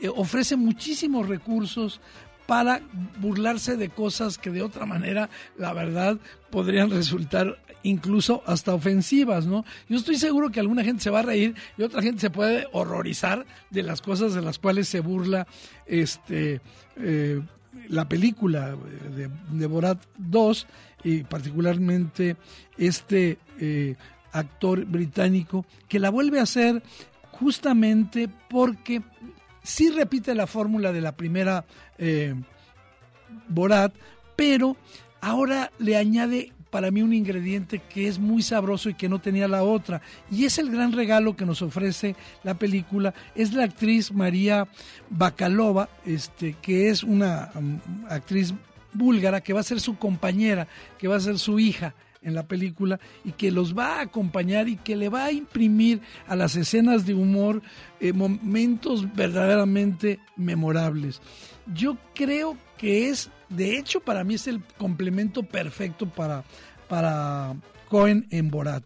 eh, 0.00 0.08
ofrece 0.08 0.56
muchísimos 0.56 1.28
recursos 1.28 2.00
para 2.46 2.80
burlarse 3.20 3.76
de 3.76 3.90
cosas 3.90 4.38
que 4.38 4.48
de 4.48 4.62
otra 4.62 4.86
manera, 4.86 5.28
la 5.58 5.74
verdad, 5.74 6.18
podrían 6.50 6.88
resultar 6.88 7.58
incluso 7.82 8.42
hasta 8.46 8.72
ofensivas, 8.72 9.44
¿no? 9.44 9.62
Yo 9.90 9.98
estoy 9.98 10.16
seguro 10.16 10.50
que 10.50 10.60
alguna 10.60 10.84
gente 10.84 11.02
se 11.02 11.10
va 11.10 11.18
a 11.18 11.24
reír 11.24 11.54
y 11.76 11.82
otra 11.82 12.00
gente 12.00 12.22
se 12.22 12.30
puede 12.30 12.68
horrorizar 12.72 13.44
de 13.68 13.82
las 13.82 14.00
cosas 14.00 14.32
de 14.32 14.40
las 14.40 14.58
cuales 14.58 14.88
se 14.88 15.00
burla 15.00 15.46
este 15.84 16.62
eh, 16.96 17.42
la 17.88 18.08
película 18.08 18.74
de, 19.14 19.28
de 19.50 19.66
Borat 19.66 20.02
2 20.16 20.66
y 21.04 21.24
particularmente 21.24 22.36
este 22.78 23.38
eh, 23.58 23.96
actor 24.32 24.84
británico 24.84 25.64
que 25.88 25.98
la 25.98 26.10
vuelve 26.10 26.40
a 26.40 26.44
hacer 26.44 26.82
justamente 27.32 28.28
porque 28.48 29.02
sí 29.62 29.90
repite 29.90 30.34
la 30.34 30.46
fórmula 30.46 30.92
de 30.92 31.00
la 31.00 31.12
primera 31.12 31.64
eh, 31.98 32.34
Borat, 33.48 33.94
pero 34.36 34.76
ahora 35.20 35.70
le 35.78 35.96
añade 35.96 36.52
para 36.72 36.90
mí 36.90 37.02
un 37.02 37.12
ingrediente 37.12 37.80
que 37.80 38.08
es 38.08 38.18
muy 38.18 38.42
sabroso 38.42 38.88
y 38.88 38.94
que 38.94 39.10
no 39.10 39.20
tenía 39.20 39.46
la 39.46 39.62
otra. 39.62 40.00
Y 40.30 40.46
es 40.46 40.56
el 40.56 40.70
gran 40.70 40.92
regalo 40.92 41.36
que 41.36 41.44
nos 41.44 41.60
ofrece 41.60 42.16
la 42.44 42.54
película. 42.54 43.12
Es 43.34 43.52
la 43.52 43.64
actriz 43.64 44.10
María 44.10 44.66
Bacalova, 45.10 45.90
este, 46.06 46.56
que 46.62 46.88
es 46.88 47.02
una 47.02 47.50
um, 47.54 47.78
actriz 48.08 48.54
búlgara 48.92 49.40
que 49.40 49.52
va 49.52 49.60
a 49.60 49.64
ser 49.64 49.80
su 49.80 49.96
compañera, 49.98 50.68
que 50.98 51.08
va 51.08 51.16
a 51.16 51.20
ser 51.20 51.38
su 51.38 51.58
hija 51.58 51.94
en 52.22 52.34
la 52.34 52.46
película 52.46 53.00
y 53.24 53.32
que 53.32 53.50
los 53.50 53.76
va 53.76 53.98
a 53.98 54.02
acompañar 54.02 54.68
y 54.68 54.76
que 54.76 54.96
le 54.96 55.08
va 55.08 55.24
a 55.24 55.32
imprimir 55.32 56.00
a 56.26 56.36
las 56.36 56.56
escenas 56.56 57.04
de 57.04 57.14
humor 57.14 57.62
eh, 58.00 58.12
momentos 58.12 59.12
verdaderamente 59.14 60.20
memorables. 60.36 61.20
Yo 61.74 61.96
creo 62.14 62.56
que 62.78 63.08
es, 63.08 63.30
de 63.48 63.78
hecho, 63.78 64.00
para 64.00 64.24
mí 64.24 64.34
es 64.34 64.46
el 64.46 64.62
complemento 64.78 65.42
perfecto 65.42 66.08
para, 66.08 66.44
para 66.88 67.54
Cohen 67.88 68.26
en 68.30 68.50
Borat. 68.50 68.84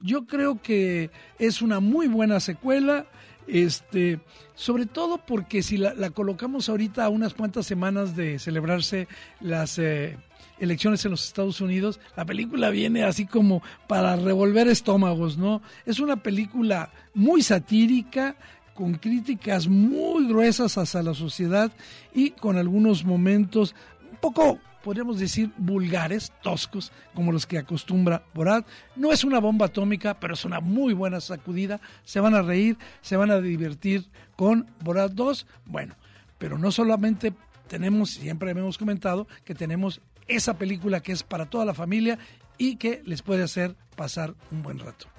Yo 0.00 0.26
creo 0.26 0.60
que 0.62 1.10
es 1.38 1.60
una 1.60 1.80
muy 1.80 2.06
buena 2.06 2.40
secuela. 2.40 3.06
Este, 3.48 4.20
sobre 4.54 4.86
todo 4.86 5.18
porque 5.18 5.62
si 5.62 5.78
la, 5.78 6.10
colocamos 6.10 6.68
ahorita 6.68 7.04
a 7.04 7.08
unas 7.08 7.34
cuantas 7.34 7.66
semanas 7.66 8.14
de 8.14 8.38
celebrarse 8.38 9.08
las 9.40 9.78
eh, 9.78 10.18
elecciones 10.58 11.04
en 11.04 11.12
los 11.12 11.24
Estados 11.24 11.60
Unidos, 11.60 11.98
la 12.16 12.26
película 12.26 12.70
viene 12.70 13.04
así 13.04 13.24
como 13.24 13.62
para 13.86 14.16
revolver 14.16 14.68
estómagos, 14.68 15.38
¿no? 15.38 15.62
Es 15.86 15.98
una 15.98 16.16
película 16.22 16.90
muy 17.14 17.42
satírica, 17.42 18.36
con 18.74 18.94
críticas 18.94 19.66
muy 19.66 20.28
gruesas 20.28 20.78
hacia 20.78 21.02
la 21.02 21.14
sociedad 21.14 21.72
y 22.14 22.30
con 22.30 22.58
algunos 22.58 23.04
momentos 23.04 23.74
un 24.12 24.18
poco 24.18 24.60
podríamos 24.88 25.18
decir, 25.18 25.50
vulgares, 25.58 26.32
toscos, 26.42 26.92
como 27.12 27.30
los 27.30 27.44
que 27.44 27.58
acostumbra 27.58 28.22
Borat. 28.32 28.66
No 28.96 29.12
es 29.12 29.22
una 29.22 29.38
bomba 29.38 29.66
atómica, 29.66 30.18
pero 30.18 30.32
es 30.32 30.46
una 30.46 30.60
muy 30.60 30.94
buena 30.94 31.20
sacudida. 31.20 31.78
Se 32.04 32.20
van 32.20 32.34
a 32.34 32.40
reír, 32.40 32.78
se 33.02 33.18
van 33.18 33.30
a 33.30 33.38
divertir 33.38 34.06
con 34.34 34.66
Borat 34.82 35.12
2. 35.12 35.46
Bueno, 35.66 35.94
pero 36.38 36.56
no 36.56 36.72
solamente 36.72 37.34
tenemos, 37.66 38.12
siempre 38.12 38.52
hemos 38.52 38.78
comentado, 38.78 39.28
que 39.44 39.54
tenemos 39.54 40.00
esa 40.26 40.56
película 40.56 41.02
que 41.02 41.12
es 41.12 41.22
para 41.22 41.50
toda 41.50 41.66
la 41.66 41.74
familia 41.74 42.18
y 42.56 42.76
que 42.76 43.02
les 43.04 43.20
puede 43.20 43.42
hacer 43.42 43.76
pasar 43.94 44.32
un 44.50 44.62
buen 44.62 44.78
rato. 44.78 45.17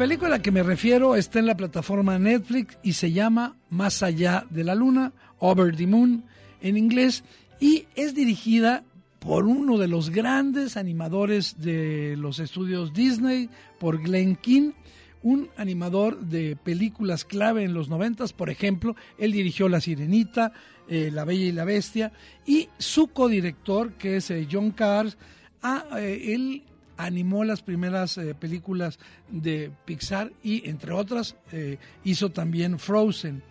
Película 0.00 0.28
a 0.28 0.38
la 0.38 0.42
que 0.42 0.50
me 0.50 0.62
refiero 0.62 1.14
está 1.14 1.40
en 1.40 1.46
la 1.46 1.58
plataforma 1.58 2.18
Netflix 2.18 2.78
y 2.82 2.94
se 2.94 3.12
llama 3.12 3.58
Más 3.68 4.02
allá 4.02 4.46
de 4.48 4.64
la 4.64 4.74
luna, 4.74 5.12
Over 5.40 5.76
the 5.76 5.86
Moon 5.86 6.24
en 6.62 6.78
inglés, 6.78 7.22
y 7.60 7.84
es 7.96 8.14
dirigida 8.14 8.82
por 9.18 9.44
uno 9.44 9.76
de 9.76 9.88
los 9.88 10.08
grandes 10.08 10.78
animadores 10.78 11.60
de 11.60 12.16
los 12.16 12.38
estudios 12.38 12.94
Disney, 12.94 13.50
por 13.78 14.02
Glenn 14.02 14.36
King, 14.36 14.70
un 15.22 15.50
animador 15.58 16.18
de 16.18 16.56
películas 16.56 17.26
clave 17.26 17.64
en 17.64 17.74
los 17.74 17.90
noventas, 17.90 18.32
por 18.32 18.48
ejemplo, 18.48 18.96
él 19.18 19.32
dirigió 19.32 19.68
La 19.68 19.82
Sirenita, 19.82 20.54
eh, 20.88 21.10
La 21.12 21.26
Bella 21.26 21.44
y 21.44 21.52
la 21.52 21.66
Bestia, 21.66 22.10
y 22.46 22.70
su 22.78 23.08
codirector, 23.08 23.92
que 23.98 24.16
es 24.16 24.30
eh, 24.30 24.48
John 24.50 24.70
Cars, 24.70 25.18
ah, 25.62 25.84
eh, 25.98 26.32
él 26.34 26.62
animó 27.04 27.44
las 27.44 27.62
primeras 27.62 28.18
eh, 28.18 28.34
películas 28.34 28.98
de 29.30 29.70
Pixar 29.84 30.32
y, 30.42 30.68
entre 30.68 30.92
otras, 30.92 31.36
eh, 31.52 31.78
hizo 32.04 32.30
también 32.30 32.78
Frozen. 32.78 33.42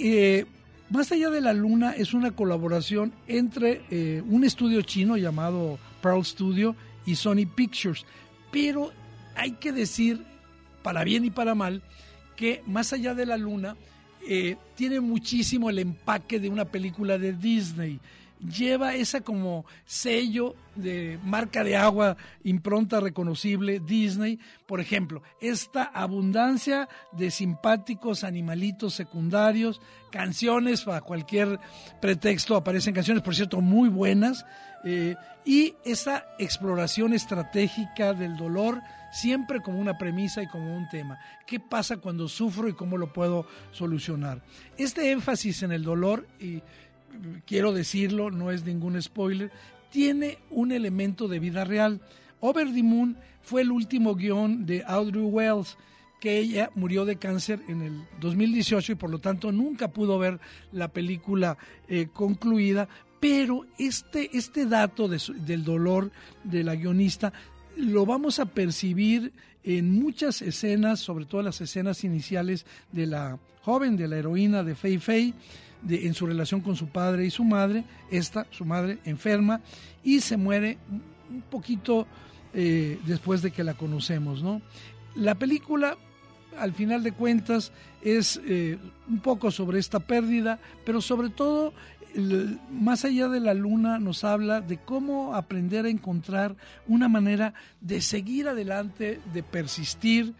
Eh, 0.00 0.44
más 0.90 1.12
allá 1.12 1.30
de 1.30 1.40
la 1.40 1.52
luna 1.52 1.92
es 1.92 2.14
una 2.14 2.32
colaboración 2.32 3.12
entre 3.26 4.22
un 4.28 4.44
estudio 4.44 4.82
chino 4.82 5.16
llamado 5.16 5.78
Pearl 6.02 6.24
Studio 6.24 6.76
y 7.06 7.14
Sony 7.14 7.46
Pictures, 7.52 8.04
pero 8.52 8.92
hay 9.34 9.52
que 9.52 9.72
decir, 9.72 10.22
para 10.82 11.02
bien 11.02 11.24
y 11.24 11.30
para 11.30 11.54
mal, 11.54 11.82
que 12.36 12.62
más 12.66 12.92
allá 12.92 13.14
de 13.14 13.24
la 13.24 13.38
luna 13.38 13.76
tiene 14.76 15.00
muchísimo 15.00 15.70
el 15.70 15.78
empaque 15.78 16.38
de 16.38 16.50
una 16.50 16.66
película 16.66 17.18
de 17.18 17.32
Disney 17.32 17.98
lleva 18.48 18.94
esa 18.94 19.22
como 19.22 19.64
sello 19.84 20.54
de 20.74 21.18
marca 21.24 21.64
de 21.64 21.76
agua, 21.76 22.16
impronta 22.42 23.00
reconocible 23.00 23.80
Disney. 23.80 24.38
Por 24.66 24.80
ejemplo, 24.80 25.22
esta 25.40 25.84
abundancia 25.84 26.88
de 27.12 27.30
simpáticos 27.30 28.24
animalitos 28.24 28.94
secundarios, 28.94 29.80
canciones 30.10 30.82
para 30.82 31.00
cualquier 31.00 31.58
pretexto, 32.00 32.56
aparecen 32.56 32.94
canciones, 32.94 33.22
por 33.22 33.34
cierto, 33.34 33.60
muy 33.60 33.88
buenas, 33.88 34.44
eh, 34.84 35.16
y 35.44 35.74
esa 35.84 36.26
exploración 36.38 37.14
estratégica 37.14 38.12
del 38.12 38.36
dolor 38.36 38.82
siempre 39.14 39.60
como 39.60 39.78
una 39.78 39.96
premisa 39.96 40.42
y 40.42 40.48
como 40.48 40.76
un 40.76 40.88
tema. 40.88 41.18
¿Qué 41.46 41.60
pasa 41.60 41.98
cuando 41.98 42.26
sufro 42.28 42.68
y 42.68 42.74
cómo 42.74 42.98
lo 42.98 43.12
puedo 43.12 43.46
solucionar? 43.70 44.42
Este 44.76 45.12
énfasis 45.12 45.62
en 45.62 45.70
el 45.70 45.84
dolor, 45.84 46.26
y 46.40 46.62
quiero 47.46 47.72
decirlo, 47.72 48.30
no 48.30 48.50
es 48.50 48.64
ningún 48.64 49.00
spoiler, 49.00 49.50
tiene 49.90 50.38
un 50.50 50.72
elemento 50.72 51.28
de 51.28 51.38
vida 51.38 51.64
real. 51.64 52.00
Over 52.40 52.72
the 52.72 52.82
Moon 52.82 53.16
fue 53.42 53.62
el 53.62 53.70
último 53.70 54.14
guion 54.14 54.66
de 54.66 54.82
Audrey 54.86 55.22
Wells, 55.22 55.76
que 56.20 56.38
ella 56.38 56.70
murió 56.74 57.04
de 57.04 57.16
cáncer 57.16 57.60
en 57.68 57.82
el 57.82 58.02
2018 58.20 58.92
y 58.92 58.94
por 58.94 59.10
lo 59.10 59.18
tanto 59.18 59.52
nunca 59.52 59.88
pudo 59.88 60.18
ver 60.18 60.40
la 60.72 60.88
película 60.88 61.58
eh, 61.86 62.08
concluida, 62.12 62.88
pero 63.20 63.66
este, 63.78 64.36
este 64.36 64.66
dato 64.66 65.08
del 65.08 65.64
dolor 65.64 66.10
de 66.42 66.64
la 66.64 66.74
guionista 66.74 67.32
lo 67.76 68.06
vamos 68.06 68.38
a 68.38 68.46
percibir 68.46 69.32
en 69.62 69.92
muchas 69.92 70.42
escenas, 70.42 71.00
sobre 71.00 71.24
todo 71.24 71.42
las 71.42 71.60
escenas 71.60 72.04
iniciales 72.04 72.66
de 72.92 73.06
la 73.06 73.38
joven, 73.62 73.96
de 73.96 74.08
la 74.08 74.18
heroína 74.18 74.62
de 74.62 74.74
Fei 74.74 74.98
Fei, 74.98 75.34
de, 75.84 76.06
en 76.06 76.14
su 76.14 76.26
relación 76.26 76.60
con 76.60 76.76
su 76.76 76.88
padre 76.88 77.26
y 77.26 77.30
su 77.30 77.44
madre, 77.44 77.84
esta, 78.10 78.46
su 78.50 78.64
madre, 78.64 78.98
enferma, 79.04 79.60
y 80.02 80.20
se 80.20 80.36
muere 80.36 80.78
un 81.30 81.42
poquito 81.42 82.06
eh, 82.52 82.98
después 83.06 83.42
de 83.42 83.50
que 83.50 83.64
la 83.64 83.74
conocemos, 83.74 84.42
¿no? 84.42 84.60
La 85.14 85.36
película, 85.36 85.96
al 86.58 86.72
final 86.72 87.02
de 87.02 87.12
cuentas, 87.12 87.72
es 88.02 88.40
eh, 88.44 88.78
un 89.08 89.20
poco 89.20 89.50
sobre 89.50 89.78
esta 89.78 90.00
pérdida, 90.00 90.58
pero 90.84 91.00
sobre 91.00 91.30
todo 91.30 91.72
más 92.70 93.04
allá 93.04 93.28
de 93.28 93.40
la 93.40 93.54
luna 93.54 93.98
nos 93.98 94.24
habla 94.24 94.60
de 94.60 94.78
cómo 94.78 95.34
aprender 95.34 95.84
a 95.84 95.88
encontrar 95.88 96.54
una 96.86 97.08
manera 97.08 97.54
de 97.80 98.00
seguir 98.00 98.48
adelante, 98.48 99.20
de 99.32 99.42
persistir 99.42 100.34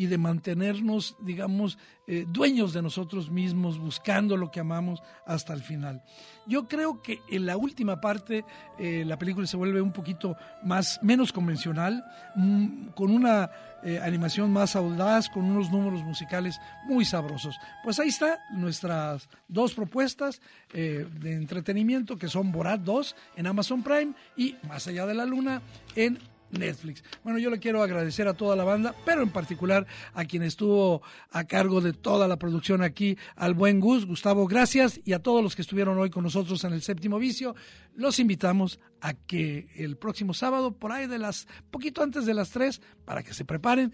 y 0.00 0.06
de 0.06 0.16
mantenernos, 0.16 1.14
digamos, 1.20 1.76
eh, 2.06 2.24
dueños 2.26 2.72
de 2.72 2.80
nosotros 2.80 3.30
mismos, 3.30 3.78
buscando 3.78 4.34
lo 4.34 4.50
que 4.50 4.60
amamos 4.60 5.02
hasta 5.26 5.52
el 5.52 5.62
final. 5.62 6.02
Yo 6.46 6.66
creo 6.68 7.02
que 7.02 7.20
en 7.28 7.44
la 7.44 7.58
última 7.58 8.00
parte 8.00 8.46
eh, 8.78 9.04
la 9.06 9.18
película 9.18 9.46
se 9.46 9.58
vuelve 9.58 9.82
un 9.82 9.92
poquito 9.92 10.38
más, 10.64 10.98
menos 11.02 11.34
convencional, 11.34 12.02
mm, 12.34 12.92
con 12.96 13.10
una 13.10 13.50
eh, 13.82 14.00
animación 14.02 14.50
más 14.50 14.74
audaz, 14.74 15.28
con 15.28 15.44
unos 15.44 15.70
números 15.70 16.02
musicales 16.02 16.58
muy 16.86 17.04
sabrosos. 17.04 17.54
Pues 17.84 18.00
ahí 18.00 18.08
está 18.08 18.38
nuestras 18.54 19.28
dos 19.48 19.74
propuestas 19.74 20.40
de 20.72 21.34
entretenimiento 21.34 22.16
que 22.16 22.28
son 22.28 22.52
Borat 22.52 22.80
2 22.80 23.16
en 23.36 23.46
Amazon 23.46 23.82
Prime 23.82 24.14
y 24.34 24.56
Más 24.66 24.86
allá 24.86 25.04
de 25.04 25.14
la 25.14 25.26
luna 25.26 25.60
en 25.94 26.18
Netflix. 26.50 27.02
Bueno, 27.22 27.38
yo 27.38 27.50
le 27.50 27.58
quiero 27.58 27.82
agradecer 27.82 28.28
a 28.28 28.34
toda 28.34 28.56
la 28.56 28.64
banda, 28.64 28.94
pero 29.04 29.22
en 29.22 29.30
particular 29.30 29.86
a 30.14 30.24
quien 30.24 30.42
estuvo 30.42 31.02
a 31.30 31.44
cargo 31.44 31.80
de 31.80 31.92
toda 31.92 32.28
la 32.28 32.38
producción 32.38 32.82
aquí, 32.82 33.16
al 33.36 33.54
buen 33.54 33.80
Gus, 33.80 34.06
Gustavo, 34.06 34.46
gracias, 34.46 35.00
y 35.04 35.12
a 35.12 35.20
todos 35.20 35.42
los 35.42 35.56
que 35.56 35.62
estuvieron 35.62 35.98
hoy 35.98 36.10
con 36.10 36.24
nosotros 36.24 36.62
en 36.64 36.72
el 36.72 36.82
séptimo 36.82 37.18
vicio, 37.18 37.54
los 37.94 38.18
invitamos 38.18 38.78
a 39.00 39.14
que 39.14 39.68
el 39.76 39.96
próximo 39.96 40.34
sábado, 40.34 40.72
por 40.72 40.92
ahí 40.92 41.06
de 41.06 41.18
las, 41.18 41.46
poquito 41.70 42.02
antes 42.02 42.26
de 42.26 42.34
las 42.34 42.50
tres, 42.50 42.80
para 43.04 43.22
que 43.22 43.34
se 43.34 43.44
preparen, 43.44 43.92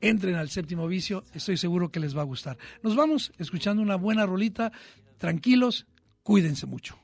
entren 0.00 0.34
al 0.34 0.50
séptimo 0.50 0.86
vicio, 0.86 1.24
estoy 1.32 1.56
seguro 1.56 1.90
que 1.90 2.00
les 2.00 2.16
va 2.16 2.22
a 2.22 2.26
gustar. 2.26 2.58
Nos 2.82 2.94
vamos 2.94 3.32
escuchando 3.38 3.82
una 3.82 3.96
buena 3.96 4.26
rolita, 4.26 4.72
tranquilos, 5.18 5.86
cuídense 6.22 6.66
mucho. 6.66 7.03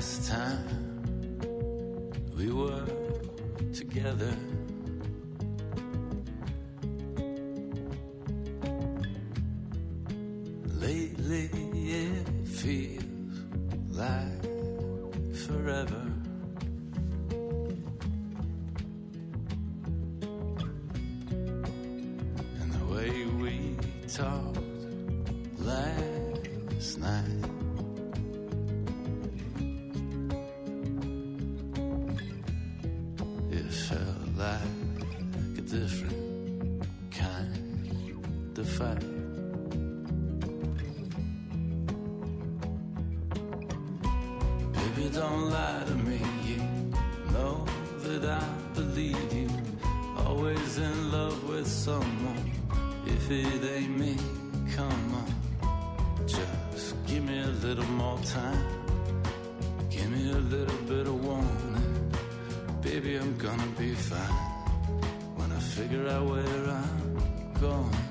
Last 0.00 0.30
time 0.30 0.64
we 2.34 2.50
were 2.50 2.86
together. 3.74 4.34
If 53.06 53.30
it 53.30 53.64
ain't 53.64 53.98
me, 53.98 54.16
come 54.76 55.14
on. 55.14 56.26
Just 56.26 56.94
give 57.06 57.24
me 57.24 57.40
a 57.40 57.52
little 57.66 57.84
more 57.86 58.18
time. 58.18 58.64
Give 59.90 60.10
me 60.10 60.30
a 60.30 60.38
little 60.38 60.80
bit 60.86 61.06
of 61.06 61.24
warning. 61.24 62.12
Baby, 62.82 63.16
I'm 63.16 63.36
gonna 63.36 63.72
be 63.78 63.94
fine 63.94 64.38
when 65.36 65.52
I 65.52 65.60
figure 65.60 66.08
out 66.08 66.26
where 66.26 66.70
I'm 66.70 67.52
going. 67.60 68.09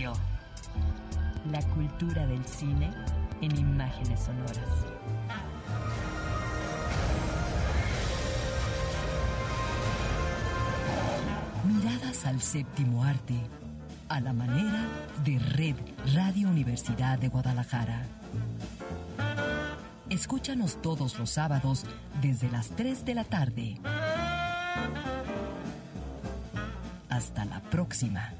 La 0.00 1.60
cultura 1.74 2.24
del 2.24 2.44
cine 2.44 2.88
en 3.40 3.58
imágenes 3.58 4.20
sonoras. 4.20 4.86
Miradas 11.66 12.26
al 12.26 12.40
séptimo 12.40 13.02
arte. 13.02 13.34
A 14.08 14.20
la 14.20 14.32
manera 14.32 14.86
de 15.24 15.40
Red 15.40 15.74
Radio 16.14 16.48
Universidad 16.48 17.18
de 17.18 17.28
Guadalajara. 17.28 18.02
Escúchanos 20.10 20.80
todos 20.80 21.18
los 21.18 21.30
sábados 21.30 21.84
desde 22.22 22.48
las 22.50 22.68
3 22.70 23.04
de 23.04 23.14
la 23.14 23.24
tarde. 23.24 23.80
Hasta 27.08 27.44
la 27.46 27.60
próxima. 27.62 28.32